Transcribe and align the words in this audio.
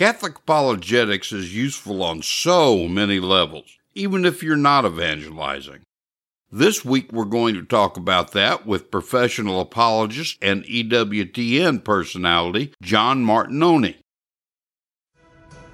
Catholic 0.00 0.38
apologetics 0.38 1.30
is 1.30 1.54
useful 1.54 2.02
on 2.02 2.22
so 2.22 2.88
many 2.88 3.20
levels, 3.20 3.76
even 3.94 4.24
if 4.24 4.42
you're 4.42 4.56
not 4.56 4.86
evangelizing. 4.86 5.80
This 6.50 6.82
week 6.82 7.12
we're 7.12 7.26
going 7.26 7.54
to 7.54 7.62
talk 7.62 7.98
about 7.98 8.32
that 8.32 8.64
with 8.64 8.90
professional 8.90 9.60
apologist 9.60 10.38
and 10.40 10.64
EWTN 10.64 11.84
personality 11.84 12.72
John 12.80 13.22
Martignoni. 13.22 13.96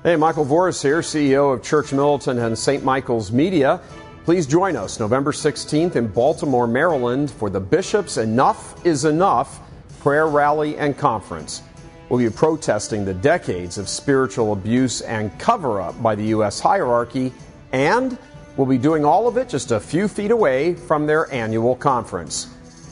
Hey, 0.03 0.17
Michael 0.17 0.45
Voris 0.45 0.83
here, 0.83 1.03
CEO 1.03 1.55
of 1.55 1.63
Church 1.63 1.93
Militant 1.93 2.41
and 2.41 2.59
St. 2.59 2.83
Michael's 2.83 3.31
Media. 3.31 3.81
Please 4.25 4.45
join 4.45 4.75
us 4.75 4.99
November 4.99 5.31
16th 5.31 5.95
in 5.95 6.09
Baltimore, 6.09 6.67
Maryland 6.67 7.31
for 7.31 7.49
the 7.49 7.61
Bishop's 7.61 8.17
Enough 8.17 8.85
is 8.85 9.05
Enough 9.05 9.61
prayer 10.01 10.27
rally 10.27 10.77
and 10.79 10.99
conference. 10.99 11.63
We'll 12.09 12.21
be 12.21 12.31
protesting 12.31 13.05
the 13.05 13.15
decades 13.15 13.79
of 13.79 13.89
spiritual 13.89 14.53
abuse 14.53 15.01
and 15.01 15.37
cover 15.41 15.81
up 15.81 16.01
by 16.01 16.15
the 16.15 16.27
U.S. 16.27 16.61
hierarchy, 16.61 17.33
and 17.73 18.17
we'll 18.57 18.67
be 18.67 18.79
doing 18.79 19.05
all 19.05 19.27
of 19.27 19.37
it 19.37 19.49
just 19.49 19.73
a 19.73 19.81
few 19.81 20.07
feet 20.07 20.31
away 20.31 20.75
from 20.75 21.07
their 21.07 21.33
annual 21.33 21.75
conference. 21.75 22.49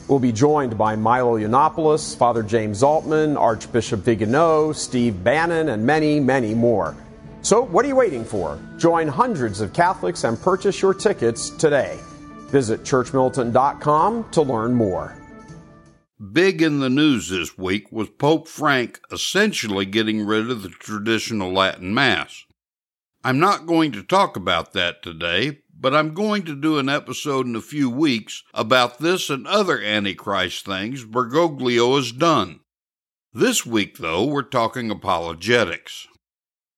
We'll 0.09 0.19
be 0.19 0.33
joined 0.33 0.77
by 0.77 0.95
Milo 0.95 1.39
Yiannopoulos, 1.39 2.15
Father 2.17 2.43
James 2.43 2.83
Altman, 2.83 3.37
Archbishop 3.37 4.01
Vigano, 4.01 4.71
Steve 4.73 5.23
Bannon, 5.23 5.69
and 5.69 5.85
many, 5.85 6.19
many 6.19 6.53
more. 6.53 6.95
So, 7.41 7.61
what 7.61 7.85
are 7.85 7.87
you 7.87 7.95
waiting 7.95 8.25
for? 8.25 8.59
Join 8.77 9.07
hundreds 9.07 9.61
of 9.61 9.71
Catholics 9.71 10.23
and 10.25 10.39
purchase 10.39 10.81
your 10.81 10.93
tickets 10.93 11.49
today. 11.51 11.97
Visit 12.49 12.83
churchmilitant.com 12.83 14.29
to 14.31 14.41
learn 14.41 14.73
more. 14.73 15.15
Big 16.17 16.61
in 16.61 16.79
the 16.79 16.89
news 16.89 17.27
this 17.27 17.57
week 17.57 17.91
was 17.91 18.07
Pope 18.09 18.47
Frank 18.47 19.01
essentially 19.11 19.85
getting 19.85 20.25
rid 20.25 20.49
of 20.49 20.63
the 20.63 20.69
traditional 20.69 21.51
Latin 21.51 21.93
Mass. 21.93 22.45
I'm 23.21 23.37
not 23.37 23.65
going 23.65 23.91
to 23.91 24.01
talk 24.01 24.37
about 24.37 24.71
that 24.71 25.03
today, 25.03 25.59
but 25.77 25.93
I'm 25.93 26.13
going 26.13 26.45
to 26.45 26.55
do 26.55 26.79
an 26.79 26.87
episode 26.87 27.47
in 27.47 27.55
a 27.57 27.61
few 27.61 27.89
weeks 27.89 28.43
about 28.53 28.99
this 28.99 29.29
and 29.29 29.45
other 29.45 29.81
Antichrist 29.81 30.65
things 30.65 31.03
Bergoglio 31.03 31.97
has 31.97 32.13
done. 32.13 32.61
This 33.33 33.65
week, 33.65 33.97
though, 33.97 34.23
we're 34.23 34.43
talking 34.43 34.89
apologetics. 34.89 36.07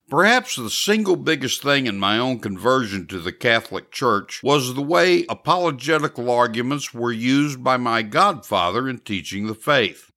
Perhaps 0.09 0.55
the 0.55 0.69
single 0.69 1.17
biggest 1.17 1.61
thing 1.61 1.85
in 1.85 1.99
my 1.99 2.17
own 2.17 2.39
conversion 2.39 3.07
to 3.07 3.19
the 3.19 3.33
Catholic 3.33 3.91
Church 3.91 4.41
was 4.41 4.73
the 4.73 4.81
way 4.81 5.25
apologetical 5.27 6.31
arguments 6.31 6.93
were 6.93 7.11
used 7.11 7.61
by 7.61 7.75
my 7.75 8.01
godfather 8.03 8.87
in 8.87 8.99
teaching 8.99 9.47
the 9.47 9.55
faith. 9.55 10.09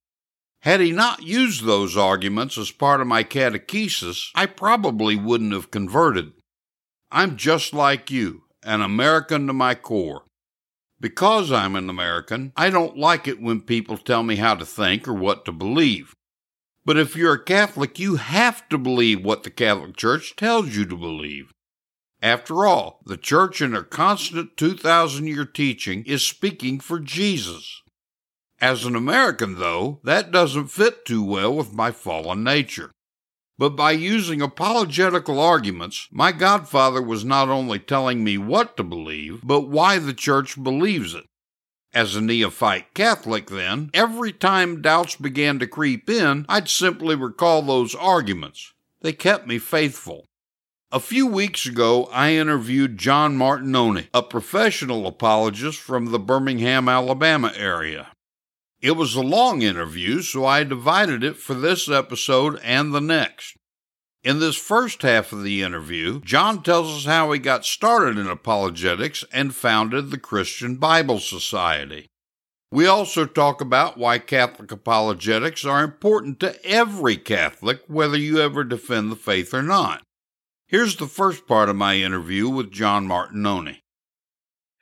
Had 0.62 0.80
he 0.80 0.92
not 0.92 1.24
used 1.24 1.64
those 1.64 1.96
arguments 1.96 2.56
as 2.56 2.70
part 2.70 3.00
of 3.00 3.08
my 3.08 3.24
catechesis, 3.24 4.30
I 4.34 4.46
probably 4.46 5.16
wouldn't 5.16 5.54
have 5.54 5.72
converted. 5.72 6.34
I'm 7.10 7.36
just 7.36 7.74
like 7.74 8.12
you, 8.12 8.44
an 8.62 8.82
American 8.82 9.48
to 9.48 9.52
my 9.52 9.74
core. 9.74 10.22
Because 11.00 11.50
I'm 11.50 11.74
an 11.74 11.90
American, 11.90 12.52
I 12.56 12.70
don't 12.70 12.96
like 12.96 13.26
it 13.26 13.42
when 13.42 13.62
people 13.62 13.96
tell 13.96 14.22
me 14.22 14.36
how 14.36 14.54
to 14.54 14.66
think 14.66 15.08
or 15.08 15.14
what 15.14 15.44
to 15.46 15.52
believe. 15.52 16.14
But 16.84 16.96
if 16.96 17.14
you're 17.14 17.34
a 17.34 17.44
Catholic, 17.44 17.98
you 17.98 18.16
have 18.16 18.68
to 18.70 18.78
believe 18.78 19.24
what 19.24 19.42
the 19.42 19.50
Catholic 19.50 19.96
Church 19.96 20.34
tells 20.36 20.74
you 20.76 20.84
to 20.86 20.96
believe. 20.96 21.52
After 22.22 22.66
all, 22.66 23.00
the 23.06 23.16
Church 23.16 23.60
in 23.60 23.72
her 23.72 23.82
constant 23.82 24.56
2,000 24.56 25.26
year 25.26 25.44
teaching 25.44 26.04
is 26.04 26.22
speaking 26.22 26.80
for 26.80 27.00
Jesus. 27.00 27.82
As 28.60 28.84
an 28.84 28.94
American, 28.94 29.58
though, 29.58 30.00
that 30.04 30.30
doesn't 30.30 30.68
fit 30.68 31.06
too 31.06 31.22
well 31.22 31.54
with 31.54 31.72
my 31.72 31.90
fallen 31.90 32.44
nature. 32.44 32.90
But 33.56 33.70
by 33.70 33.92
using 33.92 34.40
apologetical 34.40 35.38
arguments, 35.38 36.08
my 36.10 36.32
godfather 36.32 37.02
was 37.02 37.24
not 37.24 37.48
only 37.48 37.78
telling 37.78 38.24
me 38.24 38.38
what 38.38 38.76
to 38.76 38.84
believe, 38.84 39.40
but 39.42 39.68
why 39.68 39.98
the 39.98 40.14
Church 40.14 40.62
believes 40.62 41.14
it. 41.14 41.24
As 41.92 42.14
a 42.14 42.20
neophyte 42.20 42.94
Catholic, 42.94 43.48
then, 43.48 43.90
every 43.92 44.32
time 44.32 44.80
doubts 44.80 45.16
began 45.16 45.58
to 45.58 45.66
creep 45.66 46.08
in, 46.08 46.46
I'd 46.48 46.68
simply 46.68 47.16
recall 47.16 47.62
those 47.62 47.96
arguments. 47.96 48.72
They 49.00 49.12
kept 49.12 49.48
me 49.48 49.58
faithful. 49.58 50.26
A 50.92 51.00
few 51.00 51.26
weeks 51.26 51.66
ago, 51.66 52.08
I 52.12 52.34
interviewed 52.34 52.98
John 52.98 53.36
Martignoni, 53.36 54.08
a 54.14 54.22
professional 54.22 55.06
apologist 55.06 55.78
from 55.78 56.06
the 56.06 56.18
Birmingham, 56.18 56.88
Alabama 56.88 57.52
area. 57.56 58.08
It 58.80 58.92
was 58.92 59.14
a 59.14 59.20
long 59.20 59.62
interview, 59.62 60.22
so 60.22 60.46
I 60.46 60.64
divided 60.64 61.24
it 61.24 61.36
for 61.36 61.54
this 61.54 61.88
episode 61.88 62.58
and 62.62 62.94
the 62.94 63.00
next. 63.00 63.56
In 64.22 64.38
this 64.38 64.56
first 64.56 65.00
half 65.00 65.32
of 65.32 65.42
the 65.44 65.62
interview, 65.62 66.20
John 66.20 66.62
tells 66.62 66.94
us 66.94 67.04
how 67.06 67.32
he 67.32 67.38
got 67.38 67.64
started 67.64 68.18
in 68.18 68.26
apologetics 68.26 69.24
and 69.32 69.54
founded 69.54 70.10
the 70.10 70.18
Christian 70.18 70.76
Bible 70.76 71.20
Society. 71.20 72.06
We 72.70 72.86
also 72.86 73.24
talk 73.24 73.62
about 73.62 73.96
why 73.96 74.18
Catholic 74.18 74.70
apologetics 74.72 75.64
are 75.64 75.82
important 75.82 76.38
to 76.40 76.62
every 76.66 77.16
Catholic, 77.16 77.80
whether 77.86 78.18
you 78.18 78.38
ever 78.40 78.62
defend 78.62 79.10
the 79.10 79.16
faith 79.16 79.54
or 79.54 79.62
not. 79.62 80.02
Here's 80.66 80.96
the 80.96 81.06
first 81.06 81.46
part 81.46 81.70
of 81.70 81.76
my 81.76 81.96
interview 81.96 82.50
with 82.50 82.70
John 82.70 83.08
Martignoni. 83.08 83.78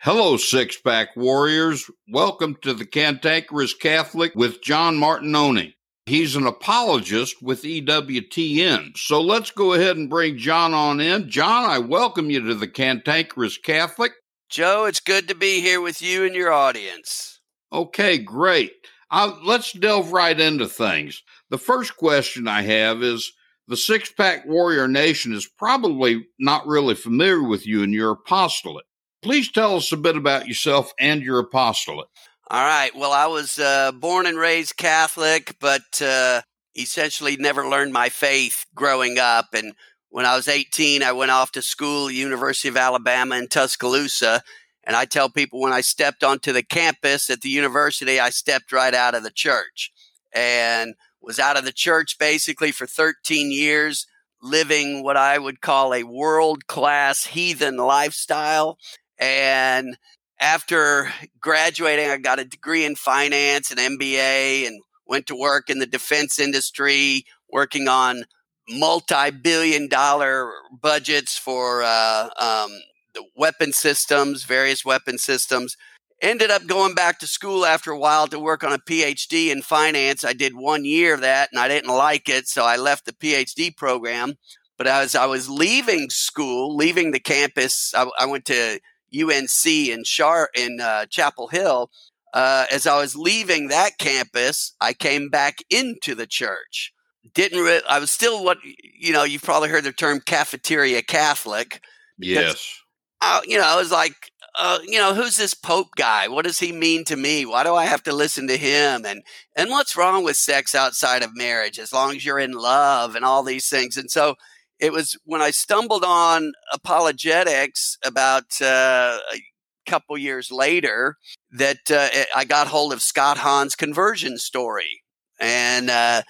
Hello, 0.01 0.37
Six 0.37 0.81
Pack 0.81 1.17
Warriors. 1.17 1.89
Welcome 2.13 2.57
to 2.63 2.75
the 2.75 2.85
Cantankerous 2.85 3.73
Catholic 3.73 4.33
with 4.35 4.63
John 4.63 4.97
Martignoni. 4.97 5.75
He's 6.09 6.37
an 6.37 6.47
apologist 6.47 7.43
with 7.43 7.65
EWTN. 7.65 8.97
So 8.97 9.21
let's 9.21 9.51
go 9.51 9.75
ahead 9.75 9.99
and 9.99 10.09
bring 10.09 10.39
John 10.39 10.73
on 10.73 11.01
in. 11.01 11.29
John, 11.29 11.69
I 11.69 11.79
welcome 11.81 12.31
you 12.31 12.41
to 12.47 12.55
the 12.55 12.67
Cantankerous 12.67 13.59
Catholic. 13.59 14.13
Joe, 14.49 14.87
it's 14.87 15.01
good 15.01 15.29
to 15.29 15.35
be 15.35 15.61
here 15.61 15.83
with 15.83 16.01
you 16.01 16.25
and 16.25 16.35
your 16.35 16.51
audience. 16.51 17.41
Okay, 17.71 18.17
great. 18.17 18.73
Uh, 19.11 19.35
let's 19.45 19.73
delve 19.73 20.11
right 20.11 20.41
into 20.41 20.67
things. 20.67 21.23
The 21.51 21.59
first 21.59 21.99
question 21.99 22.49
I 22.49 22.63
have 22.63 23.03
is 23.03 23.31
the 23.67 23.77
Six 23.77 24.11
Pack 24.11 24.47
Warrior 24.47 24.89
Nation 24.89 25.35
is 25.35 25.47
probably 25.47 26.27
not 26.39 26.67
really 26.67 26.95
familiar 26.95 27.43
with 27.43 27.67
you 27.67 27.83
and 27.83 27.93
your 27.93 28.13
apostolate. 28.13 28.87
Please 29.21 29.53
tell 29.53 29.77
us 29.77 29.93
a 29.93 29.97
bit 29.99 30.17
about 30.17 30.49
yourself 30.49 30.91
and 30.99 31.21
your 31.21 31.39
apostolate. 31.39 32.09
All 32.51 32.65
right. 32.65 32.97
Well, 32.97 33.13
I 33.13 33.27
was 33.27 33.59
uh, 33.59 33.93
born 33.93 34.25
and 34.25 34.39
raised 34.39 34.79
Catholic, 34.79 35.57
but 35.61 36.01
uh, 36.01 36.41
essentially 36.75 37.37
never 37.37 37.69
learned 37.69 37.93
my 37.93 38.09
faith 38.09 38.65
growing 38.75 39.19
up. 39.19 39.49
And 39.53 39.75
when 40.09 40.25
I 40.25 40.35
was 40.35 40.49
18, 40.49 41.03
I 41.03 41.13
went 41.13 41.31
off 41.31 41.53
to 41.53 41.63
school, 41.63 42.11
University 42.11 42.69
of 42.69 42.79
Alabama 42.79 43.37
in 43.37 43.49
Tuscaloosa. 43.49 44.43
And 44.83 44.97
I 44.97 45.05
tell 45.05 45.29
people 45.29 45.61
when 45.61 45.75
I 45.75 45.83
stepped 45.83 46.25
onto 46.25 46.55
the 46.55 46.63
campus 46.63 47.29
at 47.29 47.43
the 47.43 47.51
university, 47.51 48.19
I 48.19 48.31
stepped 48.31 48.73
right 48.73 48.95
out 48.95 49.15
of 49.15 49.25
the 49.25 49.31
church 49.31 49.93
and 50.33 50.95
was 51.21 51.39
out 51.39 51.59
of 51.59 51.67
the 51.67 51.73
church 51.73 52.17
basically 52.19 52.73
for 52.73 52.87
13 52.87 53.53
years, 53.53 54.07
living 54.41 55.03
what 55.03 55.19
I 55.19 55.37
would 55.37 55.61
call 55.61 55.93
a 55.93 56.05
world 56.05 56.67
class 56.67 57.27
heathen 57.27 57.77
lifestyle. 57.77 58.79
And 59.19 59.99
after 60.41 61.13
graduating, 61.41 62.09
I 62.09 62.17
got 62.19 62.39
a 62.39 62.45
degree 62.45 62.85
in 62.85 62.95
finance 62.95 63.71
and 63.71 63.81
MBA 63.81 64.67
and 64.67 64.81
went 65.07 65.27
to 65.27 65.37
work 65.37 65.71
in 65.71 65.79
the 65.79 65.87
defense 65.87 66.39
industry, 66.39 67.25
working 67.51 67.89
on 67.89 68.25
multi 68.69 69.31
billion 69.31 69.89
dollar 69.89 70.53
budgets 70.81 71.37
for 71.37 71.83
uh, 71.83 72.29
um, 72.39 72.71
the 73.15 73.25
weapon 73.37 73.73
systems, 73.73 74.45
various 74.45 74.85
weapon 74.85 75.19
systems. 75.19 75.77
Ended 76.21 76.51
up 76.51 76.67
going 76.67 76.95
back 76.95 77.21
to 77.21 77.29
school 77.29 77.65
after 77.65 77.93
a 77.93 77.99
while 77.99 78.27
to 78.27 78.41
work 78.41 78.65
on 78.65 78.73
a 78.73 78.79
PhD 78.79 79.51
in 79.51 79.63
finance. 79.63 80.25
I 80.25 80.33
did 80.33 80.55
one 80.55 80.85
year 80.85 81.15
of 81.15 81.21
that 81.21 81.49
and 81.53 81.61
I 81.61 81.69
didn't 81.69 81.95
like 81.95 82.29
it, 82.29 82.49
so 82.49 82.65
I 82.65 82.77
left 82.77 83.05
the 83.05 83.13
PhD 83.13 83.77
program. 83.77 84.35
But 84.77 84.89
as 84.89 85.15
I 85.15 85.27
was 85.27 85.49
leaving 85.49 86.11
school, 86.11 86.77
leaving 86.77 87.13
the 87.13 87.21
campus, 87.21 87.93
I, 87.97 88.09
I 88.19 88.27
went 88.27 88.45
to 88.47 88.81
UNC 89.15 89.67
in 89.67 90.05
Char 90.05 90.51
in 90.55 90.81
uh, 90.81 91.07
Chapel 91.07 91.49
Hill. 91.49 91.91
Uh, 92.35 92.67
as 92.71 92.87
I 92.87 93.01
was 93.01 93.17
leaving 93.17 93.69
that 93.69 93.99
campus, 93.99 94.75
I 94.81 94.93
came 94.93 95.29
back 95.29 95.59
into 95.71 96.15
the 96.15 96.27
church. 96.27 96.93
didn't 97.35 97.63
re- 97.63 97.83
I 97.89 97.99
was 97.99 98.11
still 98.11 98.45
what 98.45 98.59
you 98.63 99.13
know 99.13 99.25
you've 99.25 99.43
probably 99.43 99.71
heard 99.71 99.85
the 99.85 99.93
term 99.93 100.21
cafeteria 100.21 101.03
Catholic. 101.03 101.81
Yes. 102.19 102.81
Uh, 103.21 103.41
you 103.47 103.59
know, 103.59 103.65
I 103.65 103.77
was 103.77 103.91
like, 103.91 104.31
uh, 104.59 104.79
you 104.85 104.99
know, 104.99 105.15
who's 105.15 105.37
this 105.37 105.55
Pope 105.55 105.89
guy? 105.97 106.29
What 106.29 106.45
does 106.45 106.59
he 106.59 106.73
mean 106.73 107.05
to 107.05 107.17
me? 107.17 107.47
Why 107.47 107.65
do 107.65 107.75
I 107.75 107.85
have 107.85 108.03
to 108.05 108.13
listen 108.13 108.47
to 108.49 108.57
him? 108.57 109.07
And 109.07 109.23
and 109.57 109.71
what's 109.71 109.97
wrong 109.97 110.25
with 110.25 110.37
sex 110.37 110.75
outside 110.75 111.23
of 111.23 111.31
marriage? 111.35 111.79
As 111.79 111.93
long 111.93 112.15
as 112.17 112.25
you're 112.25 112.39
in 112.39 112.53
love 112.53 113.15
and 113.15 113.25
all 113.25 113.43
these 113.43 113.69
things. 113.69 113.97
And 113.97 114.11
so 114.11 114.35
it 114.81 114.93
was 114.93 115.19
when 115.25 115.43
I 115.43 115.51
stumbled 115.51 116.05
on 116.05 116.53
apologetics 116.73 117.99
about 118.05 118.61
uh, 118.61 119.19
a 119.33 119.43
couple 119.87 120.17
years 120.17 120.51
later 120.51 121.17
that 121.53 121.91
uh, 121.91 122.09
I 122.37 122.45
got 122.45 122.69
hold 122.69 122.93
of 122.93 123.03
Scott 123.03 123.39
Hahn's 123.39 123.75
conversion 123.75 124.39
story, 124.39 125.03
and 125.41 125.91
uh, 125.91 126.23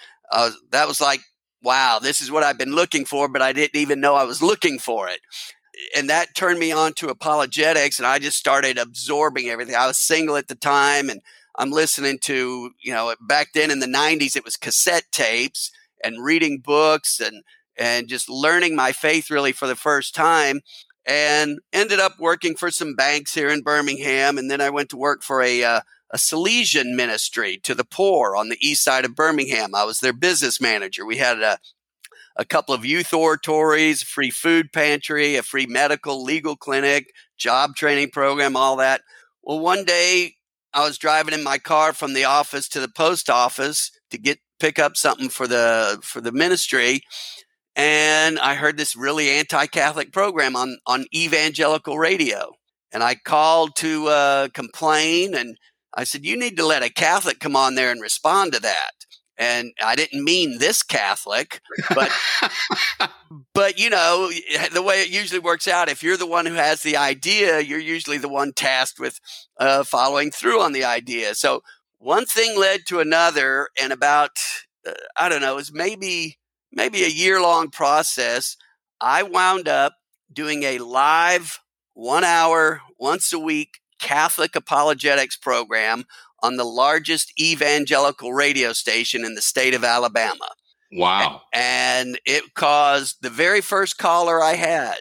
that 0.71 0.89
was 0.89 1.01
like, 1.01 1.21
wow, 1.63 1.99
this 2.01 2.21
is 2.21 2.31
what 2.31 2.45
I've 2.45 2.59
been 2.59 2.75
looking 2.75 3.05
for, 3.05 3.29
but 3.29 3.43
I 3.43 3.53
didn't 3.53 3.81
even 3.81 4.01
know 4.01 4.15
I 4.15 4.25
was 4.25 4.43
looking 4.43 4.79
for 4.79 5.09
it. 5.09 5.21
And 5.97 6.09
that 6.11 6.35
turned 6.35 6.59
me 6.59 6.73
on 6.73 6.93
to 6.95 7.09
apologetics, 7.09 7.99
and 7.99 8.07
I 8.07 8.19
just 8.19 8.39
started 8.39 8.79
absorbing 8.79 9.49
everything. 9.49 9.75
I 9.75 9.87
was 9.87 9.99
single 9.99 10.37
at 10.37 10.49
the 10.49 10.55
time, 10.55 11.09
and 11.09 11.21
I'm 11.57 11.71
listening 11.71 12.19
to, 12.23 12.71
you 12.81 12.93
know, 12.93 13.15
back 13.21 13.49
then 13.55 13.71
in 13.71 13.81
the 13.81 13.87
90s, 13.87 14.37
it 14.37 14.45
was 14.45 14.57
cassette 14.57 15.07
tapes 15.13 15.71
and 16.03 16.25
reading 16.25 16.61
books 16.65 17.21
and 17.21 17.43
and 17.79 18.09
just 18.09 18.29
learning 18.29 18.75
my 18.75 18.93
faith 18.93 19.31
really 19.31 19.53
for 19.53 19.67
the 19.67 19.77
first 19.77 20.15
time 20.15 20.61
and 21.07 21.59
ended 21.73 22.01
up 22.01 22.19
working 22.19 22.55
for 22.55 22.71
some 22.71 22.95
banks 22.95 23.35
here 23.35 23.49
in 23.49 23.63
Birmingham. 23.63 24.37
And 24.37 24.51
then 24.51 24.61
I 24.61 24.71
went 24.71 24.91
to 24.91 24.97
work 24.97 25.23
for 25.23 25.43
a, 25.43 25.65
uh, 25.65 25.81
a 26.13 26.17
Salesian 26.19 26.95
ministry 26.95 27.59
to 27.65 27.75
the 27.75 27.85
poor 27.85 28.37
on 28.37 28.51
the 28.51 28.59
east 28.61 28.85
side 28.85 29.05
of 29.05 29.15
Birmingham. 29.15 29.75
I 29.75 29.85
was 29.85 30.01
their 30.01 30.13
business 30.13 30.61
manager. 30.61 31.07
We 31.07 31.17
had 31.17 31.41
a, 31.41 31.59
a 32.37 32.45
couple 32.45 32.75
of 32.75 32.85
youth 32.85 33.13
oratories, 33.15 34.03
free 34.03 34.31
food 34.31 34.73
pantry, 34.73 35.37
a 35.37 35.43
free 35.43 35.67
medical 35.67 36.23
legal 36.23 36.57
clinic, 36.57 37.13
job 37.39 37.75
training 37.75 38.11
program, 38.11 38.55
all 38.55 38.77
that. 38.77 39.01
Well, 39.43 39.61
one 39.61 39.85
day 39.85 40.35
I 40.75 40.85
was 40.85 40.99
driving 40.99 41.35
in 41.35 41.43
my 41.43 41.59
car 41.59 41.93
from 41.95 42.13
the 42.13 42.25
office 42.25 42.69
to 42.71 42.81
the 42.81 42.89
post 42.89 43.31
office 43.31 43.91
to 44.11 44.19
get 44.19 44.39
pick 44.61 44.79
up 44.79 44.97
something 44.97 45.29
for 45.29 45.47
the 45.47 45.99
for 46.03 46.21
the 46.21 46.33
ministry 46.33 47.03
and 47.79 48.41
I 48.41 48.57
heard 48.57 48.77
this 48.77 48.97
really 48.97 49.31
anti-Catholic 49.31 50.13
program 50.13 50.57
on 50.57 50.79
on 50.87 51.07
evangelical 51.15 51.97
radio, 51.97 52.51
and 52.93 53.05
I 53.05 53.15
called 53.15 53.77
to 53.77 54.09
uh, 54.09 54.49
complain, 54.49 55.35
and 55.35 55.57
I 55.95 56.05
said, 56.05 56.27
"You 56.27 56.37
need 56.37 56.57
to 56.59 56.67
let 56.67 56.83
a 56.83 56.91
Catholic 56.91 57.39
come 57.39 57.55
on 57.55 57.77
there 57.77 57.93
and 57.93 58.03
respond 58.03 58.53
to 58.53 58.61
that." 58.61 58.91
And 59.41 59.71
I 59.81 59.95
didn't 59.95 60.25
mean 60.25 60.59
this 60.59 60.83
Catholic, 60.83 61.61
but 61.95 62.11
but 63.55 63.79
you 63.79 63.91
know 63.91 64.29
the 64.75 64.83
way 64.83 65.03
it 65.03 65.11
usually 65.11 65.39
works 65.39 65.69
out. 65.69 65.89
If 65.89 66.03
you're 66.03 66.17
the 66.17 66.27
one 66.27 66.47
who 66.47 66.55
has 66.55 66.83
the 66.83 66.97
idea, 66.97 67.61
you're 67.61 67.79
usually 67.79 68.19
the 68.19 68.29
one 68.29 68.53
tasked 68.53 68.99
with 68.99 69.21
uh, 69.61 69.85
following 69.85 70.33
through 70.33 70.61
on 70.61 70.73
the 70.73 70.85
idea. 70.85 71.37
So 71.37 71.63
one 71.99 72.27
thing 72.27 72.59
led 72.59 72.81
to 72.89 72.99
another, 72.99 73.69
and 73.81 73.93
about 73.93 74.33
uh, 74.85 74.95
I 75.17 75.29
don't 75.29 75.43
know, 75.43 75.53
it 75.53 75.57
was 75.57 75.73
maybe 75.73 76.39
maybe 76.79 77.05
a 77.05 77.09
year 77.09 77.43
long 77.43 77.71
process, 77.71 78.57
I 79.01 79.23
wound 79.25 79.69
up 79.69 79.95
doing 80.33 80.63
a 80.63 80.79
live 80.79 81.59
one 81.93 82.25
hour, 82.25 82.81
once 82.99 83.33
a 83.33 83.39
week 83.39 83.81
Catholic 84.01 84.55
apologetics 84.55 85.37
program 85.37 86.05
on 86.41 86.57
the 86.57 86.65
largest 86.65 87.33
evangelical 87.39 88.33
radio 88.33 88.73
station 88.73 89.25
in 89.25 89.35
the 89.35 89.43
state 89.43 89.75
of 89.75 89.83
Alabama. 89.83 90.49
Wow. 90.93 91.43
And 91.53 92.21
it 92.25 92.55
caused 92.55 93.17
the 93.23 93.31
very 93.31 93.61
first 93.61 93.99
caller 93.99 94.41
I 94.41 94.55
had, 94.55 95.01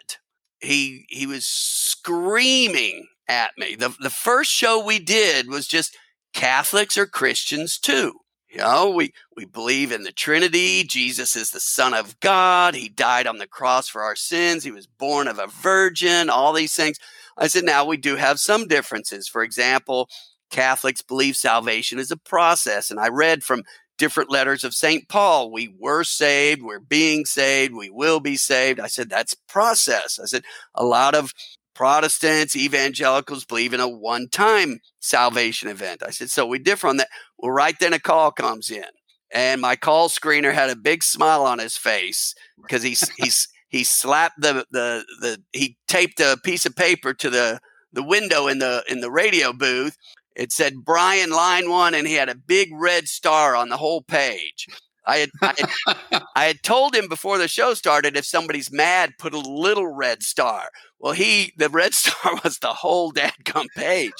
he 0.60 1.06
he 1.08 1.26
was 1.26 1.46
screaming 1.46 3.06
at 3.28 3.52
me. 3.56 3.76
The 3.76 3.94
the 4.00 4.10
first 4.10 4.50
show 4.50 4.84
we 4.84 4.98
did 4.98 5.48
was 5.48 5.66
just 5.66 5.96
Catholics 6.34 6.98
are 6.98 7.06
Christians 7.06 7.78
too. 7.78 8.14
You 8.50 8.58
know, 8.58 8.90
we, 8.90 9.12
we 9.36 9.44
believe 9.44 9.92
in 9.92 10.04
the 10.04 10.12
Trinity. 10.12 10.82
Jesus 10.82 11.36
is 11.36 11.50
the 11.50 11.60
Son 11.60 11.92
of 11.92 12.18
God. 12.20 12.74
He 12.74 12.88
died 12.88 13.26
on 13.26 13.38
the 13.38 13.46
cross 13.46 13.88
for 13.88 14.02
our 14.02 14.16
sins. 14.16 14.64
He 14.64 14.70
was 14.70 14.86
born 14.86 15.28
of 15.28 15.38
a 15.38 15.48
virgin, 15.48 16.30
all 16.30 16.52
these 16.54 16.74
things. 16.74 16.98
I 17.36 17.48
said, 17.48 17.64
now 17.64 17.84
we 17.84 17.98
do 17.98 18.16
have 18.16 18.40
some 18.40 18.66
differences. 18.66 19.28
For 19.28 19.42
example, 19.42 20.08
Catholics 20.50 21.02
believe 21.02 21.36
salvation 21.36 21.98
is 21.98 22.10
a 22.10 22.16
process. 22.16 22.90
And 22.90 22.98
I 22.98 23.08
read 23.08 23.44
from 23.44 23.64
different 23.98 24.30
letters 24.30 24.64
of 24.64 24.74
St. 24.74 25.08
Paul, 25.08 25.50
we 25.50 25.74
were 25.78 26.04
saved, 26.04 26.62
we're 26.62 26.78
being 26.78 27.24
saved, 27.26 27.74
we 27.74 27.90
will 27.90 28.20
be 28.20 28.36
saved. 28.36 28.80
I 28.80 28.86
said, 28.86 29.10
that's 29.10 29.34
process. 29.48 30.18
I 30.22 30.24
said, 30.24 30.44
a 30.74 30.84
lot 30.84 31.14
of 31.14 31.34
Protestants, 31.78 32.56
evangelicals 32.56 33.44
believe 33.44 33.72
in 33.72 33.78
a 33.78 33.88
one 33.88 34.28
time 34.28 34.80
salvation 34.98 35.68
event. 35.68 36.02
I 36.04 36.10
said, 36.10 36.28
so 36.28 36.44
we 36.44 36.58
differ 36.58 36.88
on 36.88 36.96
that. 36.96 37.06
Well, 37.38 37.52
right 37.52 37.78
then 37.78 37.92
a 37.92 37.98
call 37.98 38.32
comes 38.32 38.70
in, 38.70 38.84
and 39.32 39.60
my 39.60 39.76
call 39.76 40.08
screener 40.08 40.52
had 40.52 40.70
a 40.70 40.76
big 40.76 41.02
smile 41.02 41.44
on 41.44 41.58
his 41.58 41.76
face 41.76 42.34
because 42.60 42.82
he's 42.82 43.08
he's 43.16 43.48
he 43.68 43.84
slapped 43.84 44.40
the 44.40 44.66
the 44.70 45.04
the 45.20 45.42
he 45.52 45.76
taped 45.86 46.20
a 46.20 46.38
piece 46.42 46.66
of 46.66 46.74
paper 46.74 47.14
to 47.14 47.30
the 47.30 47.60
the 47.92 48.02
window 48.02 48.48
in 48.48 48.58
the 48.58 48.84
in 48.88 49.00
the 49.00 49.10
radio 49.10 49.52
booth. 49.52 49.96
It 50.34 50.52
said 50.52 50.84
Brian 50.84 51.30
line 51.30 51.68
one, 51.68 51.94
and 51.94 52.06
he 52.06 52.14
had 52.14 52.28
a 52.28 52.34
big 52.34 52.68
red 52.72 53.08
star 53.08 53.56
on 53.56 53.68
the 53.68 53.76
whole 53.76 54.02
page. 54.02 54.66
I 55.08 55.16
had, 55.16 55.30
I 55.40 55.54
had, 55.56 56.22
I 56.36 56.44
had 56.44 56.62
told 56.62 56.94
him 56.94 57.08
before 57.08 57.38
the 57.38 57.48
show 57.48 57.72
started 57.72 58.16
if 58.16 58.26
somebody's 58.26 58.70
mad, 58.70 59.14
put 59.18 59.32
a 59.32 59.38
little 59.38 59.86
red 59.86 60.22
star. 60.22 60.68
Well, 61.00 61.12
he 61.12 61.52
the 61.56 61.68
red 61.68 61.94
star 61.94 62.38
was 62.44 62.58
the 62.58 62.74
whole 62.74 63.12
dadgum 63.12 63.66
page, 63.76 64.12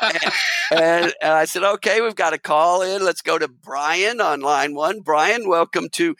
and, 0.00 0.32
and, 0.70 1.14
and, 1.20 1.32
I 1.32 1.44
said, 1.44 1.64
"Okay, 1.64 2.00
we've 2.00 2.14
got 2.14 2.34
a 2.34 2.38
call 2.38 2.82
in. 2.82 3.04
Let's 3.04 3.22
go 3.22 3.38
to 3.38 3.48
Brian 3.48 4.20
on 4.20 4.40
line 4.40 4.74
one. 4.74 5.00
Brian, 5.00 5.48
welcome 5.48 5.88
to." 5.94 6.14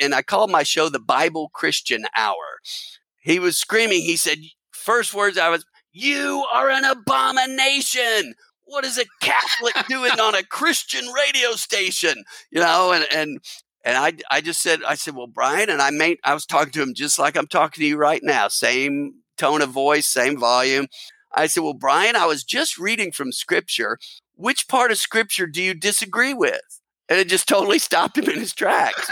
And 0.00 0.14
I 0.14 0.22
called 0.22 0.50
my 0.50 0.62
show 0.62 0.88
the 0.88 1.00
Bible 1.00 1.50
Christian 1.52 2.04
Hour. 2.16 2.60
He 3.20 3.38
was 3.38 3.56
screaming. 3.56 4.02
He 4.02 4.16
said, 4.16 4.38
first 4.70 5.14
words 5.14 5.38
I 5.38 5.48
was, 5.48 5.64
"You 5.92 6.46
are 6.52 6.70
an 6.70 6.84
abomination." 6.84 8.34
What 8.66 8.86
is 8.86 8.98
a 8.98 9.04
Catholic 9.20 9.74
doing 9.88 10.18
on 10.18 10.34
a 10.34 10.42
Christian 10.42 11.06
radio 11.08 11.52
station? 11.52 12.24
You 12.50 12.60
know, 12.60 12.92
and 12.92 13.06
and 13.12 13.40
and 13.84 13.98
I, 13.98 14.14
I 14.30 14.40
just 14.40 14.62
said, 14.62 14.80
I 14.86 14.94
said, 14.94 15.14
well, 15.14 15.26
Brian, 15.26 15.68
and 15.68 15.82
I 15.82 15.90
made, 15.90 16.18
I 16.24 16.32
was 16.32 16.46
talking 16.46 16.72
to 16.72 16.82
him 16.82 16.94
just 16.94 17.18
like 17.18 17.36
I'm 17.36 17.46
talking 17.46 17.82
to 17.82 17.86
you 17.86 17.96
right 17.96 18.22
now, 18.22 18.48
same 18.48 19.14
tone 19.36 19.60
of 19.60 19.70
voice, 19.70 20.06
same 20.06 20.38
volume. 20.38 20.86
I 21.34 21.46
said, 21.46 21.62
well, 21.62 21.74
Brian, 21.74 22.16
I 22.16 22.26
was 22.26 22.44
just 22.44 22.78
reading 22.78 23.12
from 23.12 23.30
scripture. 23.30 23.98
Which 24.36 24.68
part 24.68 24.90
of 24.90 24.98
scripture 24.98 25.46
do 25.46 25.62
you 25.62 25.74
disagree 25.74 26.32
with? 26.32 26.80
And 27.08 27.18
it 27.18 27.28
just 27.28 27.46
totally 27.46 27.78
stopped 27.80 28.16
him 28.16 28.24
in 28.24 28.38
his 28.38 28.54
tracks. 28.54 29.10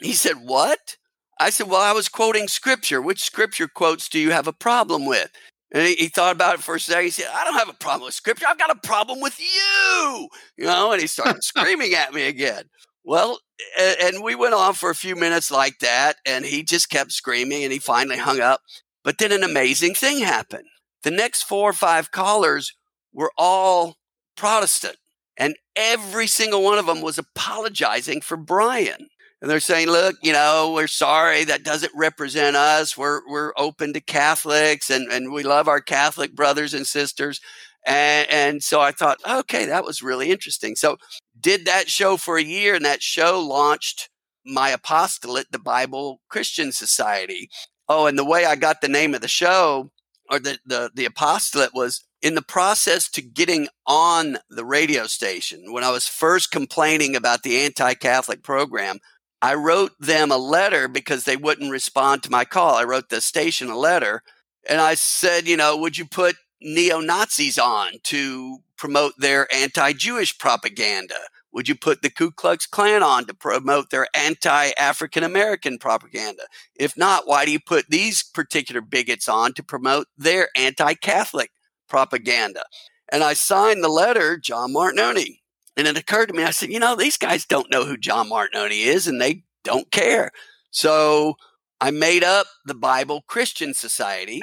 he 0.00 0.12
said, 0.12 0.36
what? 0.36 0.96
I 1.38 1.50
said, 1.50 1.68
well, 1.68 1.80
I 1.80 1.92
was 1.92 2.08
quoting 2.08 2.48
scripture. 2.48 3.02
Which 3.02 3.22
scripture 3.22 3.68
quotes 3.68 4.08
do 4.08 4.18
you 4.18 4.30
have 4.30 4.46
a 4.46 4.52
problem 4.52 5.06
with? 5.06 5.30
And 5.72 5.86
he, 5.86 5.94
he, 5.94 6.08
thought 6.08 6.34
about 6.34 6.56
it 6.56 6.62
for 6.62 6.74
a 6.74 6.80
second. 6.80 7.04
He 7.04 7.10
said, 7.10 7.28
I 7.32 7.44
don't 7.44 7.58
have 7.58 7.68
a 7.68 7.74
problem 7.74 8.06
with 8.06 8.14
scripture. 8.14 8.46
I've 8.48 8.58
got 8.58 8.70
a 8.70 8.86
problem 8.86 9.20
with 9.20 9.38
you. 9.38 10.28
You 10.56 10.64
know, 10.64 10.92
and 10.92 11.00
he 11.00 11.06
started 11.06 11.44
screaming 11.44 11.94
at 11.94 12.12
me 12.12 12.26
again. 12.26 12.64
Well, 13.04 13.38
and 13.78 14.22
we 14.22 14.34
went 14.34 14.54
on 14.54 14.74
for 14.74 14.90
a 14.90 14.94
few 14.94 15.16
minutes 15.16 15.50
like 15.50 15.78
that, 15.80 16.16
and 16.26 16.44
he 16.44 16.62
just 16.62 16.90
kept 16.90 17.12
screaming, 17.12 17.64
and 17.64 17.72
he 17.72 17.78
finally 17.78 18.18
hung 18.18 18.40
up. 18.40 18.60
But 19.02 19.18
then 19.18 19.32
an 19.32 19.42
amazing 19.42 19.94
thing 19.94 20.20
happened. 20.20 20.66
The 21.02 21.10
next 21.10 21.44
four 21.44 21.70
or 21.70 21.74
five 21.74 22.10
callers 22.10 22.74
were 23.12 23.32
all 23.36 23.96
Protestant, 24.36 24.96
and 25.36 25.56
every 25.74 26.26
single 26.26 26.62
one 26.62 26.78
of 26.78 26.86
them 26.86 27.00
was 27.00 27.18
apologizing 27.18 28.20
for 28.20 28.36
Brian. 28.36 29.08
And 29.40 29.50
they're 29.50 29.60
saying, 29.60 29.88
look, 29.88 30.16
you 30.22 30.32
know, 30.32 30.72
we're 30.74 30.86
sorry. 30.86 31.44
That 31.44 31.64
doesn't 31.64 31.92
represent 31.96 32.56
us. 32.56 32.96
We're, 32.96 33.22
we're 33.26 33.54
open 33.56 33.94
to 33.94 34.00
Catholics 34.00 34.90
and, 34.90 35.10
and 35.10 35.32
we 35.32 35.42
love 35.42 35.66
our 35.66 35.80
Catholic 35.80 36.34
brothers 36.34 36.74
and 36.74 36.86
sisters. 36.86 37.40
And, 37.86 38.28
and 38.28 38.62
so 38.62 38.82
I 38.82 38.92
thought, 38.92 39.18
okay, 39.26 39.64
that 39.64 39.84
was 39.84 40.02
really 40.02 40.30
interesting. 40.30 40.76
So 40.76 40.98
did 41.40 41.64
that 41.66 41.88
show 41.88 42.16
for 42.16 42.36
a 42.36 42.42
year, 42.42 42.74
and 42.74 42.84
that 42.84 43.02
show 43.02 43.40
launched 43.40 44.08
my 44.44 44.70
apostolate, 44.70 45.52
the 45.52 45.58
Bible 45.58 46.20
Christian 46.28 46.72
Society. 46.72 47.50
Oh, 47.88 48.06
and 48.06 48.18
the 48.18 48.24
way 48.24 48.44
I 48.44 48.56
got 48.56 48.80
the 48.80 48.88
name 48.88 49.14
of 49.14 49.20
the 49.20 49.28
show 49.28 49.90
or 50.30 50.38
the, 50.38 50.58
the, 50.64 50.90
the 50.94 51.04
apostolate 51.04 51.74
was 51.74 52.04
in 52.22 52.34
the 52.34 52.42
process 52.42 53.08
to 53.10 53.22
getting 53.22 53.68
on 53.86 54.38
the 54.48 54.64
radio 54.64 55.06
station. 55.06 55.72
When 55.72 55.84
I 55.84 55.90
was 55.90 56.06
first 56.06 56.50
complaining 56.50 57.16
about 57.16 57.42
the 57.42 57.60
anti 57.60 57.94
Catholic 57.94 58.42
program, 58.42 58.98
I 59.42 59.54
wrote 59.54 59.92
them 59.98 60.30
a 60.30 60.36
letter 60.36 60.86
because 60.86 61.24
they 61.24 61.36
wouldn't 61.36 61.72
respond 61.72 62.22
to 62.22 62.30
my 62.30 62.44
call. 62.44 62.76
I 62.76 62.84
wrote 62.84 63.08
the 63.08 63.20
station 63.20 63.70
a 63.70 63.78
letter 63.78 64.22
and 64.68 64.80
I 64.80 64.94
said, 64.94 65.48
you 65.48 65.56
know, 65.56 65.76
would 65.76 65.96
you 65.96 66.04
put 66.04 66.36
neo 66.60 67.00
Nazis 67.00 67.58
on 67.58 67.94
to 68.04 68.58
promote 68.76 69.14
their 69.18 69.52
anti 69.54 69.92
Jewish 69.92 70.38
propaganda? 70.38 71.16
Would 71.52 71.68
you 71.68 71.74
put 71.74 72.02
the 72.02 72.10
Ku 72.10 72.30
Klux 72.30 72.66
Klan 72.66 73.02
on 73.02 73.26
to 73.26 73.34
promote 73.34 73.90
their 73.90 74.06
anti 74.14 74.70
African 74.78 75.24
American 75.24 75.78
propaganda? 75.78 76.44
If 76.76 76.96
not, 76.96 77.26
why 77.26 77.44
do 77.44 77.50
you 77.50 77.60
put 77.60 77.86
these 77.88 78.22
particular 78.22 78.80
bigots 78.80 79.28
on 79.28 79.52
to 79.54 79.62
promote 79.62 80.06
their 80.16 80.48
anti 80.56 80.94
Catholic 80.94 81.50
propaganda? 81.88 82.64
And 83.12 83.24
I 83.24 83.34
signed 83.34 83.82
the 83.82 83.88
letter, 83.88 84.36
John 84.36 84.72
Martignoni. 84.72 85.40
And 85.76 85.88
it 85.88 85.98
occurred 85.98 86.26
to 86.26 86.34
me, 86.34 86.44
I 86.44 86.50
said, 86.50 86.70
you 86.70 86.78
know, 86.78 86.94
these 86.94 87.16
guys 87.16 87.46
don't 87.46 87.70
know 87.70 87.84
who 87.84 87.96
John 87.96 88.28
Martignoni 88.28 88.86
is 88.86 89.06
and 89.06 89.20
they 89.20 89.44
don't 89.64 89.90
care. 89.90 90.30
So 90.70 91.34
I 91.80 91.90
made 91.90 92.22
up 92.22 92.46
the 92.64 92.74
Bible 92.74 93.24
Christian 93.26 93.74
Society 93.74 94.42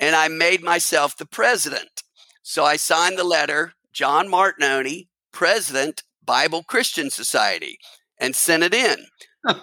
and 0.00 0.14
I 0.16 0.28
made 0.28 0.62
myself 0.62 1.16
the 1.16 1.26
president. 1.26 2.02
So 2.42 2.64
I 2.64 2.76
signed 2.76 3.18
the 3.18 3.24
letter, 3.24 3.72
John 3.92 4.28
Martignoni, 4.28 5.08
President, 5.32 6.02
Bible 6.24 6.62
Christian 6.62 7.10
Society, 7.10 7.78
and 8.18 8.34
sent 8.34 8.62
it 8.62 8.74
in. 8.74 9.06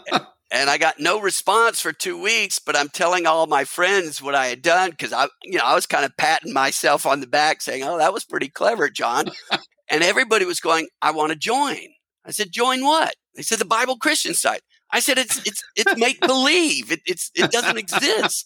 and 0.52 0.70
I 0.70 0.78
got 0.78 1.00
no 1.00 1.20
response 1.20 1.82
for 1.82 1.92
two 1.92 2.22
weeks, 2.22 2.60
but 2.60 2.76
I'm 2.76 2.90
telling 2.90 3.26
all 3.26 3.48
my 3.48 3.64
friends 3.64 4.22
what 4.22 4.36
I 4.36 4.48
had 4.48 4.62
done 4.62 4.92
because 4.92 5.12
I, 5.12 5.28
you 5.44 5.58
know, 5.58 5.66
I 5.66 5.74
was 5.76 5.86
kind 5.86 6.06
of 6.06 6.16
patting 6.18 6.54
myself 6.54 7.06
on 7.06 7.20
the 7.20 7.28
back 7.28 7.62
saying, 7.62 7.84
Oh, 7.84 7.98
that 7.98 8.14
was 8.14 8.24
pretty 8.24 8.50
clever, 8.50 8.90
John. 8.90 9.26
and 9.90 10.04
everybody 10.04 10.46
was 10.46 10.60
going, 10.60 10.88
I 11.02 11.12
want 11.12 11.32
to 11.32 11.38
join. 11.38 11.80
I 12.26 12.32
said, 12.32 12.52
Join 12.52 12.84
what? 12.84 13.16
They 13.36 13.42
said 13.42 13.60
the 13.60 13.66
Bible 13.66 13.98
Christian 13.98 14.34
site. 14.34 14.62
I 14.92 15.00
said, 15.00 15.18
It's 15.18 15.38
it's 15.46 15.64
it's 15.76 15.98
make 15.98 16.22
believe. 16.22 16.92
It 16.92 17.02
it's 17.06 17.32
it 17.36 17.52
doesn't 17.52 17.78
exist. 17.80 18.46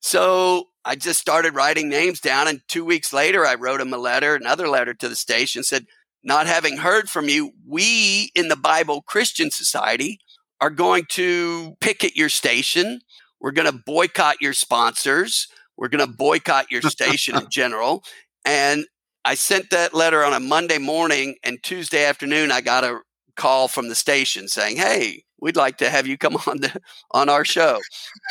So 0.00 0.68
I 0.84 0.96
just 0.96 1.20
started 1.20 1.54
writing 1.54 1.88
names 1.88 2.20
down. 2.20 2.48
And 2.48 2.60
two 2.68 2.84
weeks 2.84 3.12
later, 3.12 3.46
I 3.46 3.54
wrote 3.54 3.80
him 3.80 3.92
a 3.92 3.98
letter, 3.98 4.34
another 4.34 4.68
letter 4.68 4.94
to 4.94 5.08
the 5.08 5.16
station, 5.16 5.62
said, 5.62 5.86
Not 6.22 6.46
having 6.46 6.78
heard 6.78 7.08
from 7.08 7.28
you, 7.28 7.52
we 7.66 8.30
in 8.34 8.48
the 8.48 8.56
Bible 8.56 9.02
Christian 9.02 9.50
Society 9.50 10.18
are 10.60 10.70
going 10.70 11.06
to 11.10 11.76
picket 11.80 12.16
your 12.16 12.28
station. 12.28 13.00
We're 13.40 13.52
going 13.52 13.70
to 13.70 13.82
boycott 13.86 14.40
your 14.40 14.52
sponsors. 14.52 15.48
We're 15.76 15.88
going 15.88 16.06
to 16.06 16.12
boycott 16.12 16.70
your 16.70 16.82
station 16.82 17.36
in 17.36 17.46
general. 17.50 18.04
And 18.44 18.86
I 19.24 19.34
sent 19.34 19.70
that 19.70 19.94
letter 19.94 20.24
on 20.24 20.32
a 20.32 20.40
Monday 20.40 20.78
morning, 20.78 21.36
and 21.42 21.62
Tuesday 21.62 22.04
afternoon, 22.04 22.50
I 22.50 22.62
got 22.62 22.84
a 22.84 23.00
call 23.36 23.68
from 23.68 23.88
the 23.88 23.94
station 23.94 24.48
saying, 24.48 24.76
Hey, 24.76 25.24
we'd 25.40 25.56
like 25.56 25.78
to 25.78 25.90
have 25.90 26.06
you 26.06 26.18
come 26.18 26.36
on 26.46 26.58
the 26.58 26.80
on 27.10 27.28
our 27.28 27.44
show. 27.44 27.80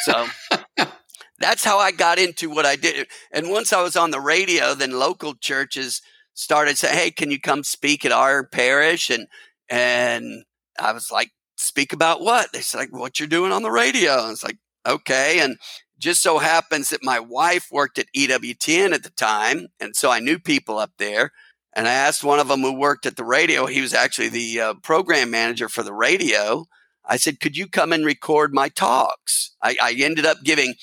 So 0.04 0.28
that's 1.40 1.64
how 1.64 1.78
I 1.80 1.92
got 1.92 2.20
into 2.20 2.50
what 2.50 2.66
I 2.66 2.76
did. 2.76 3.08
And 3.32 3.50
once 3.50 3.74
I 3.74 3.82
was 3.82 3.96
on 3.96 4.12
the 4.12 4.20
radio, 4.20 4.74
then 4.76 4.92
local 4.92 5.36
churches 5.36 6.02
started 6.34 6.78
saying, 6.78 6.98
"Hey, 6.98 7.12
can 7.12 7.32
you 7.32 7.40
come 7.40 7.64
speak 7.64 8.06
at 8.06 8.12
our 8.12 8.46
parish?" 8.46 9.10
And 9.10 9.28
and 9.70 10.44
I 10.80 10.92
was 10.94 11.12
like, 11.12 11.32
"Speak 11.58 11.94
about 11.94 12.22
what?" 12.22 12.52
They 12.54 12.62
said, 12.62 12.80
like, 12.80 12.94
"What 12.94 13.20
you're 13.20 13.28
doing 13.28 13.52
on 13.52 13.64
the 13.64 13.72
radio." 13.72 14.24
And 14.24 14.32
it's 14.32 14.44
like, 14.44 14.58
"Okay." 14.86 15.40
And 15.40 15.58
just 15.98 16.22
so 16.22 16.40
happens 16.40 16.90
that 16.90 17.04
my 17.04 17.20
wife 17.20 17.68
worked 17.72 18.00
at 18.00 18.08
EWTN 18.16 18.94
at 18.94 19.04
the 19.04 19.10
time, 19.12 19.68
and 19.80 19.96
so 19.96 20.12
I 20.12 20.20
knew 20.20 20.40
people 20.40 20.78
up 20.78 20.92
there. 20.98 21.32
And 21.74 21.88
I 21.88 21.94
asked 21.94 22.24
one 22.24 22.40
of 22.40 22.48
them 22.48 22.62
who 22.62 22.74
worked 22.74 23.06
at 23.06 23.16
the 23.16 23.24
radio. 23.24 23.66
He 23.68 23.82
was 23.82 23.94
actually 23.94 24.30
the 24.30 24.60
uh, 24.60 24.74
program 24.82 25.30
manager 25.32 25.70
for 25.70 25.84
the 25.84 25.94
radio. 25.94 26.66
I 27.06 27.18
said, 27.18 27.40
"Could 27.40 27.58
you 27.58 27.68
come 27.68 27.94
and 27.94 28.06
record 28.06 28.54
my 28.54 28.70
talks?" 28.70 29.56
I, 29.62 29.78
I 29.82 29.94
ended 30.00 30.26
up 30.26 30.44
giving 30.44 30.76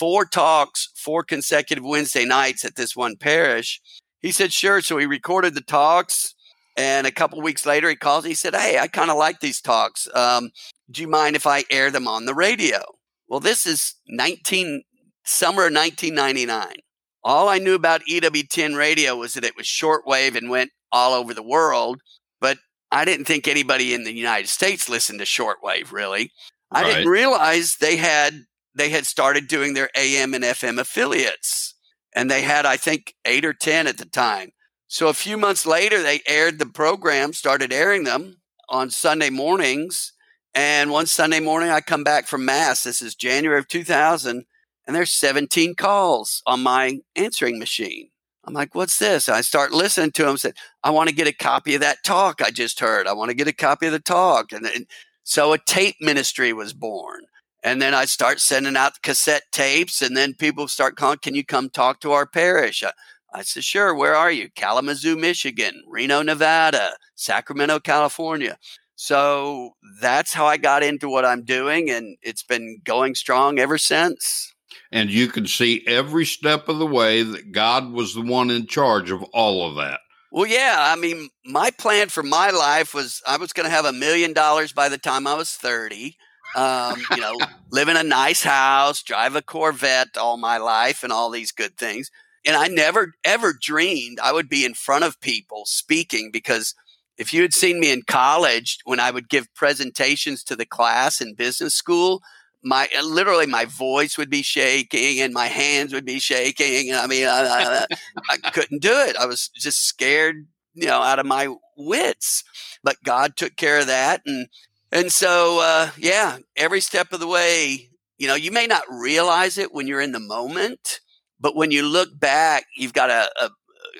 four 0.00 0.24
talks, 0.24 0.88
four 0.96 1.22
consecutive 1.22 1.84
Wednesday 1.84 2.24
nights 2.24 2.64
at 2.64 2.74
this 2.74 2.96
one 2.96 3.16
parish. 3.16 3.82
He 4.20 4.32
said, 4.32 4.50
sure. 4.50 4.80
So 4.80 4.96
he 4.96 5.04
recorded 5.04 5.54
the 5.54 5.60
talks. 5.60 6.34
And 6.74 7.06
a 7.06 7.12
couple 7.12 7.42
weeks 7.42 7.66
later, 7.66 7.90
he 7.90 7.96
calls. 7.96 8.24
and 8.24 8.30
He 8.30 8.34
said, 8.34 8.54
Hey, 8.54 8.78
I 8.78 8.86
kind 8.86 9.10
of 9.10 9.18
like 9.18 9.40
these 9.40 9.60
talks. 9.60 10.08
Um, 10.14 10.50
do 10.90 11.02
you 11.02 11.08
mind 11.08 11.36
if 11.36 11.46
I 11.46 11.64
air 11.70 11.90
them 11.90 12.08
on 12.08 12.24
the 12.24 12.34
radio? 12.34 12.80
Well, 13.28 13.40
this 13.40 13.66
is 13.66 13.96
19, 14.08 14.82
summer 15.24 15.66
of 15.66 15.74
1999. 15.74 16.76
All 17.22 17.50
I 17.50 17.58
knew 17.58 17.74
about 17.74 18.00
EWTN 18.10 18.78
radio 18.78 19.16
was 19.16 19.34
that 19.34 19.44
it 19.44 19.56
was 19.56 19.66
shortwave 19.66 20.36
and 20.36 20.48
went 20.48 20.70
all 20.90 21.12
over 21.12 21.34
the 21.34 21.42
world. 21.42 22.00
But 22.40 22.56
I 22.90 23.04
didn't 23.04 23.26
think 23.26 23.46
anybody 23.46 23.92
in 23.92 24.04
the 24.04 24.14
United 24.14 24.48
States 24.48 24.88
listened 24.88 25.18
to 25.18 25.26
shortwave, 25.26 25.92
really. 25.92 26.30
I 26.70 26.82
right. 26.82 26.94
didn't 26.94 27.08
realize 27.08 27.76
they 27.76 27.96
had 27.96 28.44
they 28.74 28.90
had 28.90 29.06
started 29.06 29.48
doing 29.48 29.74
their 29.74 29.90
AM 29.96 30.34
and 30.34 30.44
FM 30.44 30.78
affiliates. 30.78 31.74
And 32.14 32.30
they 32.30 32.42
had, 32.42 32.66
I 32.66 32.76
think, 32.76 33.14
eight 33.24 33.44
or 33.44 33.52
10 33.52 33.86
at 33.86 33.98
the 33.98 34.04
time. 34.04 34.52
So 34.88 35.08
a 35.08 35.14
few 35.14 35.36
months 35.36 35.66
later, 35.66 36.02
they 36.02 36.20
aired 36.26 36.58
the 36.58 36.66
program, 36.66 37.32
started 37.32 37.72
airing 37.72 38.04
them 38.04 38.38
on 38.68 38.90
Sunday 38.90 39.30
mornings. 39.30 40.12
And 40.52 40.90
one 40.90 41.06
Sunday 41.06 41.38
morning, 41.38 41.70
I 41.70 41.80
come 41.80 42.02
back 42.02 42.26
from 42.26 42.44
Mass. 42.44 42.82
This 42.82 43.00
is 43.00 43.14
January 43.14 43.60
of 43.60 43.68
2000, 43.68 44.44
and 44.86 44.96
there's 44.96 45.12
17 45.12 45.76
calls 45.76 46.42
on 46.44 46.60
my 46.60 46.98
answering 47.14 47.60
machine. 47.60 48.10
I'm 48.44 48.54
like, 48.54 48.74
what's 48.74 48.98
this? 48.98 49.28
I 49.28 49.42
start 49.42 49.70
listening 49.70 50.10
to 50.12 50.24
them. 50.24 50.36
Said, 50.36 50.54
I 50.82 50.90
want 50.90 51.08
to 51.08 51.14
get 51.14 51.28
a 51.28 51.32
copy 51.32 51.74
of 51.74 51.82
that 51.82 52.02
talk 52.04 52.40
I 52.42 52.50
just 52.50 52.80
heard. 52.80 53.06
I 53.06 53.12
want 53.12 53.30
to 53.30 53.36
get 53.36 53.46
a 53.46 53.52
copy 53.52 53.86
of 53.86 53.92
the 53.92 54.00
talk. 54.00 54.50
And, 54.50 54.66
and 54.66 54.86
so 55.22 55.52
a 55.52 55.58
tape 55.58 55.96
ministry 56.00 56.52
was 56.52 56.72
born. 56.72 57.26
And 57.62 57.80
then 57.80 57.94
I 57.94 58.06
start 58.06 58.40
sending 58.40 58.76
out 58.76 59.02
cassette 59.02 59.42
tapes, 59.52 60.00
and 60.00 60.16
then 60.16 60.34
people 60.34 60.66
start 60.66 60.96
calling, 60.96 61.18
Can 61.18 61.34
you 61.34 61.44
come 61.44 61.68
talk 61.68 62.00
to 62.00 62.12
our 62.12 62.26
parish? 62.26 62.82
I, 62.82 62.92
I 63.32 63.42
said, 63.42 63.64
Sure, 63.64 63.94
where 63.94 64.14
are 64.14 64.30
you? 64.30 64.48
Kalamazoo, 64.54 65.16
Michigan, 65.16 65.82
Reno, 65.86 66.22
Nevada, 66.22 66.96
Sacramento, 67.14 67.80
California. 67.80 68.58
So 68.96 69.70
that's 70.00 70.34
how 70.34 70.46
I 70.46 70.56
got 70.56 70.82
into 70.82 71.08
what 71.08 71.24
I'm 71.24 71.44
doing, 71.44 71.90
and 71.90 72.16
it's 72.22 72.42
been 72.42 72.80
going 72.84 73.14
strong 73.14 73.58
ever 73.58 73.78
since. 73.78 74.54
And 74.92 75.10
you 75.10 75.28
can 75.28 75.46
see 75.46 75.84
every 75.86 76.26
step 76.26 76.68
of 76.68 76.78
the 76.78 76.86
way 76.86 77.22
that 77.22 77.52
God 77.52 77.92
was 77.92 78.14
the 78.14 78.22
one 78.22 78.50
in 78.50 78.66
charge 78.66 79.10
of 79.10 79.22
all 79.32 79.68
of 79.68 79.76
that. 79.76 80.00
Well, 80.32 80.46
yeah. 80.46 80.76
I 80.78 80.96
mean, 80.96 81.28
my 81.44 81.70
plan 81.70 82.08
for 82.08 82.22
my 82.22 82.50
life 82.50 82.94
was 82.94 83.22
I 83.26 83.36
was 83.36 83.52
going 83.52 83.68
to 83.68 83.74
have 83.74 83.84
a 83.84 83.92
million 83.92 84.32
dollars 84.32 84.72
by 84.72 84.88
the 84.88 84.98
time 84.98 85.26
I 85.26 85.34
was 85.34 85.50
30 85.52 86.16
um, 86.56 87.00
you 87.10 87.20
know, 87.20 87.38
live 87.70 87.88
in 87.88 87.96
a 87.96 88.02
nice 88.02 88.42
house, 88.42 89.02
drive 89.02 89.36
a 89.36 89.42
Corvette 89.42 90.16
all 90.16 90.36
my 90.36 90.58
life, 90.58 91.02
and 91.02 91.12
all 91.12 91.30
these 91.30 91.52
good 91.52 91.76
things. 91.76 92.10
And 92.46 92.56
I 92.56 92.68
never 92.68 93.12
ever 93.24 93.52
dreamed 93.58 94.18
I 94.20 94.32
would 94.32 94.48
be 94.48 94.64
in 94.64 94.74
front 94.74 95.04
of 95.04 95.20
people 95.20 95.64
speaking 95.66 96.30
because 96.32 96.74
if 97.18 97.34
you 97.34 97.42
had 97.42 97.52
seen 97.52 97.78
me 97.80 97.92
in 97.92 98.02
college 98.02 98.78
when 98.84 98.98
I 98.98 99.10
would 99.10 99.28
give 99.28 99.52
presentations 99.54 100.42
to 100.44 100.56
the 100.56 100.64
class 100.64 101.20
in 101.20 101.34
business 101.34 101.74
school, 101.74 102.22
my 102.62 102.88
literally 103.02 103.46
my 103.46 103.66
voice 103.66 104.16
would 104.16 104.30
be 104.30 104.42
shaking 104.42 105.20
and 105.20 105.34
my 105.34 105.46
hands 105.46 105.92
would 105.92 106.06
be 106.06 106.18
shaking. 106.18 106.94
I 106.94 107.06
mean, 107.06 107.26
I, 107.26 107.86
I, 107.90 107.96
I 108.30 108.50
couldn't 108.50 108.82
do 108.82 108.92
it. 108.92 109.16
I 109.16 109.26
was 109.26 109.50
just 109.54 109.86
scared, 109.86 110.46
you 110.74 110.86
know, 110.86 111.00
out 111.00 111.18
of 111.18 111.26
my 111.26 111.54
wits. 111.76 112.44
But 112.82 112.96
God 113.04 113.36
took 113.36 113.56
care 113.56 113.80
of 113.80 113.86
that, 113.88 114.22
and 114.24 114.48
and 114.92 115.12
so, 115.12 115.60
uh, 115.62 115.90
yeah, 115.98 116.38
every 116.56 116.80
step 116.80 117.12
of 117.12 117.20
the 117.20 117.26
way, 117.26 117.90
you 118.18 118.26
know, 118.26 118.34
you 118.34 118.50
may 118.50 118.66
not 118.66 118.82
realize 118.88 119.58
it 119.58 119.72
when 119.72 119.86
you're 119.86 120.00
in 120.00 120.12
the 120.12 120.20
moment, 120.20 121.00
but 121.38 121.56
when 121.56 121.70
you 121.70 121.86
look 121.86 122.08
back, 122.18 122.66
you've 122.76 122.92
got 122.92 123.10
a, 123.10 123.30
a, 123.40 123.50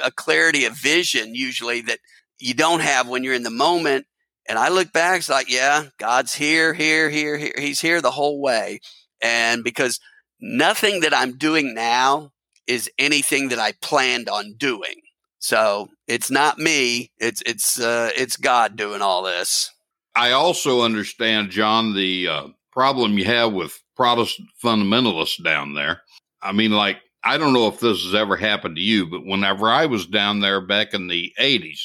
a 0.04 0.10
clarity 0.10 0.64
of 0.64 0.76
vision 0.76 1.34
usually 1.34 1.80
that 1.82 1.98
you 2.38 2.54
don't 2.54 2.80
have 2.80 3.08
when 3.08 3.24
you're 3.24 3.34
in 3.34 3.42
the 3.44 3.50
moment. 3.50 4.06
And 4.48 4.58
I 4.58 4.68
look 4.68 4.92
back, 4.92 5.18
it's 5.18 5.28
like, 5.28 5.50
yeah, 5.50 5.86
God's 5.98 6.34
here, 6.34 6.74
here, 6.74 7.08
here, 7.08 7.36
here. 7.36 7.54
He's 7.56 7.80
here 7.80 8.00
the 8.00 8.10
whole 8.10 8.40
way. 8.40 8.80
And 9.22 9.62
because 9.62 10.00
nothing 10.40 11.00
that 11.00 11.14
I'm 11.14 11.36
doing 11.36 11.74
now 11.74 12.32
is 12.66 12.90
anything 12.98 13.48
that 13.50 13.58
I 13.58 13.72
planned 13.80 14.28
on 14.28 14.54
doing. 14.54 15.02
So 15.38 15.88
it's 16.06 16.30
not 16.30 16.58
me. 16.58 17.10
It's 17.18 17.42
it's 17.46 17.80
uh, 17.80 18.10
it's 18.16 18.36
God 18.36 18.76
doing 18.76 19.02
all 19.02 19.22
this. 19.22 19.70
I 20.14 20.32
also 20.32 20.82
understand, 20.82 21.50
John, 21.50 21.94
the 21.94 22.28
uh, 22.28 22.46
problem 22.72 23.18
you 23.18 23.24
have 23.24 23.52
with 23.52 23.78
Protestant 23.96 24.48
fundamentalists 24.62 25.42
down 25.42 25.74
there. 25.74 26.02
I 26.42 26.52
mean, 26.52 26.72
like, 26.72 26.98
I 27.22 27.36
don't 27.38 27.52
know 27.52 27.68
if 27.68 27.80
this 27.80 28.02
has 28.04 28.14
ever 28.14 28.36
happened 28.36 28.76
to 28.76 28.82
you, 28.82 29.06
but 29.06 29.26
whenever 29.26 29.68
I 29.68 29.86
was 29.86 30.06
down 30.06 30.40
there 30.40 30.60
back 30.60 30.94
in 30.94 31.08
the 31.08 31.32
80s, 31.38 31.80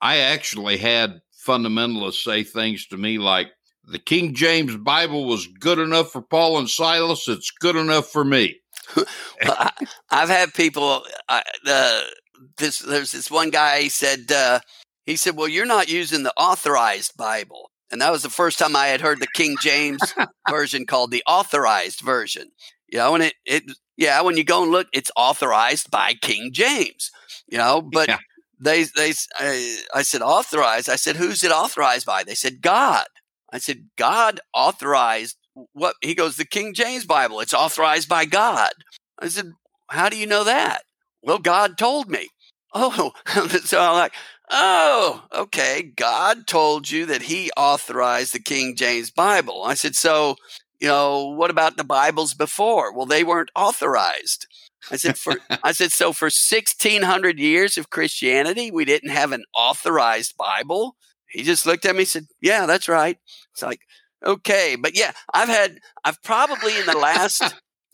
I 0.00 0.18
actually 0.18 0.78
had 0.78 1.20
fundamentalists 1.46 2.22
say 2.24 2.42
things 2.42 2.86
to 2.86 2.96
me 2.96 3.18
like, 3.18 3.48
the 3.84 3.98
King 3.98 4.34
James 4.34 4.76
Bible 4.76 5.24
was 5.24 5.46
good 5.46 5.78
enough 5.78 6.12
for 6.12 6.20
Paul 6.20 6.58
and 6.58 6.68
Silas, 6.68 7.26
it's 7.26 7.50
good 7.50 7.76
enough 7.76 8.08
for 8.08 8.22
me. 8.24 8.60
well, 8.96 9.06
I, 9.46 9.70
have 10.10 10.28
had 10.28 10.52
people, 10.52 11.02
uh, 11.28 11.40
this, 12.58 12.80
there's 12.80 13.12
this 13.12 13.30
one 13.30 13.50
guy, 13.50 13.80
he 13.80 13.88
said, 13.88 14.30
uh, 14.30 14.60
he 15.08 15.16
said, 15.16 15.38
Well, 15.38 15.48
you're 15.48 15.64
not 15.64 15.88
using 15.88 16.22
the 16.22 16.34
authorized 16.36 17.16
Bible. 17.16 17.70
And 17.90 18.02
that 18.02 18.12
was 18.12 18.22
the 18.22 18.28
first 18.28 18.58
time 18.58 18.76
I 18.76 18.88
had 18.88 19.00
heard 19.00 19.20
the 19.20 19.26
King 19.34 19.56
James 19.58 20.00
version 20.50 20.84
called 20.84 21.10
the 21.10 21.22
authorized 21.26 22.02
version. 22.02 22.50
You 22.92 22.98
know, 22.98 23.14
and 23.14 23.24
it, 23.24 23.34
it, 23.46 23.62
yeah, 23.96 24.20
when 24.20 24.36
you 24.36 24.44
go 24.44 24.62
and 24.62 24.70
look, 24.70 24.86
it's 24.92 25.10
authorized 25.16 25.90
by 25.90 26.12
King 26.20 26.50
James, 26.52 27.10
you 27.48 27.56
know, 27.56 27.80
but, 27.80 28.08
yeah. 28.08 28.18
they 28.60 28.84
they 28.84 29.14
I, 29.40 29.78
uh, 29.94 29.98
I 29.98 30.02
said 30.02 30.20
authorized. 30.20 30.90
I 30.90 30.96
said 30.96 31.16
who's 31.16 31.42
it 31.42 31.52
authorized 31.52 32.04
by? 32.04 32.22
They 32.22 32.34
said 32.34 32.60
God. 32.60 33.06
I 33.50 33.56
said 33.56 33.88
God 33.96 34.40
authorized 34.52 35.38
what? 35.72 35.96
He 36.02 36.14
goes 36.14 36.36
the 36.36 36.44
King 36.44 36.74
James 36.74 37.06
Bible. 37.06 37.40
It's 37.40 37.54
authorized 37.54 38.10
by 38.10 38.26
God. 38.26 38.72
I 39.18 39.28
said 39.28 39.52
how 39.88 40.10
do 40.10 40.18
you 40.18 40.26
know 40.26 40.44
that? 40.44 40.82
Well, 41.22 41.38
God 41.38 41.78
told 41.78 42.10
me. 42.10 42.28
Oh, 42.74 43.12
so 43.64 43.80
I'm 43.80 43.94
like, 43.94 44.12
oh, 44.50 45.24
okay. 45.34 45.92
God 45.96 46.46
told 46.46 46.90
you 46.90 47.06
that 47.06 47.22
He 47.22 47.50
authorized 47.56 48.34
the 48.34 48.40
King 48.40 48.76
James 48.76 49.10
Bible. 49.10 49.64
I 49.64 49.74
said, 49.74 49.96
so 49.96 50.36
you 50.80 50.88
know, 50.88 51.26
what 51.26 51.50
about 51.50 51.76
the 51.76 51.84
Bibles 51.84 52.34
before? 52.34 52.92
Well, 52.92 53.06
they 53.06 53.24
weren't 53.24 53.50
authorized. 53.56 54.46
I 54.90 54.96
said, 54.96 55.18
for, 55.18 55.34
I 55.62 55.72
said, 55.72 55.92
so 55.92 56.12
for 56.12 56.26
1600 56.26 57.38
years 57.38 57.76
of 57.76 57.90
Christianity, 57.90 58.70
we 58.70 58.84
didn't 58.84 59.10
have 59.10 59.32
an 59.32 59.44
authorized 59.56 60.36
Bible. 60.36 60.96
He 61.28 61.42
just 61.42 61.66
looked 61.66 61.84
at 61.84 61.94
me 61.94 62.02
and 62.02 62.08
said, 62.08 62.26
yeah, 62.40 62.66
that's 62.66 62.88
right. 62.88 63.18
It's 63.52 63.62
like, 63.62 63.80
okay. 64.24 64.76
But 64.76 64.96
yeah, 64.96 65.12
I've 65.32 65.48
had, 65.48 65.78
I've 66.04 66.22
probably 66.22 66.78
in 66.78 66.86
the 66.86 66.96
last, 66.96 67.42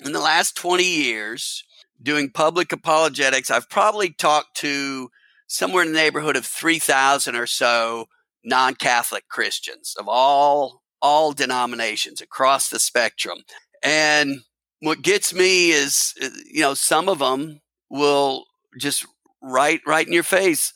in 0.05 0.13
the 0.13 0.21
last 0.21 0.57
20 0.57 0.85
years 0.85 1.65
doing 2.03 2.31
public 2.31 2.71
apologetics, 2.73 3.51
I've 3.51 3.71
probably 3.71 4.11
talked 4.11 4.57
to 4.59 5.09
somewhere 5.47 5.83
in 5.83 5.93
the 5.93 5.99
neighborhood 5.99 6.37
of 6.37 6.47
3,000 6.47 7.37
or 7.37 7.47
so 7.47 8.07
non-Catholic 8.45 9.29
Christians 9.29 9.95
of 9.99 10.09
all 10.09 10.83
all 11.01 11.33
denominations 11.33 12.23
across 12.23 12.71
the 12.71 12.79
spectrum. 12.79 13.39
And 13.83 14.41
what 14.81 15.03
gets 15.03 15.35
me 15.35 15.71
is, 15.71 16.15
uh, 16.23 16.29
you 16.51 16.63
know, 16.63 16.73
some 16.73 17.11
of 17.11 17.19
them 17.19 17.61
will 17.91 18.47
just 18.79 19.05
right 19.43 19.81
right 19.87 20.07
in 20.07 20.13
your 20.13 20.23
face. 20.23 20.73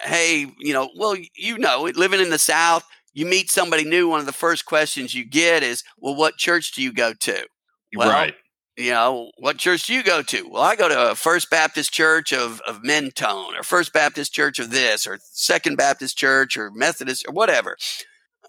Hey, 0.00 0.46
you 0.58 0.72
know, 0.72 0.88
well, 0.96 1.16
you 1.36 1.58
know, 1.58 1.90
living 1.94 2.20
in 2.20 2.30
the 2.30 2.38
South, 2.38 2.84
you 3.12 3.26
meet 3.26 3.50
somebody 3.50 3.84
new. 3.84 4.08
One 4.08 4.20
of 4.20 4.26
the 4.26 4.32
first 4.32 4.64
questions 4.64 5.14
you 5.14 5.24
get 5.24 5.62
is, 5.62 5.82
"Well, 5.98 6.14
what 6.14 6.38
church 6.38 6.72
do 6.72 6.82
you 6.82 6.92
go 6.92 7.12
to?" 7.12 7.46
Well, 7.94 8.08
right. 8.10 8.34
You 8.78 8.92
know, 8.92 9.32
what 9.38 9.58
church 9.58 9.88
do 9.88 9.92
you 9.92 10.04
go 10.04 10.22
to? 10.22 10.48
Well, 10.48 10.62
I 10.62 10.76
go 10.76 10.88
to 10.88 11.10
a 11.10 11.16
First 11.16 11.50
Baptist 11.50 11.92
Church 11.92 12.32
of, 12.32 12.60
of 12.60 12.84
Mentone 12.84 13.56
or 13.56 13.64
First 13.64 13.92
Baptist 13.92 14.32
Church 14.32 14.60
of 14.60 14.70
this 14.70 15.04
or 15.04 15.18
Second 15.20 15.76
Baptist 15.76 16.16
Church 16.16 16.56
or 16.56 16.70
Methodist 16.70 17.26
or 17.26 17.34
whatever. 17.34 17.76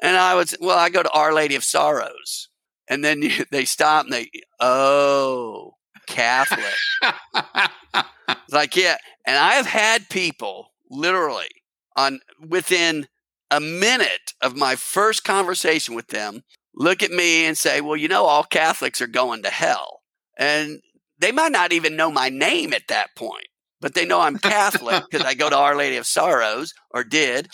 And 0.03 0.15
I 0.15 0.35
was, 0.35 0.55
well, 0.61 0.77
I 0.77 0.89
go 0.89 1.01
to 1.01 1.09
Our 1.09 1.33
Lady 1.33 1.55
of 1.55 1.63
Sorrows. 1.63 2.47
And 2.87 3.03
then 3.03 3.21
you, 3.23 3.43
they 3.49 3.65
stop 3.65 4.05
and 4.05 4.13
they, 4.13 4.29
oh, 4.59 5.73
Catholic. 6.05 6.75
like, 8.51 8.75
yeah. 8.75 8.97
And 9.25 9.35
I 9.35 9.53
have 9.53 9.65
had 9.65 10.09
people 10.09 10.73
literally 10.91 11.49
on 11.95 12.19
within 12.47 13.07
a 13.49 13.59
minute 13.59 14.33
of 14.43 14.55
my 14.55 14.75
first 14.75 15.23
conversation 15.23 15.95
with 15.95 16.09
them 16.09 16.43
look 16.75 17.01
at 17.01 17.09
me 17.09 17.45
and 17.45 17.57
say, 17.57 17.81
well, 17.81 17.97
you 17.97 18.07
know, 18.07 18.25
all 18.25 18.43
Catholics 18.43 19.01
are 19.01 19.07
going 19.07 19.41
to 19.41 19.49
hell. 19.49 19.98
And 20.39 20.81
they 21.19 21.31
might 21.31 21.51
not 21.51 21.71
even 21.71 21.95
know 21.95 22.09
my 22.09 22.29
name 22.29 22.73
at 22.73 22.87
that 22.87 23.09
point, 23.15 23.45
but 23.79 23.93
they 23.93 24.05
know 24.05 24.21
I'm 24.21 24.39
Catholic 24.39 25.03
because 25.11 25.25
I 25.25 25.35
go 25.35 25.51
to 25.51 25.57
Our 25.57 25.75
Lady 25.75 25.97
of 25.97 26.07
Sorrows 26.07 26.73
or 26.89 27.03
did 27.03 27.49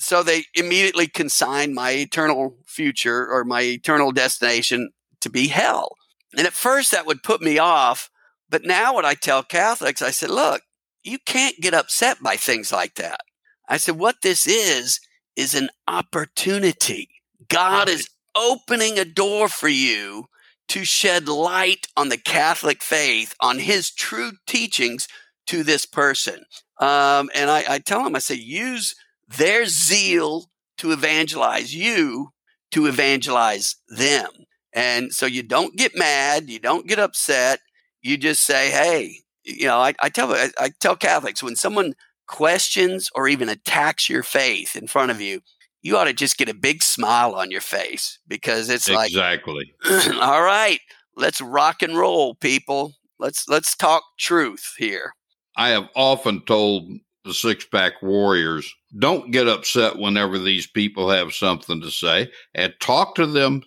so 0.00 0.22
they 0.22 0.44
immediately 0.54 1.06
consign 1.06 1.74
my 1.74 1.90
eternal 1.90 2.56
future 2.66 3.28
or 3.30 3.44
my 3.44 3.60
eternal 3.60 4.12
destination 4.12 4.90
to 5.20 5.28
be 5.28 5.48
hell. 5.48 5.90
And 6.36 6.46
at 6.46 6.54
first 6.54 6.90
that 6.90 7.04
would 7.04 7.22
put 7.22 7.42
me 7.42 7.58
off. 7.58 8.10
But 8.48 8.64
now 8.64 8.94
what 8.94 9.04
I 9.04 9.12
tell 9.12 9.42
Catholics, 9.42 10.00
I 10.00 10.10
said, 10.10 10.30
look, 10.30 10.62
you 11.04 11.18
can't 11.26 11.60
get 11.60 11.74
upset 11.74 12.22
by 12.22 12.36
things 12.36 12.72
like 12.72 12.94
that. 12.94 13.20
I 13.68 13.76
said, 13.76 13.98
what 13.98 14.22
this 14.22 14.46
is, 14.46 15.00
is 15.36 15.54
an 15.54 15.68
opportunity. 15.86 17.08
God 17.48 17.90
is 17.90 18.08
opening 18.34 18.98
a 18.98 19.04
door 19.04 19.48
for 19.48 19.68
you 19.68 20.28
to 20.70 20.84
shed 20.84 21.28
light 21.28 21.86
on 21.96 22.08
the 22.08 22.16
Catholic 22.16 22.82
faith, 22.82 23.34
on 23.40 23.58
his 23.60 23.90
true 23.90 24.32
teachings 24.46 25.06
to 25.46 25.62
this 25.62 25.86
person. 25.86 26.44
Um, 26.78 27.30
and 27.34 27.50
I, 27.50 27.64
I 27.68 27.78
tell 27.78 28.06
him, 28.06 28.16
I 28.16 28.20
say, 28.20 28.36
use 28.36 28.94
their 29.28 29.66
zeal 29.66 30.50
to 30.78 30.92
evangelize 30.92 31.74
you 31.74 32.30
to 32.70 32.86
evangelize 32.86 33.76
them. 33.88 34.28
And 34.72 35.12
so 35.12 35.26
you 35.26 35.42
don't 35.42 35.76
get 35.76 35.96
mad, 35.96 36.48
you 36.48 36.58
don't 36.58 36.86
get 36.86 36.98
upset. 36.98 37.60
You 38.02 38.16
just 38.16 38.42
say, 38.42 38.70
"Hey, 38.70 39.16
you 39.42 39.66
know." 39.66 39.78
I, 39.78 39.94
I 40.00 40.08
tell 40.08 40.32
I, 40.32 40.50
I 40.58 40.70
tell 40.80 40.96
Catholics 40.96 41.42
when 41.42 41.56
someone 41.56 41.94
questions 42.26 43.10
or 43.14 43.28
even 43.28 43.48
attacks 43.48 44.08
your 44.08 44.22
faith 44.22 44.76
in 44.76 44.86
front 44.86 45.10
of 45.10 45.20
you, 45.20 45.40
you 45.82 45.96
ought 45.96 46.04
to 46.04 46.12
just 46.12 46.36
get 46.36 46.48
a 46.48 46.54
big 46.54 46.82
smile 46.82 47.34
on 47.34 47.50
your 47.50 47.60
face 47.60 48.18
because 48.28 48.68
it's 48.68 48.88
exactly. 48.88 49.54
like 49.54 49.68
exactly. 49.82 50.18
all 50.20 50.42
right, 50.42 50.80
let's 51.16 51.40
rock 51.40 51.82
and 51.82 51.96
roll, 51.96 52.34
people. 52.34 52.94
Let's 53.18 53.48
let's 53.48 53.76
talk 53.76 54.02
truth 54.18 54.74
here. 54.78 55.12
I 55.56 55.70
have 55.70 55.88
often 55.94 56.42
told 56.46 56.90
the 57.24 57.34
six 57.34 57.66
pack 57.66 58.02
warriors 58.02 58.72
don't 58.98 59.30
get 59.30 59.46
upset 59.46 59.98
whenever 59.98 60.38
these 60.38 60.66
people 60.66 61.10
have 61.10 61.34
something 61.34 61.80
to 61.80 61.90
say 61.90 62.30
and 62.54 62.72
talk 62.80 63.14
to 63.16 63.26
them 63.26 63.62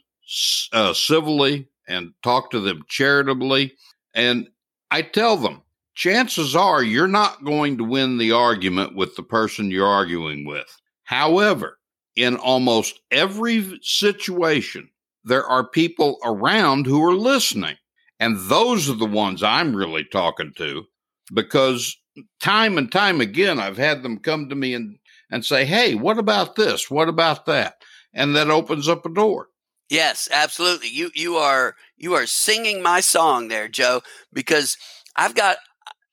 uh, 0.71 0.93
civilly 0.93 1.67
and 1.88 2.13
talk 2.23 2.52
to 2.52 2.60
them 2.60 2.84
charitably. 2.88 3.73
And 4.13 4.47
I 4.91 5.02
tell 5.02 5.38
them, 5.38 5.62
chances 5.95 6.56
are 6.56 6.84
you're 6.84 7.08
not 7.08 7.43
going 7.43 7.78
to 7.78 7.84
win 7.84 8.17
the 8.17 8.32
argument 8.32 8.95
with 8.95 9.15
the 9.15 9.23
person 9.23 9.71
you're 9.71 9.88
arguing 9.88 10.45
with. 10.45 10.82
However, 11.04 11.78
in 12.15 12.36
almost 12.36 12.99
every 13.12 13.80
situation, 13.82 14.89
there 15.23 15.45
are 15.45 15.67
people 15.67 16.17
around 16.23 16.86
who 16.86 17.04
are 17.04 17.15
listening. 17.15 17.76
And 18.19 18.38
those 18.49 18.89
are 18.89 18.95
the 18.95 19.06
ones 19.06 19.43
I'm 19.43 19.76
really 19.76 20.04
talking 20.06 20.54
to 20.58 20.86
because 21.34 21.97
time 22.39 22.78
and 22.78 22.91
time 22.91 23.21
again, 23.21 23.60
I've 23.60 23.78
had 23.78 24.04
them 24.04 24.19
come 24.19 24.49
to 24.49 24.56
me 24.56 24.73
and, 24.73 24.97
and 25.32 25.43
say, 25.43 25.65
Hey, 25.65 25.95
what 25.95 26.17
about 26.17 26.56
this? 26.56 26.89
What 26.89 27.10
about 27.10 27.45
that? 27.47 27.82
And 28.13 28.36
that 28.36 28.49
opens 28.49 28.88
up 28.88 29.06
a 29.06 29.10
door. 29.10 29.47
Yes, 29.89 30.30
absolutely. 30.32 30.89
You, 30.89 31.12
you 31.13 31.36
are, 31.38 31.76
you 31.97 32.13
are 32.13 32.26
singing 32.26 32.82
my 32.82 32.99
song 32.99 33.47
there, 33.47 33.67
Joe, 33.67 34.02
because 34.32 34.78
I've 35.15 35.36
got 35.36 35.58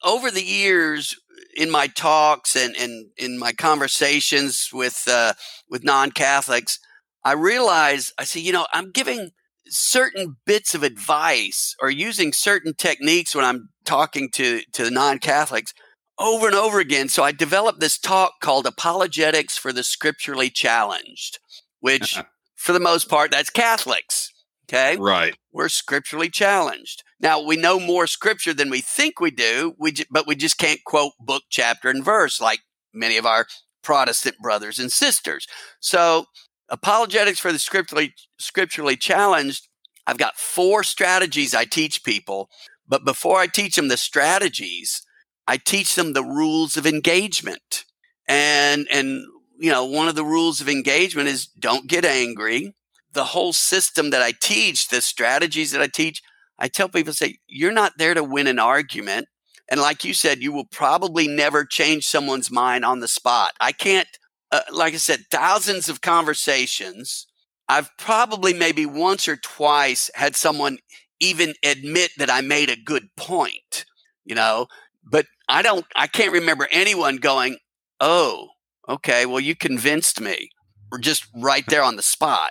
over 0.03 0.31
the 0.31 0.43
years 0.43 1.17
in 1.61 1.70
my 1.70 1.87
talks 1.88 2.57
and, 2.57 2.75
and 2.77 3.11
in 3.18 3.38
my 3.38 3.53
conversations 3.53 4.70
with, 4.73 5.05
uh, 5.07 5.35
with 5.68 5.85
non-Catholics, 5.85 6.79
I 7.23 7.33
realize 7.33 8.12
I 8.18 8.25
say, 8.25 8.40
you 8.40 8.51
know, 8.51 8.66
I'm 8.73 8.90
giving 8.90 9.33
certain 9.66 10.38
bits 10.46 10.75
of 10.75 10.83
advice 10.83 11.77
or 11.83 11.90
using 11.90 12.33
certain 12.33 12.73
techniques 12.73 13.35
when 13.35 13.44
I'm 13.44 13.68
talking 13.85 14.31
to, 14.31 14.62
to 14.73 14.90
non-Catholics 14.90 15.75
over 16.18 16.46
and 16.46 16.57
over 16.57 16.81
again. 16.81 17.11
So 17.11 17.23
I 17.23 17.33
developed 17.33 17.81
this 17.81 17.99
talk 17.99 18.40
called 18.40 18.66
Apologetics 18.66 19.59
for 19.59 19.70
the 19.70 19.83
Scripturally 19.83 20.49
Challenged, 20.49 21.40
which 21.81 22.18
for 22.57 22.73
the 22.73 22.81
most 22.81 23.11
part, 23.11 23.31
that's 23.33 23.51
Catholics. 23.51 24.33
Okay. 24.72 24.96
Right. 24.96 25.37
We're 25.52 25.68
scripturally 25.68 26.30
challenged. 26.30 27.02
Now 27.18 27.42
we 27.42 27.56
know 27.56 27.80
more 27.80 28.06
scripture 28.06 28.54
than 28.54 28.70
we 28.70 28.80
think 28.80 29.18
we 29.18 29.33
do, 29.33 29.74
we 29.78 29.92
j- 29.92 30.04
but 30.11 30.28
we 30.28 30.37
just 30.37 30.59
can't 30.59 30.85
quote 30.85 31.12
book, 31.18 31.42
chapter, 31.50 31.88
and 31.88 32.04
verse 32.04 32.40
like 32.40 32.61
many 32.94 33.16
of 33.16 33.26
our 33.26 33.46
Protestant 33.83 34.37
brothers 34.38 34.78
and 34.78 34.92
sisters. 34.92 35.46
So 35.80 36.26
apologetics 36.68 37.40
for 37.40 37.50
the 37.50 37.59
scripturally, 37.59 38.14
scripturally 38.38 38.96
challenged. 38.96 39.66
I've 40.06 40.18
got 40.18 40.37
four 40.37 40.85
strategies 40.85 41.54
I 41.54 41.64
teach 41.64 42.04
people, 42.04 42.48
but 42.87 43.04
before 43.04 43.38
I 43.38 43.46
teach 43.48 43.76
them 43.76 43.88
the 43.88 43.96
strategies, 43.96 45.02
I 45.48 45.56
teach 45.56 45.94
them 45.94 46.12
the 46.12 46.24
rules 46.24 46.76
of 46.76 46.87
engagement. 46.87 47.85
And, 48.28 48.87
and, 48.90 49.24
you 49.59 49.70
know, 49.70 49.85
one 49.85 50.09
of 50.09 50.14
the 50.14 50.24
rules 50.24 50.61
of 50.61 50.68
engagement 50.68 51.28
is 51.28 51.46
don't 51.46 51.88
get 51.88 52.04
angry. 52.04 52.74
The 53.12 53.25
whole 53.25 53.53
system 53.53 54.11
that 54.11 54.23
I 54.23 54.33
teach, 54.40 54.88
the 54.88 55.01
strategies 55.01 55.73
that 55.73 55.83
I 55.83 55.88
teach, 55.88 56.23
I 56.59 56.68
tell 56.68 56.88
people, 56.88 57.12
say, 57.12 57.38
you're 57.46 57.73
not 57.73 57.94
there 57.99 58.14
to 58.14 58.23
win 58.23 58.46
an 58.46 58.59
argument. 58.59 59.27
And 59.70 59.81
like 59.81 60.05
you 60.05 60.14
said, 60.14 60.42
you 60.42 60.53
will 60.53 60.66
probably 60.66 61.29
never 61.29 61.64
change 61.64 62.07
someone's 62.07 62.51
mind 62.51 62.85
on 62.85 63.01
the 63.01 63.09
spot. 63.09 63.53
I 63.61 63.73
can't, 63.73 64.09
uh, 64.53 64.62
like 64.73 64.94
I 64.94 64.99
said, 64.99 65.25
thousands 65.31 65.88
of 65.88 66.01
conversations. 66.01 67.27
I've 67.68 67.90
probably 67.96 68.53
maybe 68.53 68.85
once 68.85 69.29
or 69.29 69.37
twice 69.37 70.11
had 70.14 70.35
someone 70.35 70.79
even 71.20 71.55
admit 71.64 72.11
that 72.18 72.31
I 72.31 72.40
made 72.40 72.68
a 72.68 72.77
good 72.77 73.05
point, 73.16 73.85
you 74.25 74.35
know, 74.35 74.66
but 75.05 75.27
I 75.49 75.62
don't, 75.62 75.87
I 75.94 76.09
can't 76.09 76.33
remember 76.33 76.66
anyone 76.73 77.16
going, 77.16 77.59
oh, 78.01 78.49
okay, 78.88 79.25
well, 79.25 79.40
you 79.40 79.55
convinced 79.55 80.20
me, 80.20 80.51
or 80.90 80.99
just 80.99 81.27
right 81.37 81.64
there 81.68 81.83
on 81.83 81.96
the 81.96 82.03
spot. 82.03 82.51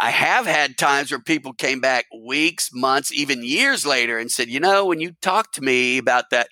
I 0.00 0.10
have 0.10 0.46
had 0.46 0.78
times 0.78 1.10
where 1.10 1.20
people 1.20 1.52
came 1.52 1.80
back 1.80 2.06
weeks, 2.24 2.70
months, 2.72 3.12
even 3.12 3.44
years 3.44 3.84
later 3.84 4.18
and 4.18 4.30
said, 4.30 4.48
you 4.48 4.60
know, 4.60 4.86
when 4.86 5.00
you 5.00 5.12
talked 5.20 5.54
to 5.56 5.62
me 5.62 5.98
about 5.98 6.30
that, 6.30 6.48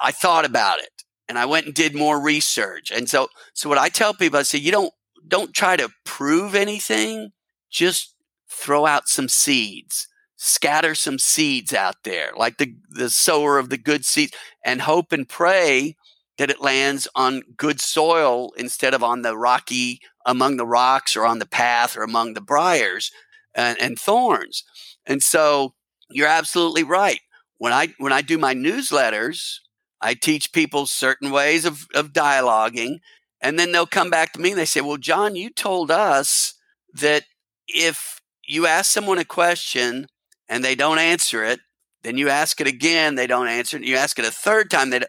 I 0.00 0.10
thought 0.10 0.46
about 0.46 0.80
it 0.80 1.04
and 1.28 1.38
I 1.38 1.44
went 1.44 1.66
and 1.66 1.74
did 1.74 1.94
more 1.94 2.20
research. 2.20 2.90
And 2.90 3.08
so, 3.08 3.28
so 3.52 3.68
what 3.68 3.78
I 3.78 3.90
tell 3.90 4.14
people, 4.14 4.38
I 4.38 4.42
say, 4.42 4.58
you 4.58 4.72
don't, 4.72 4.92
don't 5.28 5.54
try 5.54 5.76
to 5.76 5.90
prove 6.04 6.54
anything. 6.54 7.30
Just 7.70 8.14
throw 8.50 8.86
out 8.86 9.08
some 9.08 9.28
seeds, 9.28 10.08
scatter 10.36 10.94
some 10.94 11.18
seeds 11.18 11.74
out 11.74 11.96
there, 12.04 12.30
like 12.36 12.56
the, 12.56 12.74
the 12.90 13.10
sower 13.10 13.58
of 13.58 13.68
the 13.68 13.78
good 13.78 14.04
seeds 14.04 14.32
and 14.64 14.82
hope 14.82 15.12
and 15.12 15.28
pray 15.28 15.96
that 16.38 16.50
it 16.50 16.60
lands 16.60 17.06
on 17.14 17.42
good 17.56 17.80
soil 17.80 18.52
instead 18.56 18.94
of 18.94 19.02
on 19.02 19.22
the 19.22 19.36
rocky, 19.36 20.00
among 20.24 20.56
the 20.56 20.66
rocks 20.66 21.16
or 21.16 21.26
on 21.26 21.38
the 21.38 21.46
path 21.46 21.96
or 21.96 22.02
among 22.02 22.34
the 22.34 22.40
briars 22.40 23.10
and, 23.54 23.80
and 23.80 23.98
thorns. 23.98 24.64
And 25.06 25.22
so 25.22 25.74
you're 26.10 26.28
absolutely 26.28 26.82
right. 26.82 27.20
When 27.58 27.72
I, 27.72 27.94
when 27.98 28.12
I 28.12 28.22
do 28.22 28.38
my 28.38 28.54
newsletters, 28.54 29.58
I 30.00 30.14
teach 30.14 30.52
people 30.52 30.86
certain 30.86 31.30
ways 31.30 31.64
of, 31.64 31.86
of 31.94 32.12
dialoguing. 32.12 32.98
And 33.40 33.58
then 33.58 33.72
they'll 33.72 33.86
come 33.86 34.10
back 34.10 34.32
to 34.32 34.40
me 34.40 34.50
and 34.50 34.58
they 34.58 34.64
say, 34.64 34.80
Well, 34.80 34.96
John, 34.96 35.36
you 35.36 35.50
told 35.50 35.90
us 35.90 36.54
that 36.94 37.24
if 37.68 38.20
you 38.46 38.66
ask 38.66 38.90
someone 38.90 39.18
a 39.18 39.24
question 39.24 40.06
and 40.48 40.64
they 40.64 40.74
don't 40.74 40.98
answer 40.98 41.44
it, 41.44 41.60
then 42.02 42.18
you 42.18 42.28
ask 42.28 42.60
it 42.60 42.66
again, 42.66 43.14
they 43.14 43.26
don't 43.26 43.48
answer 43.48 43.76
it. 43.76 43.84
You 43.84 43.96
ask 43.96 44.18
it 44.18 44.24
a 44.24 44.30
third 44.30 44.70
time, 44.70 44.90
they 44.90 45.02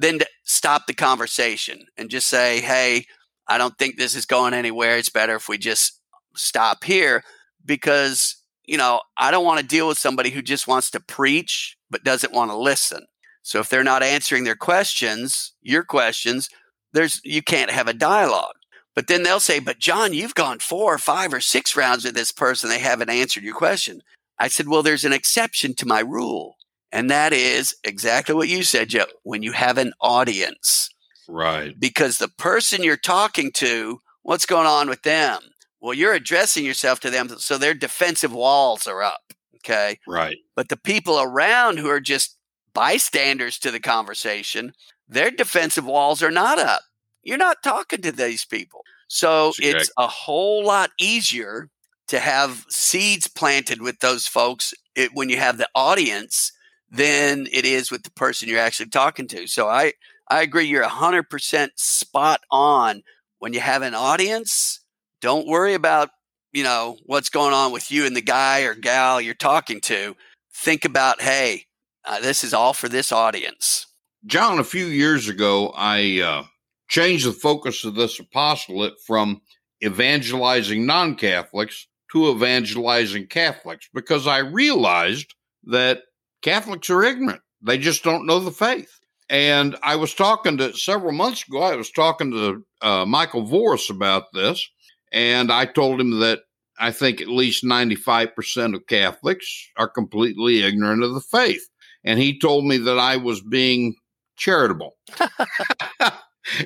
then 0.00 0.20
stop 0.44 0.86
the 0.86 0.94
conversation 0.94 1.86
and 1.96 2.10
just 2.10 2.28
say, 2.28 2.60
Hey, 2.60 3.06
I 3.46 3.58
don't 3.58 3.76
think 3.78 3.96
this 3.96 4.14
is 4.14 4.26
going 4.26 4.54
anywhere. 4.54 4.96
It's 4.96 5.08
better 5.08 5.34
if 5.34 5.48
we 5.48 5.58
just 5.58 6.00
stop 6.36 6.84
here 6.84 7.22
because, 7.64 8.36
you 8.64 8.78
know, 8.78 9.00
I 9.18 9.30
don't 9.30 9.44
want 9.44 9.60
to 9.60 9.66
deal 9.66 9.88
with 9.88 9.98
somebody 9.98 10.30
who 10.30 10.42
just 10.42 10.68
wants 10.68 10.90
to 10.92 11.00
preach 11.00 11.76
but 11.90 12.04
doesn't 12.04 12.32
want 12.32 12.50
to 12.50 12.56
listen. 12.56 13.06
So 13.42 13.58
if 13.58 13.68
they're 13.68 13.82
not 13.84 14.02
answering 14.02 14.44
their 14.44 14.56
questions, 14.56 15.52
your 15.62 15.82
questions, 15.82 16.48
there's 16.92 17.20
you 17.24 17.42
can't 17.42 17.70
have 17.70 17.88
a 17.88 17.94
dialogue. 17.94 18.54
But 18.94 19.06
then 19.06 19.22
they'll 19.22 19.40
say, 19.40 19.60
"But 19.60 19.78
John, 19.78 20.12
you've 20.12 20.34
gone 20.34 20.58
four 20.58 20.94
or 20.94 20.98
five 20.98 21.32
or 21.32 21.40
six 21.40 21.76
rounds 21.76 22.04
with 22.04 22.14
this 22.14 22.32
person. 22.32 22.68
They 22.68 22.78
haven't 22.80 23.10
answered 23.10 23.44
your 23.44 23.54
question." 23.54 24.02
I 24.38 24.48
said, 24.48 24.68
"Well, 24.68 24.82
there's 24.82 25.04
an 25.04 25.12
exception 25.12 25.74
to 25.76 25.86
my 25.86 26.00
rule, 26.00 26.56
and 26.92 27.10
that 27.10 27.32
is 27.32 27.74
exactly 27.84 28.34
what 28.34 28.48
you 28.48 28.62
said, 28.62 28.88
Joe. 28.88 29.06
When 29.22 29.42
you 29.42 29.52
have 29.52 29.78
an 29.78 29.92
audience, 30.00 30.90
right? 31.28 31.78
Because 31.78 32.18
the 32.18 32.28
person 32.28 32.82
you're 32.82 32.96
talking 32.96 33.50
to, 33.54 34.00
what's 34.22 34.46
going 34.46 34.66
on 34.66 34.88
with 34.88 35.02
them? 35.02 35.40
Well, 35.80 35.94
you're 35.94 36.14
addressing 36.14 36.64
yourself 36.64 37.00
to 37.00 37.10
them, 37.10 37.28
so 37.38 37.56
their 37.56 37.74
defensive 37.74 38.32
walls 38.32 38.86
are 38.86 39.02
up. 39.02 39.32
Okay, 39.56 39.98
right. 40.06 40.36
But 40.56 40.68
the 40.68 40.76
people 40.76 41.20
around 41.20 41.78
who 41.78 41.88
are 41.88 42.00
just 42.00 42.36
bystanders 42.72 43.58
to 43.58 43.70
the 43.70 43.80
conversation, 43.80 44.72
their 45.08 45.30
defensive 45.30 45.84
walls 45.84 46.22
are 46.22 46.30
not 46.30 46.58
up. 46.58 46.82
You're 47.22 47.38
not 47.38 47.62
talking 47.62 48.00
to 48.02 48.12
these 48.12 48.44
people. 48.44 48.82
So 49.08 49.52
it's 49.58 49.90
a 49.98 50.06
whole 50.06 50.64
lot 50.64 50.90
easier 50.98 51.68
to 52.08 52.20
have 52.20 52.64
seeds 52.68 53.26
planted 53.26 53.82
with 53.82 53.98
those 54.00 54.26
folks 54.26 54.72
it, 54.94 55.10
when 55.14 55.28
you 55.28 55.36
have 55.36 55.58
the 55.58 55.68
audience 55.74 56.52
than 56.90 57.46
it 57.52 57.64
is 57.64 57.90
with 57.90 58.02
the 58.02 58.10
person 58.10 58.48
you're 58.48 58.58
actually 58.58 58.90
talking 58.90 59.28
to. 59.28 59.46
So 59.46 59.68
I, 59.68 59.92
I 60.28 60.42
agree. 60.42 60.66
You're 60.66 60.84
100% 60.84 61.68
spot 61.76 62.40
on. 62.50 63.02
When 63.38 63.52
you 63.54 63.60
have 63.60 63.82
an 63.82 63.94
audience, 63.94 64.80
don't 65.22 65.46
worry 65.46 65.74
about, 65.74 66.10
you 66.52 66.62
know, 66.62 66.98
what's 67.06 67.30
going 67.30 67.54
on 67.54 67.72
with 67.72 67.90
you 67.90 68.04
and 68.04 68.14
the 68.14 68.20
guy 68.20 68.62
or 68.62 68.74
gal 68.74 69.20
you're 69.20 69.34
talking 69.34 69.80
to. 69.82 70.14
Think 70.54 70.84
about, 70.84 71.22
hey, 71.22 71.64
uh, 72.04 72.20
this 72.20 72.44
is 72.44 72.52
all 72.52 72.74
for 72.74 72.88
this 72.88 73.12
audience. 73.12 73.86
John, 74.26 74.58
a 74.58 74.64
few 74.64 74.84
years 74.84 75.28
ago, 75.28 75.72
I 75.74 76.20
uh, 76.20 76.44
changed 76.88 77.26
the 77.26 77.32
focus 77.32 77.84
of 77.84 77.94
this 77.94 78.18
apostolate 78.18 78.94
from 79.06 79.40
evangelizing 79.82 80.84
non 80.84 81.14
Catholics 81.14 81.86
to 82.12 82.30
evangelizing 82.30 83.26
Catholics 83.28 83.88
because 83.94 84.26
I 84.26 84.38
realized 84.38 85.34
that 85.64 86.02
Catholics 86.42 86.90
are 86.90 87.02
ignorant. 87.02 87.42
They 87.62 87.78
just 87.78 88.02
don't 88.02 88.26
know 88.26 88.40
the 88.40 88.50
faith. 88.50 88.98
And 89.28 89.76
I 89.82 89.96
was 89.96 90.14
talking 90.14 90.58
to 90.58 90.76
several 90.76 91.12
months 91.12 91.46
ago, 91.46 91.62
I 91.62 91.76
was 91.76 91.90
talking 91.90 92.32
to 92.32 92.64
uh, 92.82 93.04
Michael 93.06 93.46
Voris 93.46 93.90
about 93.90 94.24
this. 94.32 94.68
And 95.12 95.52
I 95.52 95.66
told 95.66 96.00
him 96.00 96.20
that 96.20 96.40
I 96.78 96.90
think 96.90 97.20
at 97.20 97.28
least 97.28 97.64
95% 97.64 98.74
of 98.74 98.86
Catholics 98.86 99.70
are 99.76 99.88
completely 99.88 100.62
ignorant 100.62 101.04
of 101.04 101.14
the 101.14 101.20
faith 101.20 101.68
and 102.04 102.18
he 102.18 102.38
told 102.38 102.64
me 102.64 102.78
that 102.78 102.98
I 102.98 103.16
was 103.16 103.40
being 103.40 103.94
charitable. 104.36 104.96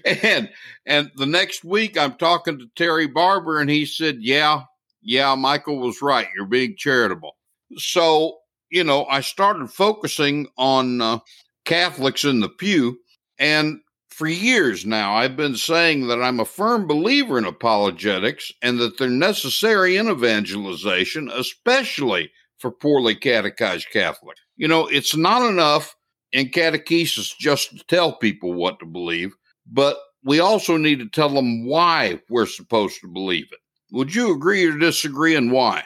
and 0.04 0.50
and 0.86 1.10
the 1.16 1.26
next 1.26 1.64
week 1.64 1.98
I'm 1.98 2.14
talking 2.14 2.58
to 2.58 2.66
Terry 2.76 3.06
Barber 3.06 3.60
and 3.60 3.70
he 3.70 3.86
said, 3.86 4.18
"Yeah, 4.20 4.62
yeah, 5.02 5.34
Michael 5.34 5.78
was 5.78 6.02
right. 6.02 6.28
You're 6.36 6.46
being 6.46 6.76
charitable." 6.76 7.36
So, 7.76 8.38
you 8.70 8.84
know, 8.84 9.06
I 9.06 9.20
started 9.20 9.70
focusing 9.70 10.48
on 10.56 11.00
uh, 11.00 11.18
Catholics 11.64 12.24
in 12.24 12.40
the 12.40 12.48
pew 12.48 12.98
and 13.38 13.80
for 14.14 14.28
years 14.28 14.86
now, 14.86 15.16
I've 15.16 15.36
been 15.36 15.56
saying 15.56 16.06
that 16.06 16.22
I'm 16.22 16.38
a 16.38 16.44
firm 16.44 16.86
believer 16.86 17.36
in 17.36 17.44
apologetics 17.44 18.52
and 18.62 18.78
that 18.78 18.96
they're 18.96 19.08
necessary 19.08 19.96
in 19.96 20.08
evangelization, 20.08 21.28
especially 21.34 22.30
for 22.58 22.70
poorly 22.70 23.16
catechized 23.16 23.88
Catholics. 23.92 24.40
You 24.56 24.68
know, 24.68 24.86
it's 24.86 25.16
not 25.16 25.42
enough 25.50 25.96
in 26.30 26.50
catechesis 26.50 27.36
just 27.36 27.76
to 27.76 27.84
tell 27.86 28.16
people 28.16 28.54
what 28.54 28.78
to 28.78 28.86
believe, 28.86 29.34
but 29.66 29.98
we 30.22 30.38
also 30.38 30.76
need 30.76 31.00
to 31.00 31.08
tell 31.08 31.30
them 31.30 31.66
why 31.66 32.20
we're 32.30 32.46
supposed 32.46 33.00
to 33.00 33.08
believe 33.08 33.46
it. 33.50 33.58
Would 33.90 34.14
you 34.14 34.32
agree 34.32 34.64
or 34.64 34.78
disagree 34.78 35.34
and 35.34 35.50
why? 35.50 35.82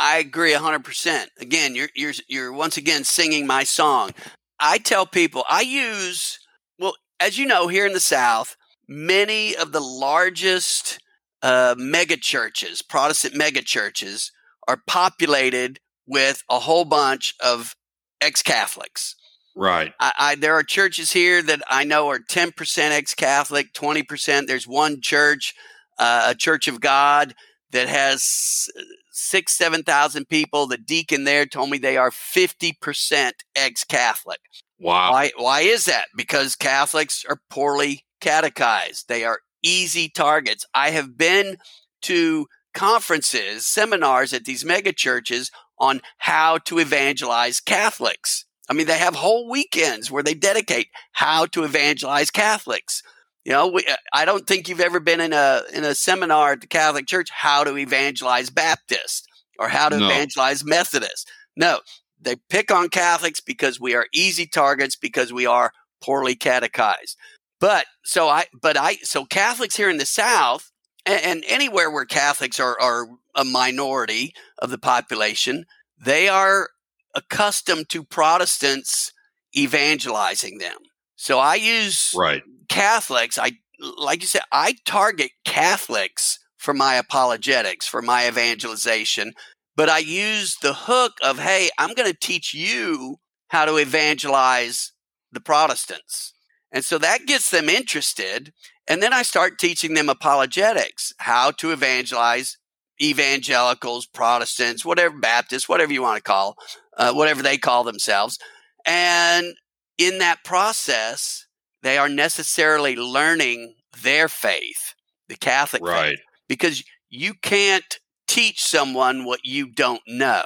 I 0.00 0.16
agree 0.16 0.52
100%. 0.52 1.26
Again, 1.38 1.74
you're 1.74 1.90
you're 1.94 2.14
you're 2.26 2.52
once 2.52 2.78
again 2.78 3.04
singing 3.04 3.46
my 3.46 3.64
song. 3.64 4.12
I 4.58 4.78
tell 4.78 5.04
people 5.04 5.44
I 5.48 5.60
use 5.60 6.38
well, 6.78 6.94
as 7.20 7.36
you 7.36 7.44
know, 7.44 7.68
here 7.68 7.86
in 7.86 7.92
the 7.92 8.00
South, 8.00 8.56
many 8.88 9.54
of 9.54 9.72
the 9.72 9.80
largest 9.80 11.00
uh, 11.42 11.74
mega 11.76 12.16
churches, 12.16 12.80
Protestant 12.80 13.36
mega 13.36 13.60
churches, 13.60 14.32
are 14.66 14.80
populated 14.86 15.80
with 16.06 16.42
a 16.50 16.60
whole 16.60 16.86
bunch 16.86 17.34
of 17.44 17.76
ex 18.22 18.42
Catholics. 18.42 19.16
Right. 19.54 19.92
I, 20.00 20.12
I, 20.18 20.34
there 20.36 20.54
are 20.54 20.62
churches 20.62 21.12
here 21.12 21.42
that 21.42 21.60
I 21.68 21.84
know 21.84 22.08
are 22.08 22.18
10% 22.18 22.78
ex 22.90 23.14
Catholic, 23.14 23.74
20%. 23.74 24.46
There's 24.46 24.66
one 24.66 25.02
church, 25.02 25.54
uh, 25.98 26.28
a 26.28 26.34
Church 26.34 26.68
of 26.68 26.80
God, 26.80 27.34
that 27.72 27.88
has 27.88 28.68
six, 29.10 29.52
7,000 29.52 30.28
people. 30.28 30.66
The 30.66 30.78
deacon 30.78 31.24
there 31.24 31.46
told 31.46 31.70
me 31.70 31.78
they 31.78 31.96
are 31.96 32.10
50% 32.10 33.32
ex 33.54 33.84
Catholic. 33.84 34.40
Wow. 34.78 35.12
Why, 35.12 35.30
why 35.36 35.60
is 35.60 35.84
that? 35.84 36.06
Because 36.16 36.56
Catholics 36.56 37.24
are 37.28 37.40
poorly 37.50 38.04
catechized, 38.20 39.08
they 39.08 39.24
are 39.24 39.40
easy 39.62 40.08
targets. 40.08 40.64
I 40.74 40.90
have 40.90 41.16
been 41.16 41.56
to 42.02 42.46
conferences, 42.74 43.66
seminars 43.66 44.32
at 44.32 44.44
these 44.44 44.64
mega 44.64 44.92
churches 44.92 45.50
on 45.78 46.00
how 46.18 46.58
to 46.58 46.78
evangelize 46.78 47.60
Catholics. 47.60 48.44
I 48.68 48.72
mean, 48.72 48.86
they 48.86 48.98
have 48.98 49.16
whole 49.16 49.50
weekends 49.50 50.10
where 50.10 50.22
they 50.22 50.34
dedicate 50.34 50.88
how 51.12 51.46
to 51.46 51.64
evangelize 51.64 52.30
Catholics. 52.30 53.02
You 53.44 53.52
know, 53.52 53.68
we, 53.68 53.84
uh, 53.86 53.96
I 54.12 54.24
don't 54.24 54.46
think 54.46 54.68
you've 54.68 54.80
ever 54.80 55.00
been 55.00 55.20
in 55.20 55.32
a 55.32 55.62
in 55.72 55.84
a 55.84 55.94
seminar 55.94 56.52
at 56.52 56.60
the 56.60 56.66
Catholic 56.66 57.06
Church 57.06 57.30
how 57.30 57.64
to 57.64 57.76
evangelize 57.76 58.50
Baptist 58.50 59.26
or 59.58 59.68
how 59.68 59.88
to 59.88 59.98
no. 59.98 60.06
evangelize 60.06 60.64
Methodist. 60.64 61.30
No, 61.56 61.80
they 62.20 62.36
pick 62.48 62.70
on 62.70 62.88
Catholics 62.88 63.40
because 63.40 63.80
we 63.80 63.94
are 63.94 64.06
easy 64.12 64.46
targets 64.46 64.96
because 64.96 65.32
we 65.32 65.46
are 65.46 65.72
poorly 66.02 66.34
catechized. 66.34 67.16
But 67.60 67.86
so 68.04 68.28
I, 68.28 68.46
but 68.60 68.76
I, 68.76 68.94
so 69.02 69.24
Catholics 69.24 69.76
here 69.76 69.90
in 69.90 69.98
the 69.98 70.06
South 70.06 70.70
and, 71.04 71.22
and 71.22 71.44
anywhere 71.46 71.90
where 71.90 72.06
Catholics 72.06 72.58
are, 72.58 72.78
are 72.80 73.06
a 73.34 73.44
minority 73.44 74.34
of 74.58 74.70
the 74.70 74.78
population, 74.78 75.66
they 76.02 76.28
are 76.28 76.70
accustomed 77.14 77.88
to 77.90 78.04
Protestants 78.04 79.12
evangelizing 79.56 80.58
them. 80.58 80.76
So 81.20 81.38
I 81.38 81.56
use 81.56 82.14
right. 82.16 82.42
Catholics. 82.70 83.38
I 83.38 83.52
like 83.78 84.22
you 84.22 84.26
said, 84.26 84.40
I 84.50 84.76
target 84.86 85.32
Catholics 85.44 86.38
for 86.56 86.72
my 86.72 86.94
apologetics, 86.94 87.86
for 87.86 88.00
my 88.00 88.26
evangelization, 88.26 89.34
but 89.76 89.90
I 89.90 89.98
use 89.98 90.56
the 90.62 90.72
hook 90.72 91.12
of, 91.22 91.38
hey, 91.38 91.68
I'm 91.76 91.92
going 91.92 92.10
to 92.10 92.16
teach 92.18 92.54
you 92.54 93.16
how 93.48 93.66
to 93.66 93.76
evangelize 93.76 94.92
the 95.30 95.40
Protestants. 95.40 96.32
And 96.72 96.86
so 96.86 96.96
that 96.96 97.26
gets 97.26 97.50
them 97.50 97.68
interested. 97.68 98.54
And 98.88 99.02
then 99.02 99.12
I 99.12 99.20
start 99.20 99.58
teaching 99.58 99.92
them 99.92 100.08
apologetics, 100.08 101.12
how 101.18 101.50
to 101.50 101.70
evangelize 101.70 102.56
evangelicals, 103.00 104.06
Protestants, 104.06 104.86
whatever, 104.86 105.18
Baptists, 105.18 105.68
whatever 105.68 105.92
you 105.92 106.00
want 106.00 106.16
to 106.16 106.22
call, 106.22 106.56
uh, 106.96 107.12
whatever 107.12 107.42
they 107.42 107.58
call 107.58 107.84
themselves. 107.84 108.38
And 108.86 109.54
in 110.00 110.18
that 110.18 110.42
process, 110.42 111.46
they 111.82 111.98
are 111.98 112.08
necessarily 112.08 112.96
learning 112.96 113.74
their 114.02 114.28
faith, 114.28 114.94
the 115.28 115.36
Catholic 115.36 115.82
right. 115.82 116.10
faith, 116.10 116.18
because 116.48 116.82
you 117.10 117.34
can't 117.34 117.98
teach 118.26 118.62
someone 118.62 119.24
what 119.24 119.40
you 119.44 119.70
don't 119.70 120.00
know. 120.08 120.44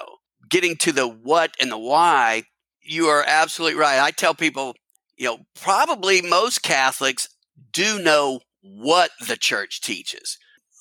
Getting 0.51 0.77
to 0.79 0.93
the 0.93 1.07
what 1.07 1.55
and 1.61 1.71
the 1.71 1.79
why, 1.79 2.43
you 2.83 3.07
are 3.07 3.25
absolutely 3.27 3.79
right. 3.79 4.01
I 4.01 4.11
tell 4.11 4.35
people, 4.35 4.75
you 5.17 5.27
know, 5.27 5.39
probably 5.55 6.21
most 6.21 6.63
Catholics 6.63 7.29
do 7.73 8.03
know 8.03 8.41
what 8.61 9.11
the 9.27 9.37
church 9.37 9.81
teaches. 9.81 10.37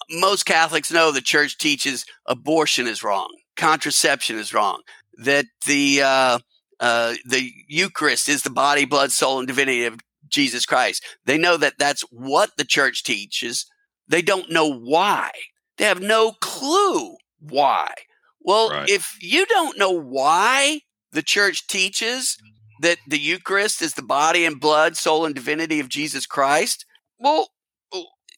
Most 0.09 0.45
Catholics 0.45 0.91
know 0.91 1.11
the 1.11 1.21
church 1.21 1.57
teaches 1.59 2.05
abortion 2.25 2.87
is 2.87 3.03
wrong, 3.03 3.29
contraception 3.55 4.37
is 4.37 4.53
wrong, 4.53 4.81
that 5.17 5.45
the 5.67 6.01
uh, 6.01 6.39
uh, 6.79 7.15
the 7.25 7.51
Eucharist 7.67 8.27
is 8.29 8.43
the 8.43 8.49
body, 8.49 8.85
blood, 8.85 9.11
soul, 9.11 9.39
and 9.39 9.47
divinity 9.47 9.85
of 9.85 9.99
Jesus 10.27 10.65
Christ. 10.65 11.03
They 11.25 11.37
know 11.37 11.57
that 11.57 11.75
that's 11.77 12.01
what 12.11 12.51
the 12.57 12.65
church 12.65 13.03
teaches. 13.03 13.65
They 14.07 14.21
don't 14.21 14.51
know 14.51 14.71
why. 14.71 15.31
They 15.77 15.85
have 15.85 16.01
no 16.01 16.33
clue 16.41 17.15
why. 17.39 17.93
Well, 18.39 18.69
right. 18.69 18.89
if 18.89 19.17
you 19.21 19.45
don't 19.45 19.77
know 19.77 19.91
why 19.91 20.81
the 21.11 21.21
church 21.21 21.67
teaches 21.67 22.37
that 22.81 22.97
the 23.07 23.19
Eucharist 23.19 23.81
is 23.81 23.93
the 23.93 24.01
body 24.01 24.45
and 24.45 24.59
blood, 24.59 24.97
soul, 24.97 25.25
and 25.25 25.33
divinity 25.33 25.79
of 25.79 25.87
Jesus 25.87 26.25
Christ, 26.25 26.85
well, 27.17 27.49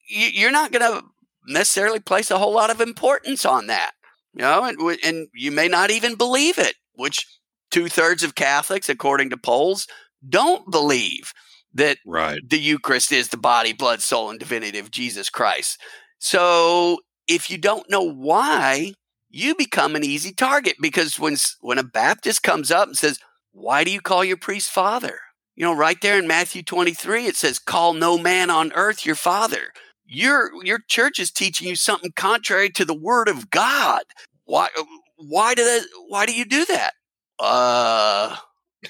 you're 0.08 0.52
not 0.52 0.71
going 0.71 0.93
to 0.93 1.08
necessarily 1.48 2.00
place 2.00 2.30
a 2.30 2.38
whole 2.38 2.54
lot 2.54 2.69
of 2.69 2.82
importance 2.82 3.45
on 3.45 3.67
that. 3.67 3.91
You 4.34 4.41
know, 4.41 4.63
and, 4.65 4.78
and 5.04 5.28
you 5.34 5.52
may 5.52 5.67
not 5.67 5.91
even 5.91 6.15
believe 6.15 6.58
it, 6.58 6.76
which 6.93 7.26
two 7.75 7.89
thirds 7.89 8.23
of 8.23 8.35
Catholics, 8.35 8.88
according 8.88 9.29
to 9.29 9.35
polls, 9.35 9.85
don't 10.29 10.71
believe 10.71 11.33
that 11.73 11.97
right. 12.05 12.39
the 12.47 12.57
Eucharist 12.57 13.11
is 13.11 13.27
the 13.27 13.38
body, 13.38 13.73
blood, 13.73 14.01
soul, 14.01 14.29
and 14.29 14.39
divinity 14.39 14.79
of 14.79 14.91
Jesus 14.91 15.29
Christ. 15.29 15.77
So 16.17 16.99
if 17.27 17.49
you 17.49 17.57
don't 17.57 17.89
know 17.89 18.01
why, 18.01 18.93
you 19.29 19.55
become 19.55 19.97
an 19.97 20.05
easy 20.05 20.31
target 20.31 20.77
because 20.79 21.19
when 21.19 21.35
when 21.59 21.77
a 21.77 21.83
Baptist 21.83 22.43
comes 22.43 22.71
up 22.71 22.88
and 22.88 22.97
says, 22.97 23.19
"Why 23.51 23.83
do 23.83 23.91
you 23.91 23.99
call 23.99 24.23
your 24.23 24.38
priest 24.38 24.71
father?" 24.71 25.19
You 25.57 25.65
know, 25.65 25.73
right 25.75 25.99
there 25.99 26.17
in 26.17 26.27
Matthew 26.27 26.63
23 26.63 27.25
it 27.25 27.35
says, 27.35 27.59
"Call 27.59 27.91
no 27.91 28.17
man 28.17 28.49
on 28.49 28.71
earth 28.71 29.05
your 29.05 29.15
father." 29.15 29.73
Your 30.05 30.63
your 30.63 30.79
church 30.88 31.19
is 31.19 31.29
teaching 31.29 31.67
you 31.67 31.75
something 31.75 32.13
contrary 32.15 32.69
to 32.69 32.85
the 32.85 32.97
word 32.97 33.27
of 33.27 33.49
God. 33.49 34.03
Why 34.45 34.69
why 35.17 35.55
do 35.55 35.65
that 35.65 35.85
why 36.07 36.25
do 36.25 36.33
you 36.33 36.45
do 36.45 36.63
that? 36.67 36.93
Uh 37.39 38.38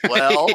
well, 0.10 0.48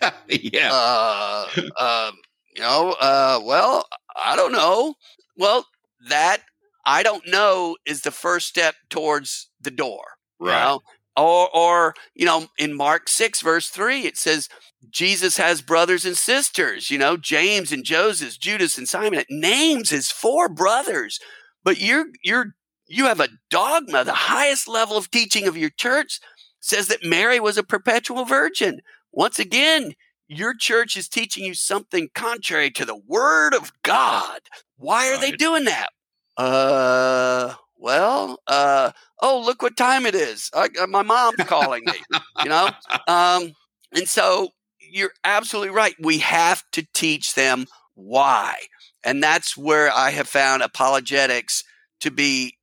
yeah. 0.28 0.70
Uh, 0.72 1.46
uh, 1.78 2.12
you 2.56 2.62
know, 2.62 2.96
uh, 3.00 3.40
well, 3.42 3.86
I 4.16 4.36
don't 4.36 4.52
know. 4.52 4.94
Well, 5.36 5.66
that 6.08 6.42
I 6.86 7.02
don't 7.02 7.26
know 7.28 7.76
is 7.86 8.02
the 8.02 8.10
first 8.10 8.48
step 8.48 8.74
towards 8.90 9.50
the 9.60 9.70
door. 9.70 10.02
Right. 10.40 10.58
You 10.58 10.64
know? 10.64 10.80
Or, 11.16 11.48
or, 11.54 11.94
you 12.14 12.24
know, 12.26 12.46
in 12.58 12.76
Mark 12.76 13.08
6, 13.08 13.42
verse 13.42 13.68
3, 13.68 14.02
it 14.02 14.16
says, 14.16 14.48
Jesus 14.88 15.36
has 15.36 15.60
brothers 15.60 16.04
and 16.04 16.16
sisters, 16.16 16.90
you 16.90 16.98
know, 16.98 17.16
James 17.16 17.72
and 17.72 17.84
Joseph, 17.84 18.38
Judas 18.38 18.78
and 18.78 18.88
Simon. 18.88 19.18
It 19.18 19.26
names 19.28 19.90
his 19.90 20.12
four 20.12 20.48
brothers. 20.48 21.18
But 21.64 21.80
you're, 21.80 22.06
you're, 22.22 22.54
you 22.86 23.06
have 23.06 23.18
a 23.18 23.28
dogma, 23.50 24.04
the 24.04 24.12
highest 24.12 24.68
level 24.68 24.96
of 24.96 25.10
teaching 25.10 25.48
of 25.48 25.56
your 25.56 25.70
church 25.70 26.20
says 26.60 26.88
that 26.88 27.04
Mary 27.04 27.40
was 27.40 27.56
a 27.56 27.62
perpetual 27.62 28.24
virgin. 28.24 28.80
Once 29.12 29.38
again, 29.38 29.94
your 30.28 30.54
church 30.54 30.96
is 30.96 31.08
teaching 31.08 31.44
you 31.44 31.54
something 31.54 32.08
contrary 32.14 32.70
to 32.72 32.84
the 32.84 33.00
word 33.06 33.54
of 33.54 33.72
God. 33.82 34.40
Why 34.76 35.08
are 35.08 35.12
right. 35.12 35.20
they 35.20 35.32
doing 35.32 35.64
that? 35.64 35.90
Uh, 36.36 37.54
well, 37.76 38.38
uh, 38.46 38.92
oh, 39.20 39.42
look 39.44 39.62
what 39.62 39.76
time 39.76 40.04
it 40.04 40.14
is. 40.14 40.50
I, 40.54 40.68
uh, 40.80 40.86
my 40.86 41.02
mom's 41.02 41.38
calling 41.38 41.84
me, 41.84 41.94
you 42.42 42.48
know? 42.50 42.68
Um, 43.06 43.54
and 43.94 44.08
so 44.08 44.50
you're 44.78 45.12
absolutely 45.24 45.74
right. 45.74 45.94
We 46.00 46.18
have 46.18 46.62
to 46.72 46.86
teach 46.94 47.34
them 47.34 47.66
why. 47.94 48.56
And 49.02 49.22
that's 49.22 49.56
where 49.56 49.90
I 49.92 50.10
have 50.10 50.28
found 50.28 50.62
apologetics 50.62 51.64
to 52.00 52.10
be 52.10 52.56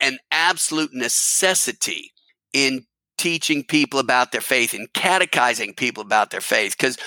an 0.00 0.18
absolute 0.30 0.92
necessity 0.92 2.12
in 2.52 2.84
teaching 3.24 3.64
people 3.64 3.98
about 3.98 4.32
their 4.32 4.42
faith 4.42 4.74
and 4.74 4.92
catechizing 4.92 5.72
people 5.72 6.02
about 6.02 6.30
their 6.30 6.42
faith 6.42 6.76
because 6.76 6.98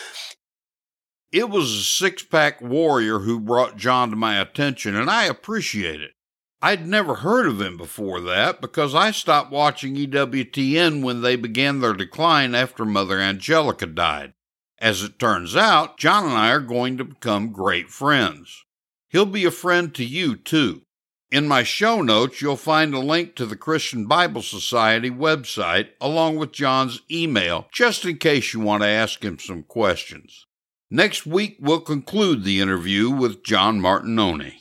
it 1.31 1.47
was 1.47 1.71
a 1.71 1.83
six 1.83 2.23
pack 2.23 2.59
warrior 2.59 3.19
who 3.19 3.39
brought 3.39 3.77
John 3.77 4.09
to 4.09 4.15
my 4.15 4.41
attention, 4.41 4.95
and 4.95 5.11
I 5.11 5.25
appreciate 5.25 6.01
it. 6.01 6.13
I'd 6.59 6.87
never 6.87 7.13
heard 7.13 7.45
of 7.45 7.61
him 7.61 7.77
before 7.77 8.19
that 8.21 8.61
because 8.61 8.95
I 8.95 9.11
stopped 9.11 9.51
watching 9.51 9.95
EWTN 9.95 11.03
when 11.03 11.21
they 11.21 11.35
began 11.35 11.81
their 11.81 11.93
decline 11.93 12.55
after 12.55 12.83
Mother 12.83 13.19
Angelica 13.19 13.85
died. 13.85 14.33
As 14.79 15.03
it 15.03 15.19
turns 15.19 15.55
out, 15.55 15.99
John 15.99 16.25
and 16.25 16.33
I 16.33 16.49
are 16.49 16.59
going 16.59 16.97
to 16.97 17.05
become 17.05 17.51
great 17.51 17.89
friends. 17.89 18.65
He'll 19.09 19.27
be 19.27 19.45
a 19.45 19.51
friend 19.51 19.93
to 19.93 20.03
you, 20.03 20.35
too. 20.35 20.81
In 21.29 21.45
my 21.45 21.63
show 21.63 22.01
notes, 22.01 22.41
you'll 22.41 22.55
find 22.55 22.93
a 22.93 22.99
link 22.99 23.35
to 23.35 23.45
the 23.45 23.57
Christian 23.57 24.05
Bible 24.05 24.41
Society 24.41 25.11
website 25.11 25.89
along 25.99 26.37
with 26.37 26.53
John's 26.53 27.01
email, 27.11 27.67
just 27.73 28.05
in 28.05 28.15
case 28.17 28.53
you 28.53 28.61
want 28.61 28.83
to 28.83 28.87
ask 28.87 29.21
him 29.25 29.37
some 29.37 29.63
questions. 29.63 30.45
Next 30.89 31.25
week, 31.25 31.57
we'll 31.59 31.81
conclude 31.81 32.45
the 32.45 32.61
interview 32.61 33.09
with 33.09 33.43
John 33.43 33.81
Martignoni. 33.81 34.53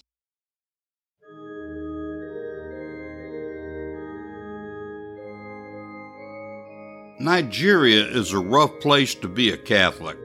Nigeria 7.20 8.04
is 8.04 8.32
a 8.32 8.40
rough 8.40 8.80
place 8.80 9.14
to 9.14 9.28
be 9.28 9.50
a 9.50 9.56
Catholic. 9.56 10.18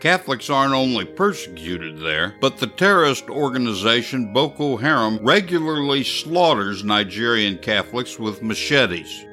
Catholics 0.00 0.48
aren't 0.48 0.74
only 0.74 1.04
persecuted 1.04 1.98
there, 1.98 2.36
but 2.40 2.58
the 2.58 2.68
terrorist 2.68 3.28
organization 3.28 4.32
Boko 4.32 4.76
Haram 4.76 5.18
regularly 5.22 6.04
slaughters 6.04 6.84
Nigerian 6.84 7.58
Catholics 7.58 8.18
with 8.18 8.42
machetes. 8.42 9.24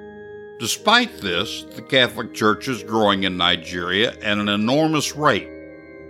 Despite 0.60 1.22
this, 1.22 1.66
the 1.76 1.84
Catholic 1.84 2.34
Church 2.34 2.68
is 2.68 2.82
growing 2.82 3.24
in 3.24 3.38
Nigeria 3.38 4.14
at 4.22 4.40
an 4.40 4.50
enormous 4.50 5.16
rate. 5.16 5.50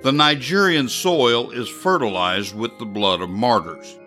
The 0.03 0.13
Nigerian 0.13 0.87
soil 0.87 1.51
is 1.51 1.67
fertilized 1.67 2.55
with 2.55 2.77
the 2.79 2.85
blood 2.85 3.21
of 3.21 3.29
martyrs. 3.29 3.99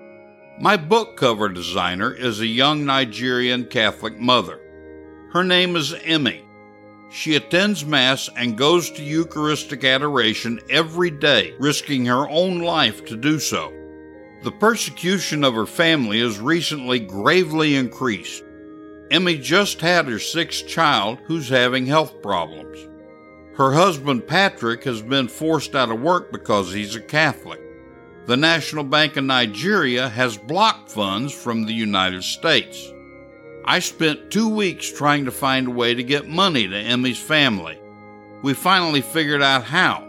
My 0.61 0.77
book 0.77 1.17
cover 1.17 1.49
designer 1.51 2.13
is 2.13 2.41
a 2.41 2.47
young 2.47 2.87
Nigerian 2.87 3.67
Catholic 3.67 4.19
mother. 4.19 4.59
Her 5.33 5.45
name 5.45 5.77
is 5.77 5.93
Emmy. 5.93 6.48
She 7.11 7.37
attends 7.37 7.85
Mass 7.85 8.29
and 8.37 8.59
goes 8.59 8.91
to 8.91 9.03
Eucharistic 9.03 9.83
adoration 9.85 10.61
every 10.69 11.11
day, 11.11 11.55
risking 11.59 12.05
her 12.07 12.29
own 12.29 12.61
life 12.61 13.05
to 13.07 13.17
do 13.17 13.39
so. 13.39 13.73
The 14.43 14.53
persecution 14.53 15.43
of 15.43 15.55
her 15.55 15.67
family 15.67 16.21
has 16.21 16.39
recently 16.39 17.01
gravely 17.01 17.75
increased. 17.75 18.45
Emmy 19.11 19.39
just 19.39 19.81
had 19.81 20.07
her 20.07 20.19
sixth 20.19 20.67
child 20.67 21.19
who's 21.25 21.49
having 21.49 21.87
health 21.87 22.21
problems. 22.23 22.79
Her 23.57 23.73
husband 23.73 24.27
Patrick 24.29 24.85
has 24.85 25.03
been 25.03 25.27
forced 25.29 25.75
out 25.75 25.91
of 25.91 26.01
work 26.01 26.31
because 26.31 26.73
he's 26.73 26.95
a 26.95 27.01
Catholic. 27.01 27.61
The 28.27 28.37
National 28.37 28.85
Bank 28.85 29.17
of 29.17 29.25
Nigeria 29.25 30.09
has 30.11 30.37
blocked 30.37 30.91
funds 30.91 31.33
from 31.33 31.65
the 31.65 31.73
United 31.73 32.23
States. 32.23 32.93
I 33.69 33.81
spent 33.81 34.31
two 34.31 34.49
weeks 34.49 34.91
trying 34.91 35.27
to 35.27 35.31
find 35.31 35.67
a 35.67 35.71
way 35.71 35.95
to 35.95 36.03
get 36.03 36.27
money 36.27 36.67
to 36.67 36.75
Emmy's 36.75 37.21
family. 37.21 37.79
We 38.43 38.55
finally 38.55 39.03
figured 39.03 39.43
out 39.43 39.63
how. 39.65 40.09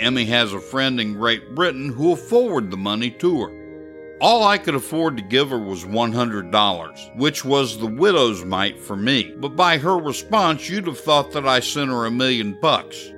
Emmy 0.00 0.24
has 0.24 0.52
a 0.52 0.58
friend 0.58 1.00
in 1.00 1.12
Great 1.12 1.54
Britain 1.54 1.92
who 1.92 2.02
will 2.02 2.16
forward 2.16 2.68
the 2.68 2.76
money 2.76 3.12
to 3.12 3.42
her. 3.42 4.16
All 4.20 4.42
I 4.42 4.58
could 4.58 4.74
afford 4.74 5.16
to 5.18 5.22
give 5.22 5.50
her 5.50 5.58
was 5.60 5.84
$100, 5.84 7.16
which 7.16 7.44
was 7.44 7.78
the 7.78 7.86
widow's 7.86 8.44
mite 8.44 8.80
for 8.80 8.96
me, 8.96 9.36
but 9.38 9.54
by 9.54 9.78
her 9.78 9.96
response, 9.96 10.68
you'd 10.68 10.88
have 10.88 10.98
thought 10.98 11.30
that 11.30 11.46
I 11.46 11.60
sent 11.60 11.92
her 11.92 12.06
a 12.06 12.10
million 12.10 12.58
bucks. 12.60 13.12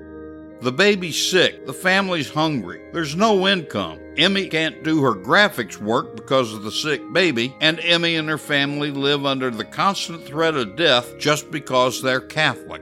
The 0.63 0.71
baby's 0.71 1.21
sick, 1.21 1.67
the 1.67 1.73
family's 1.73 2.31
hungry, 2.31 2.81
there's 2.93 3.17
no 3.17 3.49
income. 3.49 3.99
Emmy 4.17 4.47
can't 4.47 4.85
do 4.85 5.03
her 5.03 5.13
graphics 5.13 5.77
work 5.77 6.15
because 6.15 6.55
of 6.55 6.63
the 6.63 6.71
sick 6.71 7.03
baby, 7.13 7.53
and 7.61 7.81
Emmy 7.81 8.15
and 8.15 8.29
her 8.29 8.39
family 8.39 8.93
live 8.93 9.27
under 9.27 9.51
the 9.51 9.65
constant 9.65 10.25
threat 10.25 10.55
of 10.55 10.77
death 10.77 11.19
just 11.19 11.51
because 11.51 12.01
they're 12.01 12.21
Catholic. 12.21 12.81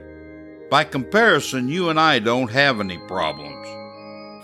By 0.69 0.83
comparison, 0.83 1.69
you 1.69 1.89
and 1.89 1.99
I 1.99 2.19
don't 2.19 2.51
have 2.51 2.79
any 2.79 2.99
problems. 2.99 3.67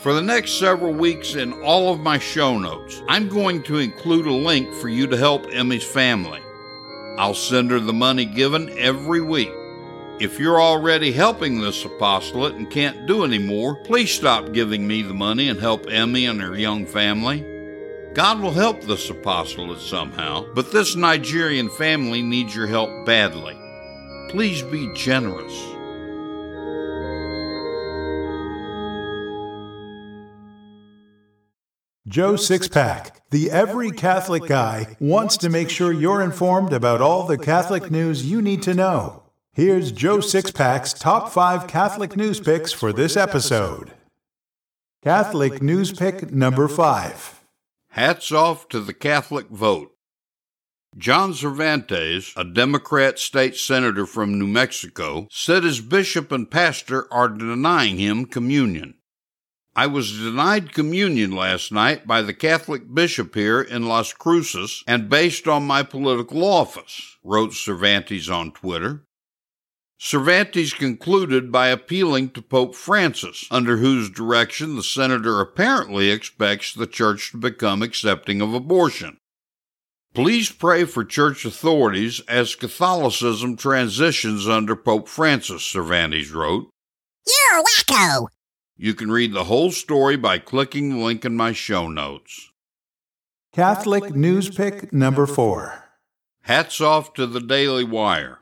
For 0.02 0.16
the 0.16 0.22
next 0.24 0.54
several 0.54 0.96
weeks 0.96 1.36
in 1.36 1.54
all 1.62 1.94
of 1.94 2.00
my 2.00 2.18
show 2.18 2.58
notes, 2.58 3.04
I'm 3.08 3.30
going 3.30 3.62
to 3.64 3.78
include 3.78 4.26
a 4.26 4.34
link 4.34 4.74
for 4.74 4.90
you 4.90 5.06
to 5.06 5.16
help 5.16 5.46
Emmy's 5.52 5.86
family. 5.86 6.42
I'll 7.20 7.36
send 7.36 7.70
her 7.70 7.80
the 7.80 7.94
money 7.94 8.26
given 8.26 8.76
every 8.80 9.22
week. 9.22 9.52
If 10.20 10.40
you're 10.40 10.60
already 10.60 11.12
helping 11.12 11.62
this 11.62 11.86
apostolate 11.86 12.56
and 12.56 12.68
can't 12.72 13.06
do 13.06 13.24
any 13.24 13.38
more, 13.38 13.76
please 13.76 14.10
stop 14.10 14.52
giving 14.52 14.88
me 14.88 15.04
the 15.04 15.14
money 15.14 15.48
and 15.48 15.60
help 15.60 15.86
Emmy 15.92 16.26
and 16.26 16.42
her 16.42 16.58
young 16.58 16.88
family. 16.88 17.46
God 18.16 18.40
will 18.42 18.52
help 18.52 18.82
this 18.82 19.12
apostolate 19.12 19.80
somehow, 19.80 20.52
but 20.56 20.72
this 20.72 20.96
Nigerian 20.96 21.70
family 21.70 22.24
needs 22.24 22.56
your 22.56 22.66
help 22.66 23.06
badly. 23.06 23.56
Please 24.32 24.64
be 24.64 24.92
generous. 24.96 25.54
Joe 32.08 32.34
Sixpack, 32.34 33.12
the 33.30 33.52
every 33.52 33.92
Catholic 33.92 34.48
guy, 34.48 34.98
wants 35.00 35.38
to 35.38 35.50
make 35.50 35.70
sure 35.70 35.92
you're 35.92 36.24
informed 36.24 36.74
about 36.74 37.02
all 37.02 37.28
the 37.28 37.38
Catholic 37.38 37.92
news 37.92 38.26
you 38.26 38.42
need 38.42 38.64
to 38.64 38.74
know. 38.74 39.27
Here's 39.58 39.92
Joe 39.92 40.20
Sixpack's 40.20 40.94
top 40.94 41.30
five 41.30 41.66
Catholic 41.66 42.16
news 42.16 42.40
picks 42.40 42.72
for 42.72 42.94
this 42.94 43.18
episode. 43.18 43.92
Catholic 45.04 45.64
news 45.64 45.92
pick 45.92 46.32
number 46.32 46.68
five. 46.68 47.44
Hats 47.90 48.32
off 48.32 48.70
to 48.70 48.80
the 48.80 48.94
Catholic 48.94 49.50
vote. 49.50 49.94
John 50.96 51.34
Cervantes, 51.34 52.34
a 52.38 52.44
Democrat 52.44 53.18
state 53.18 53.56
senator 53.56 54.06
from 54.06 54.38
New 54.38 54.46
Mexico, 54.46 55.28
said 55.32 55.64
his 55.64 55.82
bishop 55.82 56.32
and 56.32 56.52
pastor 56.52 57.12
are 57.12 57.28
denying 57.28 57.98
him 57.98 58.26
communion. 58.26 58.94
I 59.76 59.88
was 59.88 60.12
denied 60.12 60.72
communion 60.72 61.32
last 61.32 61.72
night 61.72 62.06
by 62.06 62.22
the 62.22 62.36
Catholic 62.36 62.94
bishop 62.94 63.34
here 63.34 63.62
in 63.62 63.88
Las 63.88 64.14
Cruces 64.14 64.84
and 64.86 65.10
based 65.10 65.48
on 65.48 65.66
my 65.66 65.82
political 65.82 66.46
office, 66.46 67.18
wrote 67.24 67.54
Cervantes 67.54 68.30
on 68.30 68.52
Twitter. 68.52 69.07
Cervantes 70.00 70.74
concluded 70.74 71.52
by 71.52 71.70
appealing 71.70 72.30
to 72.30 72.42
Pope 72.42 72.76
Francis, 72.76 73.48
under 73.50 73.78
whose 73.78 74.10
direction 74.10 74.76
the 74.76 74.84
senator 74.84 75.42
apparently 75.42 76.12
expects 76.12 76.74
the 76.74 76.86
church 76.86 77.32
to 77.32 77.38
become 77.38 77.82
accepting 77.82 78.40
of 78.40 78.54
abortion. 78.54 79.18
Please 80.14 80.52
pray 80.52 80.84
for 80.84 81.04
church 81.04 81.46
authorities 81.46 82.22
as 82.28 82.56
Catholicism 82.56 83.56
transitions 83.56 84.48
under 84.48 84.76
Pope 84.76 85.08
Francis, 85.08 85.64
Cervantes 85.64 86.32
wrote. 86.32 86.70
You're 87.26 87.60
a 87.60 87.64
wacko! 87.64 88.28
You 88.78 88.94
can 88.94 89.12
read 89.12 89.34
the 89.34 89.46
whole 89.46 89.72
story 89.72 90.16
by 90.16 90.38
clicking 90.38 90.90
the 90.90 91.04
link 91.04 91.26
in 91.26 91.36
my 91.36 91.52
show 91.54 91.88
notes. 91.88 92.52
Catholic 93.54 94.14
news 94.16 94.50
pick 94.50 94.94
number 94.94 95.26
four. 95.26 95.86
Hats 96.44 96.80
off 96.80 97.14
to 97.16 97.26
the 97.26 97.42
Daily 97.42 97.84
Wire. 97.84 98.40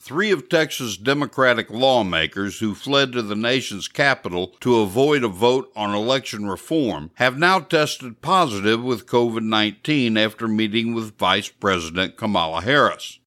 Three 0.00 0.30
of 0.30 0.48
Texas 0.48 0.96
Democratic 0.96 1.70
lawmakers 1.70 2.60
who 2.60 2.74
fled 2.74 3.12
to 3.12 3.22
the 3.22 3.34
nation's 3.34 3.88
capital 3.88 4.54
to 4.60 4.78
avoid 4.78 5.24
a 5.24 5.28
vote 5.28 5.72
on 5.74 5.92
election 5.92 6.46
reform 6.48 7.10
have 7.14 7.36
now 7.36 7.58
tested 7.58 8.22
positive 8.22 8.82
with 8.82 9.06
COVID 9.06 9.42
19 9.42 10.16
after 10.16 10.46
meeting 10.46 10.94
with 10.94 11.18
Vice 11.18 11.48
President 11.48 12.16
Kamala 12.16 12.62
Harris. 12.62 13.18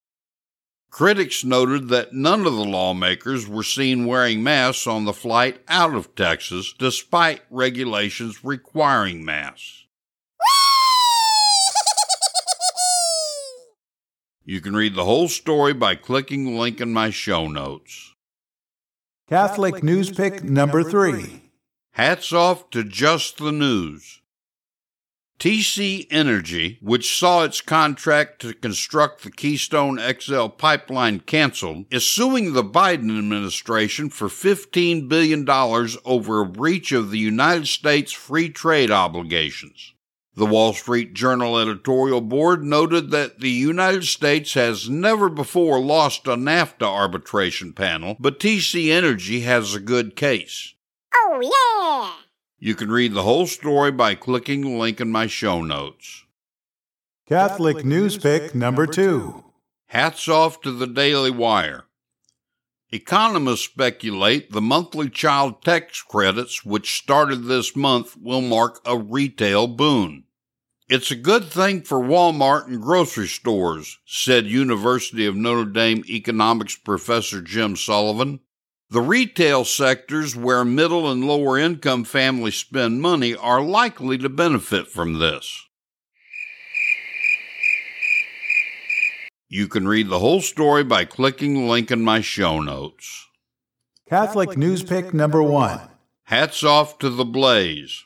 Critics 0.89 1.43
noted 1.43 1.89
that 1.89 2.13
none 2.13 2.45
of 2.45 2.53
the 2.53 2.65
lawmakers 2.65 3.47
were 3.47 3.63
seen 3.63 4.05
wearing 4.05 4.41
masks 4.41 4.87
on 4.87 5.05
the 5.05 5.13
flight 5.13 5.61
out 5.67 5.93
of 5.93 6.15
Texas, 6.15 6.73
despite 6.77 7.41
regulations 7.49 8.43
requiring 8.43 9.23
masks. 9.23 9.80
You 14.51 14.59
can 14.59 14.75
read 14.75 14.95
the 14.95 15.05
whole 15.05 15.29
story 15.29 15.71
by 15.71 15.95
clicking 15.95 16.43
the 16.43 16.59
link 16.59 16.81
in 16.81 16.91
my 16.91 17.09
show 17.09 17.47
notes. 17.47 18.15
Catholic 19.29 19.81
news 19.81 20.11
pick 20.11 20.43
number 20.43 20.83
three. 20.83 21.43
Hats 21.91 22.33
off 22.33 22.69
to 22.71 22.83
Just 22.83 23.37
the 23.37 23.53
News. 23.53 24.19
TC 25.39 26.05
Energy, 26.11 26.79
which 26.81 27.17
saw 27.17 27.45
its 27.45 27.61
contract 27.61 28.41
to 28.41 28.53
construct 28.53 29.23
the 29.23 29.31
Keystone 29.31 29.97
XL 30.19 30.47
pipeline 30.47 31.21
canceled, 31.21 31.85
is 31.89 32.05
suing 32.05 32.51
the 32.51 32.61
Biden 32.61 33.17
administration 33.17 34.09
for 34.09 34.27
$15 34.27 35.07
billion 35.07 35.49
over 35.49 36.41
a 36.41 36.45
breach 36.45 36.91
of 36.91 37.09
the 37.09 37.19
United 37.19 37.69
States 37.69 38.11
free 38.11 38.49
trade 38.49 38.91
obligations. 38.91 39.93
The 40.33 40.45
Wall 40.45 40.71
Street 40.71 41.13
Journal 41.13 41.59
editorial 41.59 42.21
board 42.21 42.63
noted 42.63 43.11
that 43.11 43.41
the 43.41 43.49
United 43.49 44.05
States 44.05 44.53
has 44.53 44.89
never 44.89 45.29
before 45.29 45.79
lost 45.79 46.25
a 46.25 46.37
NAFTA 46.37 46.83
arbitration 46.83 47.73
panel, 47.73 48.15
but 48.17 48.39
TC 48.39 48.91
Energy 48.91 49.41
has 49.41 49.75
a 49.75 49.79
good 49.81 50.15
case. 50.15 50.73
Oh, 51.13 51.41
yeah! 51.41 52.23
You 52.59 52.75
can 52.75 52.89
read 52.89 53.13
the 53.13 53.23
whole 53.23 53.45
story 53.45 53.91
by 53.91 54.15
clicking 54.15 54.61
the 54.61 54.69
link 54.69 55.01
in 55.01 55.11
my 55.11 55.27
show 55.27 55.61
notes. 55.61 56.23
Catholic 57.27 57.83
news 57.83 58.17
pick 58.17 58.55
number 58.55 58.87
two. 58.87 59.43
Hats 59.87 60.29
off 60.29 60.61
to 60.61 60.71
the 60.71 60.87
Daily 60.87 61.31
Wire. 61.31 61.85
Economists 62.93 63.65
speculate 63.65 64.51
the 64.51 64.61
monthly 64.61 65.09
child 65.09 65.63
tax 65.63 66.01
credits, 66.01 66.65
which 66.65 66.97
started 66.97 67.45
this 67.45 67.73
month, 67.73 68.17
will 68.17 68.41
mark 68.41 68.81
a 68.85 68.97
retail 68.97 69.65
boon. 69.65 70.25
It's 70.89 71.09
a 71.09 71.15
good 71.15 71.45
thing 71.45 71.83
for 71.83 71.99
Walmart 71.99 72.67
and 72.67 72.81
grocery 72.81 73.29
stores, 73.29 73.97
said 74.05 74.45
University 74.45 75.25
of 75.25 75.37
Notre 75.37 75.63
Dame 75.63 76.03
economics 76.09 76.75
professor 76.75 77.41
Jim 77.41 77.77
Sullivan. 77.77 78.41
The 78.89 78.99
retail 78.99 79.63
sectors 79.63 80.35
where 80.35 80.65
middle 80.65 81.09
and 81.09 81.25
lower 81.25 81.57
income 81.57 82.03
families 82.03 82.55
spend 82.55 83.01
money 83.01 83.33
are 83.33 83.61
likely 83.61 84.17
to 84.17 84.27
benefit 84.27 84.89
from 84.89 85.19
this. 85.19 85.65
You 89.53 89.67
can 89.67 89.85
read 89.85 90.07
the 90.07 90.19
whole 90.19 90.39
story 90.39 90.85
by 90.85 91.03
clicking 91.03 91.55
the 91.55 91.69
link 91.69 91.91
in 91.91 92.01
my 92.01 92.21
show 92.21 92.61
notes. 92.61 93.27
Catholic 94.07 94.57
news 94.57 94.81
pick 94.81 95.13
number 95.13 95.43
one. 95.43 95.89
Hats 96.23 96.63
off 96.63 96.97
to 96.99 97.09
the 97.09 97.25
Blaze. 97.25 98.05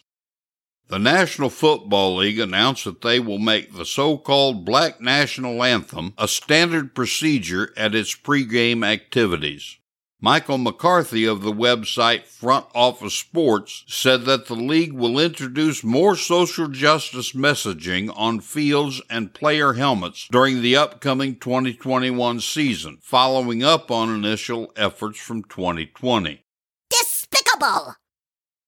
The 0.88 0.98
National 0.98 1.52
Football 1.52 2.16
League 2.16 2.40
announced 2.40 2.86
that 2.86 3.02
they 3.02 3.20
will 3.20 3.38
make 3.38 3.76
the 3.76 3.86
so 3.86 4.18
called 4.18 4.66
Black 4.66 5.00
National 5.00 5.64
Anthem 5.64 6.16
a 6.18 6.28
standard 6.28 6.96
procedure 6.96 7.72
at 7.78 7.94
its 7.94 8.16
pregame 8.16 8.84
activities. 8.84 9.78
Michael 10.22 10.58
McCarthy 10.58 11.26
of 11.26 11.42
the 11.42 11.52
website 11.52 12.26
Front 12.26 12.68
Office 12.74 13.16
Sports 13.16 13.84
said 13.88 14.24
that 14.24 14.48
the 14.48 14.56
league 14.56 14.94
will 14.94 15.20
introduce 15.20 15.84
more 15.84 16.16
social 16.16 16.70
justice 16.70 17.34
messaging 17.34 18.12
on 18.16 18.40
fields 18.40 19.02
and 19.10 19.34
player 19.34 19.74
helmets 19.74 20.28
during 20.32 20.62
the 20.62 20.78
upcoming 20.78 21.36
2021 21.36 22.40
season, 22.40 22.98
following 23.02 23.62
up 23.62 23.92
on 23.92 24.10
initial 24.10 24.72
efforts 24.78 25.20
from 25.20 25.44
2020. 25.44 26.46
Despicable! 26.90 27.96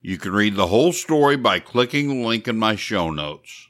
You 0.02 0.18
can 0.18 0.34
read 0.34 0.56
the 0.56 0.68
whole 0.68 0.92
story 0.92 1.38
by 1.38 1.60
clicking 1.60 2.10
the 2.10 2.28
link 2.28 2.50
in 2.50 2.58
my 2.58 2.76
show 2.76 3.10
notes. 3.10 3.70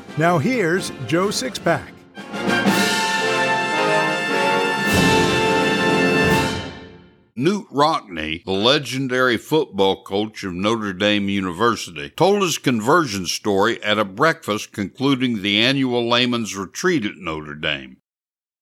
Now 0.17 0.39
here's 0.39 0.89
Joe 1.07 1.27
Sixpack. 1.27 1.87
Knute 7.37 7.65
Rockne, 7.71 8.43
the 8.45 8.51
legendary 8.51 9.37
football 9.37 10.03
coach 10.03 10.43
of 10.43 10.53
Notre 10.53 10.91
Dame 10.91 11.29
University, 11.29 12.09
told 12.09 12.41
his 12.41 12.57
conversion 12.57 13.25
story 13.25 13.81
at 13.81 13.97
a 13.97 14.05
breakfast 14.05 14.73
concluding 14.73 15.41
the 15.41 15.59
annual 15.61 16.07
layman's 16.07 16.57
retreat 16.57 17.05
at 17.05 17.15
Notre 17.15 17.55
Dame. 17.55 17.97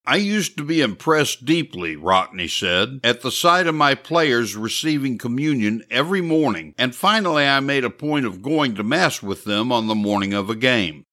I 0.06 0.18
used 0.18 0.56
to 0.58 0.64
be 0.64 0.82
impressed 0.82 1.46
deeply, 1.46 1.96
Rockne 1.96 2.48
said, 2.48 3.00
at 3.04 3.22
the 3.22 3.32
sight 3.32 3.68
of 3.68 3.76
my 3.76 3.96
players 3.96 4.56
receiving 4.56 5.18
communion 5.18 5.84
every 5.90 6.22
morning, 6.22 6.74
and 6.78 6.96
finally 6.96 7.46
I 7.46 7.60
made 7.60 7.84
a 7.84 7.90
point 7.90 8.26
of 8.26 8.42
going 8.42 8.76
to 8.76 8.84
Mass 8.84 9.22
with 9.24 9.44
them 9.44 9.72
on 9.72 9.88
the 9.88 9.96
morning 9.96 10.34
of 10.34 10.50
a 10.50 10.56
game. 10.56 11.06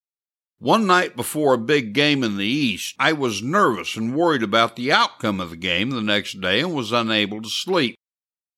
One 0.58 0.86
night 0.86 1.16
before 1.16 1.52
a 1.52 1.58
big 1.58 1.92
game 1.92 2.24
in 2.24 2.38
the 2.38 2.46
East, 2.46 2.94
I 2.98 3.12
was 3.12 3.42
nervous 3.42 3.94
and 3.94 4.14
worried 4.14 4.42
about 4.42 4.74
the 4.74 4.90
outcome 4.90 5.38
of 5.38 5.50
the 5.50 5.56
game 5.56 5.90
the 5.90 6.00
next 6.00 6.40
day 6.40 6.60
and 6.60 6.74
was 6.74 6.92
unable 6.92 7.42
to 7.42 7.48
sleep. 7.50 7.94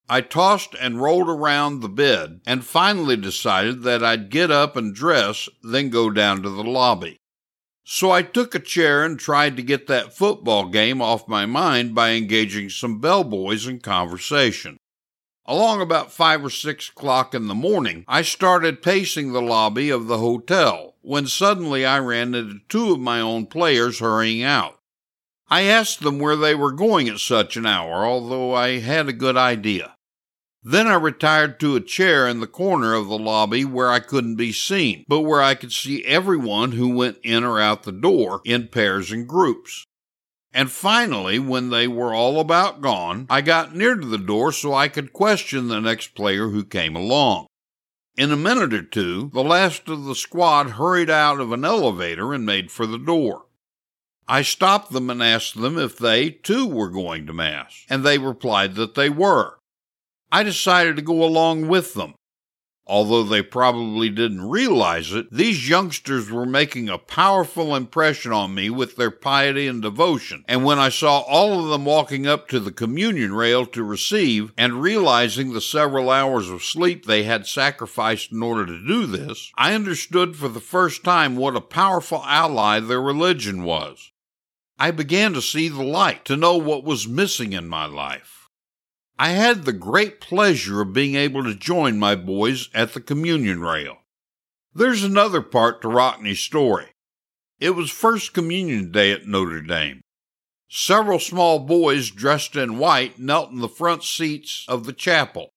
I 0.09 0.21
tossed 0.21 0.77
and 0.81 1.03
rolled 1.03 1.29
around 1.29 1.81
the 1.81 1.89
bed 1.89 2.41
and 2.47 2.65
finally 2.65 3.17
decided 3.17 3.83
that 3.83 4.05
I'd 4.05 4.31
get 4.31 4.49
up 4.49 4.77
and 4.77 4.95
dress, 4.95 5.49
then 5.65 5.91
go 5.91 6.09
down 6.09 6.41
to 6.45 6.51
the 6.51 6.63
lobby. 6.63 7.17
So 7.83 8.13
I 8.13 8.23
took 8.23 8.55
a 8.55 8.61
chair 8.61 9.05
and 9.05 9.19
tried 9.19 9.57
to 9.57 9.63
get 9.65 9.89
that 9.89 10.17
football 10.17 10.69
game 10.69 11.03
off 11.03 11.27
my 11.27 11.47
mind 11.47 11.97
by 11.97 12.11
engaging 12.11 12.71
some 12.71 13.01
bellboys 13.01 13.67
in 13.67 13.81
conversation. 13.81 14.77
Along 15.47 15.81
about 15.81 16.13
five 16.13 16.45
or 16.45 16.51
six 16.51 16.91
o'clock 16.91 17.35
in 17.35 17.49
the 17.49 17.55
morning, 17.55 18.05
I 18.07 18.23
started 18.23 18.83
pacing 18.83 19.33
the 19.33 19.43
lobby 19.43 19.91
of 19.91 20.07
the 20.07 20.19
hotel 20.19 20.95
when 21.09 21.27
suddenly 21.27 21.87
I 21.87 21.99
ran 22.01 22.35
into 22.35 22.61
two 22.69 22.93
of 22.93 23.01
my 23.01 23.19
own 23.19 23.47
players 23.47 24.01
hurrying 24.01 24.43
out. 24.43 24.79
I 25.49 25.63
asked 25.63 26.01
them 26.01 26.19
where 26.19 26.37
they 26.37 26.55
were 26.55 26.71
going 26.71 27.09
at 27.09 27.19
such 27.19 27.57
an 27.57 27.65
hour, 27.65 28.05
although 28.05 28.53
I 28.53 28.81
had 28.81 29.09
a 29.09 29.15
good 29.15 29.35
idea. 29.35 29.95
Then 30.63 30.87
I 30.87 30.97
retired 30.97 31.59
to 31.61 31.77
a 31.77 31.81
chair 31.81 32.29
in 32.29 32.41
the 32.41 32.47
corner 32.47 32.93
of 32.93 33.09
the 33.09 33.17
lobby 33.17 33.65
where 33.65 33.89
I 33.89 34.01
couldn't 34.01 34.37
be 34.37 34.53
seen, 34.53 35.07
but 35.09 35.21
where 35.21 35.41
I 35.41 35.55
could 35.55 35.73
see 35.73 36.05
everyone 36.05 36.73
who 36.73 36.95
went 36.95 37.17
in 37.23 37.43
or 37.43 37.59
out 37.59 37.85
the 37.85 37.93
door 37.93 38.43
in 38.45 38.69
pairs 38.69 39.11
and 39.11 39.27
groups. 39.27 39.87
And 40.53 40.71
finally, 40.71 41.39
when 41.39 41.71
they 41.71 41.89
were 41.89 42.13
all 42.13 42.39
about 42.39 42.83
gone, 42.83 43.27
I 43.31 43.41
got 43.41 43.75
near 43.75 43.95
to 43.95 44.07
the 44.07 44.19
door 44.19 44.53
so 44.53 44.75
I 44.75 44.89
could 44.89 45.15
question 45.15 45.69
the 45.69 45.81
next 45.81 46.09
player 46.15 46.49
who 46.49 46.65
came 46.65 46.95
along. 46.95 47.47
In 48.19 48.33
a 48.33 48.37
minute 48.37 48.75
or 48.75 48.83
two, 48.83 49.31
the 49.33 49.45
last 49.45 49.89
of 49.89 50.03
the 50.03 50.15
squad 50.17 50.71
hurried 50.71 51.09
out 51.09 51.39
of 51.39 51.53
an 51.53 51.65
elevator 51.65 52.35
and 52.35 52.45
made 52.45 52.69
for 52.69 52.85
the 52.85 52.99
door. 52.99 53.47
I 54.27 54.43
stopped 54.43 54.91
them 54.91 55.09
and 55.09 55.23
asked 55.23 55.55
them 55.55 55.79
if 55.79 55.97
they, 55.97 56.31
too, 56.31 56.67
were 56.67 56.91
going 56.91 57.29
to 57.29 57.33
Mass, 57.33 57.87
and 57.89 58.03
they 58.03 58.19
replied 58.19 58.75
that 58.75 58.97
they 58.97 59.09
were. 59.09 59.61
I 60.33 60.43
decided 60.43 60.97
to 60.97 61.03
go 61.03 61.23
along 61.23 61.69
with 61.69 61.95
them. 61.95 62.17
Although 62.89 63.25
they 63.25 63.43
probably 63.43 64.09
didn't 64.09 64.49
realize 64.49 65.13
it, 65.13 65.31
these 65.31 65.69
youngsters 65.69 66.31
were 66.31 66.47
making 66.47 66.89
a 66.89 66.97
powerful 66.97 67.77
impression 67.77 68.33
on 68.33 68.55
me 68.55 68.71
with 68.71 68.97
their 68.97 69.11
piety 69.11 69.67
and 69.67 69.83
devotion. 69.83 70.43
And 70.49 70.65
when 70.65 70.79
I 70.79 70.89
saw 70.89 71.19
all 71.21 71.63
of 71.63 71.69
them 71.69 71.85
walking 71.85 72.27
up 72.27 72.49
to 72.49 72.59
the 72.59 72.73
communion 72.73 73.35
rail 73.35 73.67
to 73.67 73.85
receive 73.85 74.55
and 74.57 74.81
realizing 74.81 75.53
the 75.53 75.61
several 75.61 76.09
hours 76.09 76.49
of 76.49 76.65
sleep 76.65 77.05
they 77.05 77.25
had 77.25 77.47
sacrificed 77.47 78.33
in 78.33 78.43
order 78.43 78.65
to 78.65 78.87
do 78.87 79.05
this, 79.05 79.53
I 79.55 79.75
understood 79.75 80.35
for 80.35 80.49
the 80.49 80.59
first 80.59 81.05
time 81.05 81.37
what 81.37 81.57
a 81.57 81.61
powerful 81.61 82.23
ally 82.25 82.81
their 82.81 83.03
religion 83.03 83.65
was. 83.65 84.13
I 84.79 84.93
began 84.93 85.35
to 85.35 85.43
see 85.43 85.69
the 85.69 85.83
light, 85.83 86.25
to 86.25 86.37
know 86.37 86.57
what 86.57 86.85
was 86.85 87.07
missing 87.07 87.53
in 87.53 87.69
my 87.69 87.85
life. 87.85 88.38
I 89.19 89.31
had 89.31 89.65
the 89.65 89.73
great 89.73 90.21
pleasure 90.21 90.81
of 90.81 90.93
being 90.93 91.17
able 91.17 91.43
to 91.43 91.55
join 91.55 91.99
my 91.99 92.15
boys 92.15 92.69
at 92.73 92.93
the 92.95 93.01
communion 93.01 93.61
rail. 93.61 93.99
There's 94.73 95.03
another 95.03 95.43
part 95.43 95.83
to 95.83 95.89
Rockne's 95.89 96.39
story. 96.39 96.93
It 97.59 97.71
was 97.71 97.91
First 97.91 98.33
Communion 98.33 98.93
Day 98.93 99.11
at 99.11 99.27
Notre 99.27 99.61
Dame. 99.61 100.03
Several 100.71 101.19
small 101.19 101.59
boys 101.59 102.11
dressed 102.11 102.55
in 102.55 102.79
white 102.79 103.19
knelt 103.19 103.51
in 103.51 103.59
the 103.59 103.69
front 103.69 104.05
seats 104.05 104.65
of 104.69 104.85
the 104.85 104.93
chapel. 104.93 105.51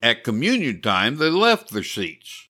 At 0.00 0.22
communion 0.22 0.80
time, 0.80 1.16
they 1.16 1.30
left 1.30 1.70
their 1.70 1.82
seats. 1.82 2.48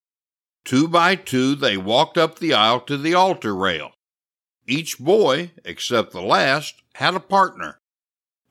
Two 0.65 0.87
by 0.87 1.15
two, 1.15 1.55
they 1.55 1.79
walked 1.79 2.19
up 2.19 2.39
the 2.39 2.53
aisle 2.53 2.81
to 2.83 2.99
the 2.99 3.15
altar 3.15 3.55
rail. 3.55 3.93
Each 4.67 4.99
boy, 4.99 5.53
except 5.65 6.13
the 6.13 6.21
last, 6.21 6.83
had 6.97 7.15
a 7.15 7.21
partner. 7.21 7.79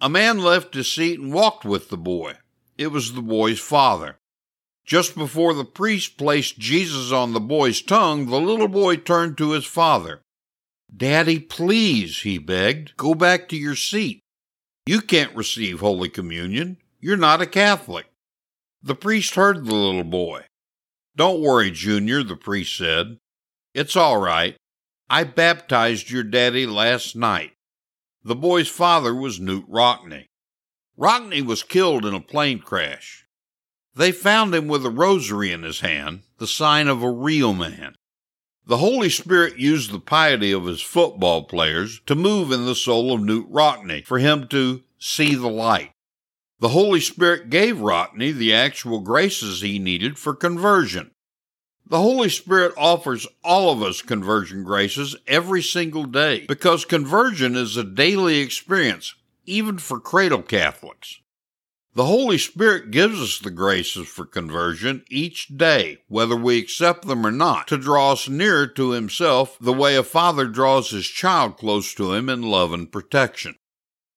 A 0.01 0.09
man 0.09 0.39
left 0.39 0.73
his 0.73 0.91
seat 0.91 1.19
and 1.19 1.31
walked 1.31 1.63
with 1.63 1.89
the 1.89 1.97
boy. 1.97 2.33
It 2.75 2.87
was 2.87 3.13
the 3.13 3.21
boy's 3.21 3.59
father. 3.59 4.17
Just 4.83 5.13
before 5.13 5.53
the 5.53 5.63
priest 5.63 6.17
placed 6.17 6.57
Jesus 6.57 7.11
on 7.11 7.33
the 7.33 7.39
boy's 7.39 7.83
tongue, 7.83 8.25
the 8.25 8.41
little 8.41 8.67
boy 8.67 8.95
turned 8.95 9.37
to 9.37 9.51
his 9.51 9.65
father. 9.65 10.21
Daddy, 10.95 11.39
please, 11.39 12.21
he 12.21 12.39
begged, 12.39 12.97
go 12.97 13.13
back 13.13 13.47
to 13.49 13.55
your 13.55 13.75
seat. 13.75 14.21
You 14.87 15.01
can't 15.01 15.35
receive 15.35 15.79
Holy 15.79 16.09
Communion. 16.09 16.77
You're 16.99 17.15
not 17.15 17.41
a 17.41 17.45
Catholic. 17.45 18.07
The 18.81 18.95
priest 18.95 19.35
heard 19.35 19.65
the 19.65 19.75
little 19.75 20.03
boy. 20.03 20.45
Don't 21.15 21.41
worry, 21.41 21.69
Junior, 21.69 22.23
the 22.23 22.35
priest 22.35 22.75
said. 22.75 23.19
It's 23.75 23.95
all 23.95 24.17
right. 24.17 24.55
I 25.11 25.25
baptized 25.25 26.09
your 26.09 26.23
daddy 26.23 26.65
last 26.65 27.15
night. 27.15 27.51
The 28.23 28.35
boy's 28.35 28.69
father 28.69 29.15
was 29.15 29.39
Knute 29.39 29.65
Rockne. 29.67 30.27
Rockne 30.95 31.45
was 31.45 31.63
killed 31.63 32.05
in 32.05 32.13
a 32.13 32.21
plane 32.21 32.59
crash. 32.59 33.25
They 33.95 34.11
found 34.11 34.53
him 34.53 34.67
with 34.67 34.85
a 34.85 34.91
rosary 34.91 35.51
in 35.51 35.63
his 35.63 35.79
hand, 35.79 36.21
the 36.37 36.47
sign 36.47 36.87
of 36.87 37.01
a 37.01 37.09
real 37.09 37.53
man. 37.53 37.95
The 38.65 38.77
Holy 38.77 39.09
Spirit 39.09 39.57
used 39.57 39.91
the 39.91 39.99
piety 39.99 40.51
of 40.51 40.65
his 40.65 40.81
football 40.81 41.43
players 41.43 41.99
to 42.05 42.13
move 42.13 42.51
in 42.51 42.65
the 42.65 42.75
soul 42.75 43.11
of 43.11 43.21
Knute 43.21 43.47
Rockne 43.49 44.03
for 44.05 44.19
him 44.19 44.47
to 44.49 44.83
see 44.99 45.33
the 45.33 45.49
light. 45.49 45.91
The 46.59 46.69
Holy 46.69 46.99
Spirit 46.99 47.49
gave 47.49 47.81
Rockne 47.81 48.37
the 48.37 48.53
actual 48.53 48.99
graces 48.99 49.61
he 49.61 49.79
needed 49.79 50.19
for 50.19 50.35
conversion. 50.35 51.09
The 51.91 51.99
Holy 51.99 52.29
Spirit 52.29 52.73
offers 52.77 53.27
all 53.43 53.69
of 53.69 53.83
us 53.83 54.01
conversion 54.01 54.63
graces 54.63 55.17
every 55.27 55.61
single 55.61 56.05
day 56.05 56.45
because 56.47 56.85
conversion 56.85 57.57
is 57.57 57.75
a 57.75 57.83
daily 57.83 58.37
experience, 58.37 59.13
even 59.45 59.77
for 59.77 59.99
cradle 59.99 60.41
Catholics. 60.41 61.19
The 61.93 62.05
Holy 62.05 62.37
Spirit 62.37 62.91
gives 62.91 63.19
us 63.19 63.39
the 63.39 63.51
graces 63.51 64.07
for 64.07 64.25
conversion 64.25 65.03
each 65.09 65.49
day, 65.57 65.97
whether 66.07 66.37
we 66.37 66.59
accept 66.59 67.07
them 67.07 67.27
or 67.27 67.31
not, 67.31 67.67
to 67.67 67.77
draw 67.77 68.13
us 68.13 68.29
nearer 68.29 68.67
to 68.67 68.91
Himself 68.91 69.57
the 69.59 69.73
way 69.73 69.97
a 69.97 70.03
father 70.03 70.47
draws 70.47 70.91
his 70.91 71.07
child 71.07 71.57
close 71.57 71.93
to 71.95 72.13
him 72.13 72.29
in 72.29 72.41
love 72.41 72.71
and 72.71 72.89
protection. 72.89 73.55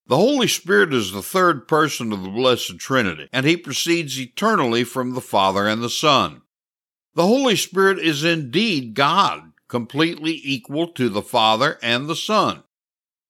The 0.07 0.17
Holy 0.17 0.47
Spirit 0.47 0.95
is 0.95 1.11
the 1.11 1.23
third 1.23 1.67
person 1.67 2.13
of 2.13 2.23
the 2.23 2.31
Blessed 2.31 2.79
Trinity, 2.79 3.29
and 3.33 3.45
He 3.45 3.57
proceeds 3.57 4.17
eternally 4.21 4.85
from 4.85 5.15
the 5.15 5.21
Father 5.21 5.67
and 5.67 5.83
the 5.83 5.91
Son. 5.91 6.43
The 7.17 7.27
Holy 7.27 7.55
Spirit 7.55 8.01
is 8.01 8.25
indeed 8.25 8.95
God, 8.95 9.53
completely 9.69 10.41
equal 10.43 10.89
to 10.89 11.09
the 11.09 11.23
Father 11.23 11.79
and 11.81 12.09
the 12.09 12.17
Son. 12.17 12.65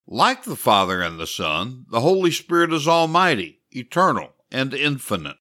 Like 0.07 0.43
the 0.43 0.55
Father 0.55 1.03
and 1.03 1.19
the 1.19 1.27
Son, 1.27 1.85
the 1.91 2.01
Holy 2.01 2.31
Spirit 2.31 2.73
is 2.73 2.87
almighty, 2.87 3.61
eternal, 3.69 4.33
and 4.51 4.73
infinite. 4.73 5.37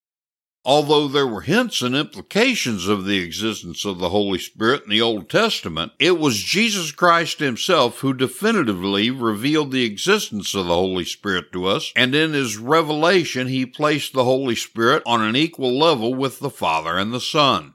Although 0.63 1.09
there 1.09 1.27
were 1.27 1.43
hints 1.43 1.81
and 1.81 1.95
implications 1.95 2.87
of 2.87 3.07
the 3.07 3.19
existence 3.19 3.87
of 3.87 3.99
the 3.99 4.11
Holy 4.11 4.39
Spirit 4.39 4.85
in 4.85 4.91
the 4.91 5.01
Old 5.01 5.31
Testament, 5.31 5.93
it 5.99 6.19
was 6.19 6.37
Jesus 6.43 6.93
Christ 6.93 7.39
Himself 7.39 8.01
who 8.01 8.13
definitively 8.13 9.11
revealed 9.11 9.73
the 9.73 9.85
existence 9.85 10.55
of 10.55 10.67
the 10.67 10.75
Holy 10.75 11.05
Spirit 11.05 11.51
to 11.53 11.65
us, 11.65 11.93
and 11.97 12.15
in 12.15 12.35
His 12.35 12.59
revelation 12.59 13.47
He 13.47 13.65
placed 13.65 14.13
the 14.13 14.25
Holy 14.25 14.55
Spirit 14.55 15.03
on 15.07 15.23
an 15.23 15.37
equal 15.37 15.79
level 15.79 16.15
with 16.15 16.41
the 16.41 16.51
Father 16.51 16.99
and 16.99 17.13
the 17.13 17.21
Son. 17.21 17.74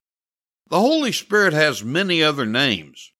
The 0.70 0.80
Holy 0.80 1.12
Spirit 1.12 1.54
has 1.54 1.84
many 1.84 2.22
other 2.22 2.46
names. 2.46 3.12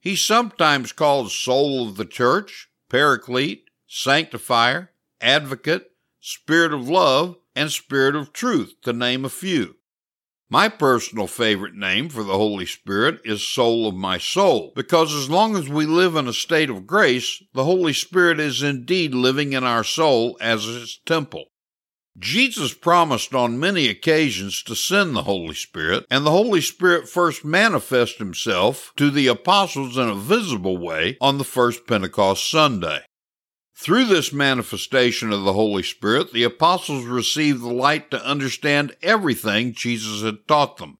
He's 0.00 0.22
sometimes 0.22 0.92
called 0.92 1.30
Soul 1.30 1.86
of 1.86 1.96
the 1.96 2.06
Church, 2.06 2.70
Paraclete, 2.88 3.64
Sanctifier, 3.86 4.92
Advocate, 5.20 5.90
Spirit 6.18 6.72
of 6.72 6.88
Love, 6.88 7.36
and 7.54 7.70
Spirit 7.70 8.16
of 8.16 8.32
Truth, 8.32 8.76
to 8.84 8.94
name 8.94 9.26
a 9.26 9.28
few. 9.28 9.76
My 10.48 10.70
personal 10.70 11.26
favorite 11.26 11.74
name 11.74 12.08
for 12.08 12.22
the 12.22 12.38
Holy 12.38 12.64
Spirit 12.64 13.20
is 13.22 13.46
Soul 13.46 13.86
of 13.86 13.94
my 13.94 14.16
soul, 14.16 14.72
because 14.74 15.12
as 15.12 15.28
long 15.28 15.56
as 15.56 15.68
we 15.68 15.84
live 15.84 16.16
in 16.16 16.26
a 16.26 16.32
state 16.32 16.70
of 16.70 16.86
grace, 16.86 17.42
the 17.52 17.64
Holy 17.64 17.92
Spirit 17.92 18.40
is 18.40 18.62
indeed 18.62 19.12
living 19.12 19.52
in 19.52 19.62
our 19.62 19.84
soul 19.84 20.38
as 20.40 20.66
its 20.66 20.98
temple. 21.04 21.50
Jesus 22.18 22.74
promised 22.74 23.34
on 23.34 23.60
many 23.60 23.88
occasions 23.88 24.62
to 24.64 24.74
send 24.74 25.14
the 25.14 25.22
Holy 25.22 25.54
Spirit, 25.54 26.04
and 26.10 26.26
the 26.26 26.32
Holy 26.32 26.60
Spirit 26.60 27.08
first 27.08 27.44
manifested 27.44 28.18
himself 28.18 28.92
to 28.96 29.10
the 29.10 29.28
apostles 29.28 29.96
in 29.96 30.08
a 30.08 30.14
visible 30.14 30.78
way 30.78 31.16
on 31.20 31.38
the 31.38 31.44
first 31.44 31.86
Pentecost 31.86 32.50
Sunday. 32.50 33.02
Through 33.76 34.06
this 34.06 34.32
manifestation 34.32 35.32
of 35.32 35.44
the 35.44 35.52
Holy 35.52 35.84
Spirit, 35.84 36.32
the 36.32 36.42
apostles 36.42 37.04
received 37.04 37.62
the 37.62 37.72
light 37.72 38.10
to 38.10 38.24
understand 38.26 38.96
everything 39.02 39.72
Jesus 39.72 40.22
had 40.22 40.48
taught 40.48 40.78
them. 40.78 40.98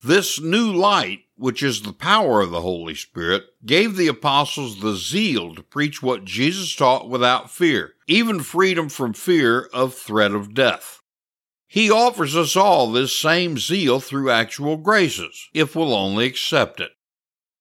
This 0.00 0.40
new 0.40 0.72
light, 0.72 1.23
which 1.36 1.62
is 1.62 1.82
the 1.82 1.92
power 1.92 2.40
of 2.40 2.50
the 2.50 2.60
Holy 2.60 2.94
Spirit, 2.94 3.44
gave 3.64 3.96
the 3.96 4.08
apostles 4.08 4.80
the 4.80 4.94
zeal 4.94 5.54
to 5.54 5.62
preach 5.62 6.02
what 6.02 6.24
Jesus 6.24 6.74
taught 6.74 7.08
without 7.08 7.50
fear, 7.50 7.94
even 8.06 8.40
freedom 8.40 8.88
from 8.88 9.12
fear 9.12 9.68
of 9.72 9.94
threat 9.94 10.32
of 10.32 10.54
death. 10.54 11.00
He 11.66 11.90
offers 11.90 12.36
us 12.36 12.54
all 12.54 12.92
this 12.92 13.18
same 13.18 13.58
zeal 13.58 13.98
through 13.98 14.30
actual 14.30 14.76
graces, 14.76 15.48
if 15.52 15.74
we'll 15.74 15.92
only 15.92 16.26
accept 16.26 16.80
it. 16.80 16.92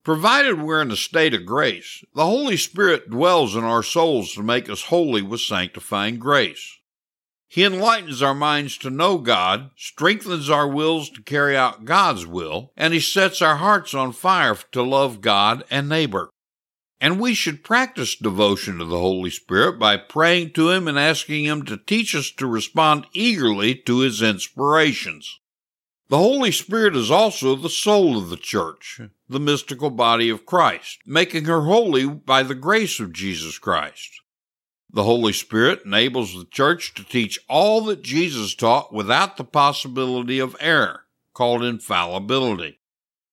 Provided 0.04 0.62
we're 0.62 0.82
in 0.82 0.92
a 0.92 0.96
state 0.96 1.34
of 1.34 1.46
grace, 1.46 2.04
the 2.14 2.26
Holy 2.26 2.58
Spirit 2.58 3.10
dwells 3.10 3.56
in 3.56 3.64
our 3.64 3.82
souls 3.82 4.34
to 4.34 4.44
make 4.44 4.70
us 4.70 4.84
holy 4.84 5.22
with 5.22 5.40
sanctifying 5.40 6.20
grace. 6.20 6.78
He 7.54 7.64
enlightens 7.64 8.24
our 8.24 8.34
minds 8.34 8.80
to 8.80 8.90
know 8.90 9.20
God, 9.20 9.70
strengthens 9.78 10.50
our 10.50 10.68
wills 10.68 11.12
to 11.12 11.22
carry 11.22 11.56
out 11.56 11.86
God's 11.86 12.26
will, 12.26 12.72
and 12.76 12.96
He 12.96 13.00
sets 13.00 13.44
our 13.44 13.58
hearts 13.58 13.94
on 13.94 14.12
fire 14.12 14.58
to 14.72 14.82
love 14.82 15.22
God 15.22 15.64
and 15.70 15.88
neighbor. 15.88 16.32
And 17.00 17.20
we 17.20 17.36
should 17.36 17.64
practice 17.64 18.16
devotion 18.16 18.80
to 18.80 18.86
the 18.86 18.98
Holy 18.98 19.30
Spirit 19.30 19.78
by 19.78 19.98
praying 19.98 20.54
to 20.54 20.72
Him 20.72 20.88
and 20.88 20.98
asking 20.98 21.46
Him 21.46 21.64
to 21.66 21.78
teach 21.78 22.16
us 22.16 22.32
to 22.38 22.48
respond 22.48 23.06
eagerly 23.14 23.76
to 23.86 24.00
His 24.00 24.24
inspirations. 24.24 25.40
The 26.10 26.18
Holy 26.18 26.52
Spirit 26.52 26.96
is 26.96 27.12
also 27.12 27.56
the 27.56 27.70
soul 27.70 28.18
of 28.18 28.30
the 28.32 28.36
church, 28.36 29.00
the 29.30 29.40
mystical 29.40 29.92
body 29.92 30.32
of 30.32 30.48
Christ, 30.48 31.02
making 31.06 31.46
her 31.46 31.62
holy 31.62 32.08
by 32.08 32.42
the 32.42 32.56
grace 32.56 33.00
of 33.00 33.14
Jesus 33.14 33.60
Christ. 33.60 34.23
The 34.94 35.04
Holy 35.04 35.34
Spirit 35.34 35.82
enables 35.86 36.36
the 36.36 36.46
church 36.46 36.94
to 36.94 37.04
teach 37.04 37.40
all 37.50 37.82
that 37.86 38.04
Jesus 38.04 38.54
taught 38.54 38.94
without 38.94 39.38
the 39.38 39.44
possibility 39.44 40.38
of 40.38 40.56
error, 40.60 41.06
called 41.34 41.64
infallibility. 41.64 42.80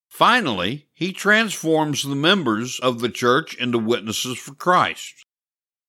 Finally, 0.09 0.89
he 0.95 1.13
transforms 1.13 2.03
the 2.03 2.17
members 2.17 2.81
of 2.81 3.01
the 3.01 3.11
church 3.11 3.55
into 3.57 3.79
witnesses 3.79 4.39
for 4.39 4.55
Christ. 4.55 5.27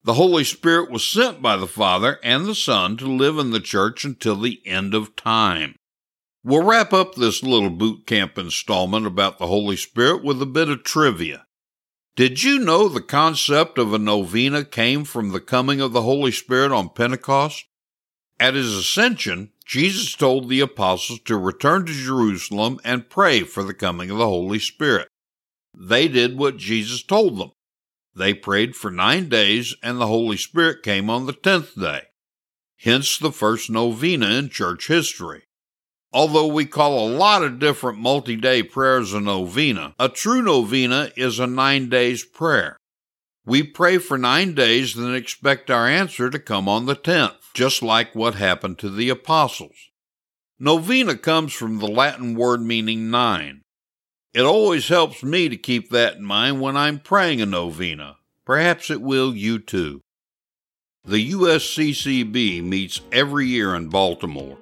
The 0.04 0.16
Holy 0.16 0.44
Spirit 0.44 0.92
was 0.92 1.08
sent 1.08 1.42
by 1.42 1.56
the 1.56 1.68
Father 1.68 2.20
and 2.22 2.46
the 2.46 2.56
Son 2.56 2.98
to 2.98 3.08
live 3.08 3.38
in 3.38 3.52
the 3.52 3.62
church 3.62 4.04
until 4.04 4.36
the 4.36 4.62
end 4.66 4.94
of 4.94 5.16
time. 5.16 5.76
We'll 6.44 6.64
wrap 6.64 6.92
up 6.92 7.16
this 7.16 7.44
little 7.44 7.70
boot 7.70 8.06
camp 8.06 8.38
installment 8.38 9.06
about 9.06 9.38
the 9.38 9.48
Holy 9.48 9.78
Spirit 9.78 10.22
with 10.22 10.42
a 10.42 10.48
bit 10.48 10.70
of 10.70 10.84
trivia. 10.84 11.46
Did 12.18 12.44
you 12.44 12.60
know 12.60 12.90
the 12.90 13.02
concept 13.02 13.78
of 13.78 13.94
a 13.94 13.98
novena 13.98 14.66
came 14.66 15.06
from 15.06 15.30
the 15.30 15.40
coming 15.40 15.80
of 15.80 15.94
the 15.94 16.02
Holy 16.02 16.32
Spirit 16.32 16.74
on 16.74 16.90
Pentecost? 16.90 17.64
At 18.38 18.54
his 18.54 18.76
ascension, 18.76 19.52
Jesus 19.66 20.14
told 20.16 20.50
the 20.50 20.60
apostles 20.60 21.22
to 21.22 21.38
return 21.38 21.86
to 21.86 21.94
Jerusalem 21.94 22.82
and 22.84 23.10
pray 23.10 23.44
for 23.44 23.64
the 23.64 23.74
coming 23.74 24.10
of 24.10 24.18
the 24.18 24.28
Holy 24.28 24.60
Spirit. 24.60 25.08
They 25.74 26.10
did 26.10 26.38
what 26.38 26.58
Jesus 26.58 27.02
told 27.02 27.38
them. 27.38 27.52
They 28.14 28.34
prayed 28.34 28.76
for 28.76 28.92
nine 28.92 29.30
days, 29.30 29.74
and 29.82 30.02
the 30.02 30.08
Holy 30.08 30.36
Spirit 30.36 30.84
came 30.84 31.10
on 31.10 31.28
the 31.28 31.34
tenth 31.34 31.80
day. 31.80 32.02
Hence 32.76 33.18
the 33.18 33.32
first 33.32 33.70
novena 33.70 34.32
in 34.32 34.50
church 34.50 34.90
history. 34.90 35.44
Although 36.14 36.48
we 36.48 36.66
call 36.66 37.08
a 37.08 37.16
lot 37.16 37.44
of 37.44 37.60
different 37.60 37.98
multi 37.98 38.36
day 38.36 38.64
prayers 38.64 39.14
a 39.14 39.22
novena, 39.22 39.96
a 39.98 40.10
true 40.10 40.42
novena 40.42 41.12
is 41.16 41.40
a 41.40 41.48
nine 41.48 41.88
days 41.88 42.24
prayer. 42.24 42.76
We 43.46 43.64
pray 43.64 43.98
for 43.98 44.18
nine 44.18 44.54
days, 44.54 44.94
then 44.94 45.16
expect 45.16 45.72
our 45.72 45.88
answer 45.88 46.30
to 46.30 46.38
come 46.38 46.68
on 46.68 46.86
the 46.86 46.96
tenth, 46.96 47.54
just 47.54 47.82
like 47.82 48.14
what 48.14 48.36
happened 48.36 48.78
to 48.80 48.90
the 48.90 49.10
apostles. 49.10 49.90
Novena 50.60 51.16
comes 51.18 51.54
from 51.54 51.80
the 51.80 51.88
Latin 51.88 52.36
word 52.36 52.62
meaning 52.62 53.10
nine. 53.10 53.62
It 54.34 54.44
always 54.44 54.90
helps 54.90 55.24
me 55.24 55.50
to 55.50 55.58
keep 55.58 55.90
that 55.90 56.18
in 56.18 56.24
mind 56.24 56.62
when 56.62 56.78
I'm 56.78 57.00
praying 57.00 57.42
a 57.42 57.46
novena. 57.46 58.18
Perhaps 58.46 58.90
it 58.90 59.02
will 59.02 59.36
you 59.36 59.60
too. 59.60 60.02
The 61.04 61.32
USCCB 61.32 62.64
meets 62.64 63.02
every 63.12 63.48
year 63.48 63.74
in 63.74 63.90
Baltimore. 63.90 64.61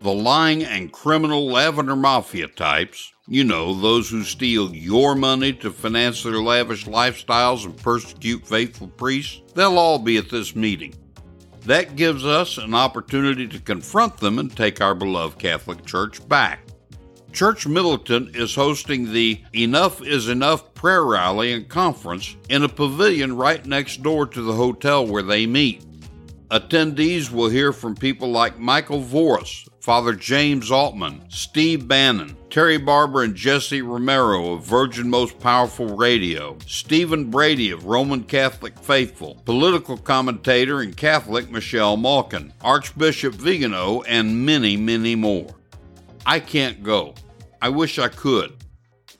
The 0.00 0.12
lying 0.12 0.62
and 0.62 0.92
criminal 0.92 1.50
lavender 1.50 1.96
mafia 1.96 2.46
types, 2.46 3.12
you 3.26 3.42
know, 3.42 3.74
those 3.74 4.08
who 4.08 4.22
steal 4.22 4.72
your 4.72 5.16
money 5.16 5.52
to 5.54 5.72
finance 5.72 6.22
their 6.22 6.40
lavish 6.40 6.86
lifestyles 6.86 7.64
and 7.64 7.76
persecute 7.76 8.46
faithful 8.46 8.86
priests, 8.86 9.42
they'll 9.54 9.76
all 9.76 9.98
be 9.98 10.16
at 10.16 10.30
this 10.30 10.54
meeting. 10.54 10.94
That 11.62 11.96
gives 11.96 12.24
us 12.24 12.58
an 12.58 12.74
opportunity 12.74 13.48
to 13.48 13.58
confront 13.58 14.16
them 14.18 14.38
and 14.38 14.56
take 14.56 14.80
our 14.80 14.94
beloved 14.94 15.38
Catholic 15.38 15.84
Church 15.84 16.26
back. 16.28 16.60
Church 17.32 17.66
Militant 17.66 18.36
is 18.36 18.54
hosting 18.54 19.12
the 19.12 19.42
Enough 19.52 20.00
is 20.02 20.28
Enough 20.28 20.74
prayer 20.74 21.04
rally 21.04 21.52
and 21.52 21.68
conference 21.68 22.36
in 22.48 22.62
a 22.62 22.68
pavilion 22.68 23.36
right 23.36 23.66
next 23.66 24.02
door 24.02 24.26
to 24.28 24.42
the 24.42 24.54
hotel 24.54 25.04
where 25.04 25.22
they 25.22 25.44
meet. 25.44 25.84
Attendees 26.50 27.30
will 27.30 27.50
hear 27.50 27.72
from 27.72 27.94
people 27.94 28.30
like 28.30 28.58
Michael 28.58 29.02
Voris, 29.02 29.67
Father 29.88 30.12
James 30.12 30.70
Altman, 30.70 31.24
Steve 31.30 31.88
Bannon, 31.88 32.36
Terry 32.50 32.76
Barber 32.76 33.22
and 33.22 33.34
Jesse 33.34 33.80
Romero 33.80 34.52
of 34.52 34.62
Virgin 34.62 35.08
Most 35.08 35.40
Powerful 35.40 35.96
Radio, 35.96 36.58
Stephen 36.66 37.30
Brady 37.30 37.70
of 37.70 37.86
Roman 37.86 38.22
Catholic 38.22 38.78
Faithful, 38.78 39.40
political 39.46 39.96
commentator 39.96 40.82
and 40.82 40.94
Catholic 40.94 41.50
Michelle 41.50 41.96
Malkin, 41.96 42.52
Archbishop 42.60 43.32
Vigano, 43.32 44.02
and 44.02 44.44
many, 44.44 44.76
many 44.76 45.14
more. 45.14 45.56
I 46.26 46.40
can't 46.40 46.82
go. 46.82 47.14
I 47.62 47.70
wish 47.70 47.98
I 47.98 48.08
could. 48.08 48.62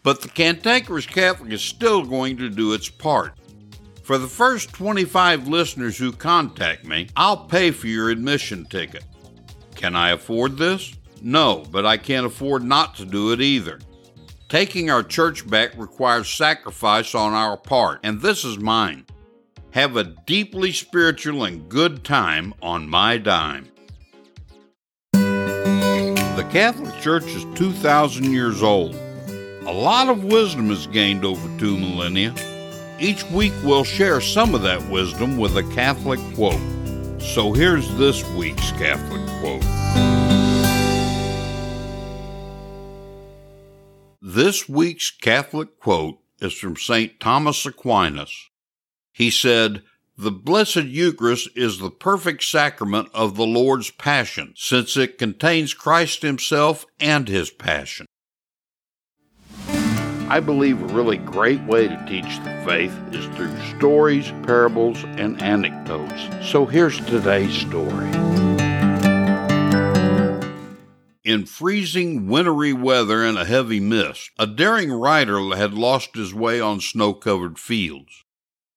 But 0.03 0.21
the 0.21 0.29
Cantankerous 0.29 1.07
Catholic 1.07 1.51
is 1.51 1.63
still 1.63 2.05
going 2.05 2.37
to 2.37 2.51
do 2.51 2.75
its 2.75 2.91
part. 2.91 3.41
For 4.03 4.19
the 4.19 4.29
first 4.29 4.75
25 4.75 5.49
listeners 5.49 5.97
who 5.97 6.13
contact 6.13 6.85
me, 6.85 7.09
I'll 7.17 7.47
pay 7.47 7.71
for 7.71 7.87
your 7.87 8.11
admission 8.11 8.67
ticket. 8.67 9.05
Can 9.79 9.95
I 9.95 10.11
afford 10.11 10.59
this? 10.59 10.93
No, 11.23 11.65
but 11.71 11.87
I 11.87 11.99
can't 11.99 12.27
afford 12.27 12.65
not 12.65 12.97
to 12.97 13.05
do 13.05 13.31
it 13.33 13.41
either. 13.41 13.79
Taking 14.49 14.91
our 14.91 15.05
church 15.05 15.49
back 15.49 15.71
requires 15.79 16.29
sacrifice 16.29 17.15
on 17.15 17.33
our 17.33 17.57
part, 17.57 18.01
and 18.03 18.21
this 18.21 18.45
is 18.45 18.59
mine. 18.59 19.07
Have 19.71 19.97
a 19.97 20.03
deeply 20.03 20.73
spiritual 20.73 21.45
and 21.45 21.69
good 21.69 22.03
time 22.03 22.55
on 22.61 22.89
my 22.89 23.19
dime. 23.19 23.69
The 25.13 26.49
Catholic 26.51 27.01
Church 27.01 27.27
is 27.27 27.47
2,000 27.55 28.33
years 28.33 28.65
old. 28.65 28.97
A 28.97 29.73
lot 29.73 30.09
of 30.09 30.25
wisdom 30.25 30.73
is 30.73 30.89
gained 30.89 31.25
over 31.25 31.57
two 31.57 31.79
millennia. 31.79 32.35
Each 32.99 33.23
week 33.31 33.53
we'll 33.63 33.85
share 33.85 34.21
some 34.21 34.57
of 34.57 34.63
that 34.63 34.85
wisdom 34.91 35.39
with 35.39 35.57
a 35.57 35.63
Catholic 35.75 36.19
quote. 36.35 36.61
So 37.21 37.53
here's 37.53 37.93
this 37.97 38.25
week's 38.31 38.71
Catholic 38.73 39.27
quote. 39.41 39.63
This 44.23 44.69
week's 44.69 45.11
Catholic 45.11 45.81
quote 45.81 46.19
is 46.41 46.55
from 46.55 46.77
St. 46.77 47.19
Thomas 47.19 47.67
Aquinas. 47.67 48.51
He 49.13 49.31
said, 49.31 49.83
The 50.17 50.31
Blessed 50.31 50.85
Eucharist 50.85 51.49
is 51.57 51.79
the 51.79 51.91
perfect 51.91 52.45
sacrament 52.45 53.09
of 53.13 53.37
the 53.37 53.47
Lord's 53.47 53.91
Passion, 53.91 54.55
since 54.57 54.97
it 54.97 55.19
contains 55.19 55.75
Christ 55.75 56.23
Himself 56.23 56.87
and 57.01 57.29
His 57.29 57.51
Passion. 57.51 58.07
I 60.31 60.41
believe 60.41 60.83
a 60.83 60.95
really 60.95 61.17
great 61.17 61.63
way 61.63 61.89
to 61.89 62.05
teach 62.07 62.37
the 62.45 62.63
faith 62.63 62.95
is 63.13 63.25
through 63.35 63.59
stories, 63.79 64.31
parables, 64.43 65.03
and 65.05 65.41
anecdotes. 65.41 66.29
So 66.47 66.67
here's 66.67 67.01
today's 67.07 67.57
story. 67.57 68.11
In 71.25 71.47
freezing, 71.47 72.29
wintry 72.29 72.75
weather 72.75 73.25
and 73.25 73.39
a 73.39 73.47
heavy 73.47 73.81
mist, 73.81 74.31
a 74.39 74.47
daring 74.47 74.93
rider 74.93 75.41
had 75.57 75.73
lost 75.73 76.15
his 76.15 76.35
way 76.35 76.61
on 76.61 76.83
snow 76.83 77.15
covered 77.15 77.59
fields. 77.59 78.25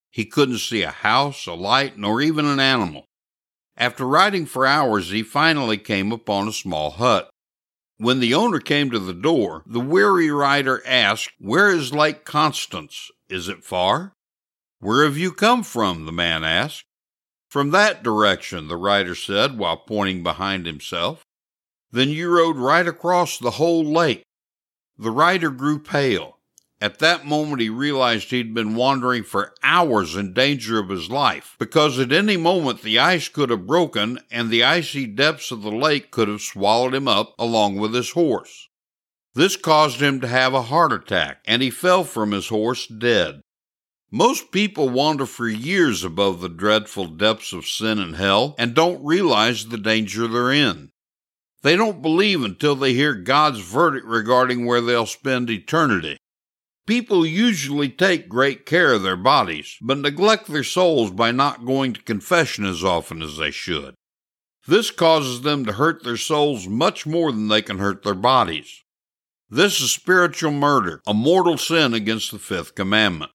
He 0.10 0.24
couldn't 0.24 0.60
see 0.60 0.84
a 0.84 0.92
house, 0.92 1.48
a 1.48 1.54
light, 1.54 1.98
nor 1.98 2.22
even 2.22 2.46
an 2.46 2.62
animal. 2.62 3.04
After 3.76 4.06
riding 4.06 4.46
for 4.46 4.66
hours, 4.66 5.10
he 5.10 5.22
finally 5.22 5.78
came 5.78 6.14
upon 6.14 6.48
a 6.48 6.54
small 6.54 6.92
hut. 6.92 7.30
When 8.02 8.20
the 8.20 8.34
owner 8.34 8.60
came 8.60 8.90
to 8.90 8.98
the 8.98 9.14
door, 9.14 9.62
the 9.68 9.80
weary 9.80 10.32
rider 10.32 10.82
asked, 10.88 11.34
Where 11.38 11.70
is 11.70 11.94
Lake 11.94 12.26
Constance? 12.26 13.12
Is 13.30 13.48
it 13.48 13.64
far? 13.64 14.14
Where 14.80 15.04
have 15.04 15.20
you 15.20 15.32
come 15.32 15.62
from? 15.62 16.08
the 16.08 16.12
man 16.12 16.44
asked. 16.44 16.86
From 17.48 17.70
that 17.70 18.02
direction, 18.02 18.68
the 18.68 18.76
rider 18.76 19.14
said 19.14 19.60
while 19.60 19.78
pointing 19.78 20.24
behind 20.24 20.66
himself. 20.66 21.22
Then 21.92 22.10
you 22.10 22.36
rode 22.36 22.58
right 22.58 22.88
across 22.88 23.38
the 23.38 23.52
whole 23.52 23.86
lake. 23.86 24.24
The 24.98 25.12
rider 25.12 25.52
grew 25.52 25.78
pale. 25.78 26.40
At 26.82 26.98
that 26.98 27.28
moment, 27.28 27.62
he 27.62 27.70
realized 27.70 28.32
he'd 28.32 28.56
been 28.56 28.74
wandering 28.74 29.22
for 29.22 29.54
hours 29.62 30.16
in 30.16 30.34
danger 30.34 30.80
of 30.80 30.90
his 30.90 31.12
life, 31.12 31.56
because 31.60 32.00
at 32.00 32.12
any 32.12 32.38
moment 32.38 32.82
the 32.82 32.98
ice 32.98 33.28
could 33.28 33.52
have 33.52 33.68
broken 33.68 34.20
and 34.32 34.50
the 34.50 34.64
icy 34.64 35.06
depths 35.06 35.52
of 35.52 35.62
the 35.62 35.72
lake 35.72 36.10
could 36.10 36.28
have 36.28 36.42
swallowed 36.42 36.96
him 36.96 37.08
up 37.08 37.36
along 37.38 37.76
with 37.76 37.94
his 37.94 38.10
horse. 38.12 38.68
This 39.36 39.56
caused 39.56 40.02
him 40.02 40.20
to 40.22 40.28
have 40.28 40.56
a 40.56 40.64
heart 40.64 40.92
attack, 40.92 41.44
and 41.46 41.62
he 41.62 41.70
fell 41.70 42.04
from 42.04 42.32
his 42.32 42.48
horse 42.48 42.88
dead. 42.88 43.42
Most 44.10 44.52
people 44.52 44.90
wander 44.90 45.28
for 45.28 45.48
years 45.48 46.04
above 46.04 46.42
the 46.42 46.50
dreadful 46.50 47.06
depths 47.06 47.54
of 47.54 47.68
sin 47.68 48.00
and 48.00 48.16
hell 48.16 48.56
and 48.58 48.74
don't 48.74 49.06
realize 49.06 49.68
the 49.68 49.78
danger 49.78 50.28
they're 50.28 50.52
in. 50.52 50.90
They 51.62 51.76
don't 51.76 52.02
believe 52.02 52.44
until 52.44 52.76
they 52.76 52.94
hear 52.94 53.14
God's 53.14 53.60
verdict 53.60 54.06
regarding 54.08 54.66
where 54.66 54.82
they'll 54.82 55.06
spend 55.06 55.50
eternity. 55.52 56.18
People 56.92 57.26
usually 57.26 57.88
take 57.88 58.28
great 58.28 58.66
care 58.66 58.92
of 58.92 59.02
their 59.02 59.16
bodies, 59.16 59.78
but 59.82 60.00
neglect 60.00 60.48
their 60.48 60.62
souls 60.62 61.10
by 61.10 61.32
not 61.32 61.66
going 61.66 61.94
to 61.94 62.02
confession 62.02 62.66
as 62.66 62.84
often 62.84 63.22
as 63.22 63.38
they 63.38 63.50
should. 63.50 63.96
This 64.68 64.92
causes 64.92 65.42
them 65.42 65.64
to 65.64 65.72
hurt 65.72 66.04
their 66.04 66.18
souls 66.18 66.68
much 66.68 67.08
more 67.08 67.32
than 67.32 67.48
they 67.48 67.62
can 67.62 67.80
hurt 67.80 68.04
their 68.04 68.14
bodies. 68.14 68.84
This 69.50 69.80
is 69.80 69.94
spiritual 69.94 70.52
murder, 70.52 71.02
a 71.08 71.14
mortal 71.14 71.58
sin 71.58 71.94
against 71.94 72.30
the 72.30 72.40
fifth 72.40 72.76
commandment. 72.76 73.32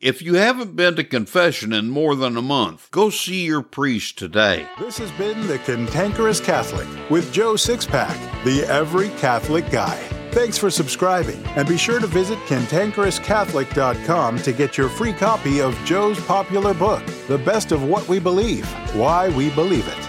If 0.00 0.20
you 0.20 0.34
haven't 0.34 0.74
been 0.74 0.96
to 0.96 1.04
confession 1.04 1.72
in 1.72 1.90
more 1.90 2.16
than 2.16 2.36
a 2.36 2.42
month, 2.42 2.90
go 2.90 3.08
see 3.08 3.44
your 3.44 3.62
priest 3.62 4.18
today. 4.18 4.66
This 4.80 4.98
has 4.98 5.12
been 5.12 5.46
The 5.46 5.60
Cantankerous 5.60 6.40
Catholic 6.40 6.88
with 7.08 7.32
Joe 7.32 7.54
Sixpack, 7.54 8.18
the 8.42 8.64
Every 8.64 9.10
Catholic 9.10 9.70
Guy. 9.70 10.19
Thanks 10.32 10.56
for 10.56 10.70
subscribing, 10.70 11.44
and 11.56 11.66
be 11.68 11.76
sure 11.76 11.98
to 11.98 12.06
visit 12.06 12.38
cantankerouscatholic.com 12.40 14.38
to 14.38 14.52
get 14.52 14.78
your 14.78 14.88
free 14.88 15.12
copy 15.12 15.60
of 15.60 15.76
Joe's 15.84 16.20
popular 16.24 16.72
book, 16.72 17.04
The 17.26 17.38
Best 17.38 17.72
of 17.72 17.82
What 17.82 18.06
We 18.06 18.20
Believe 18.20 18.64
Why 18.94 19.28
We 19.28 19.50
Believe 19.50 19.88
It. 19.88 20.08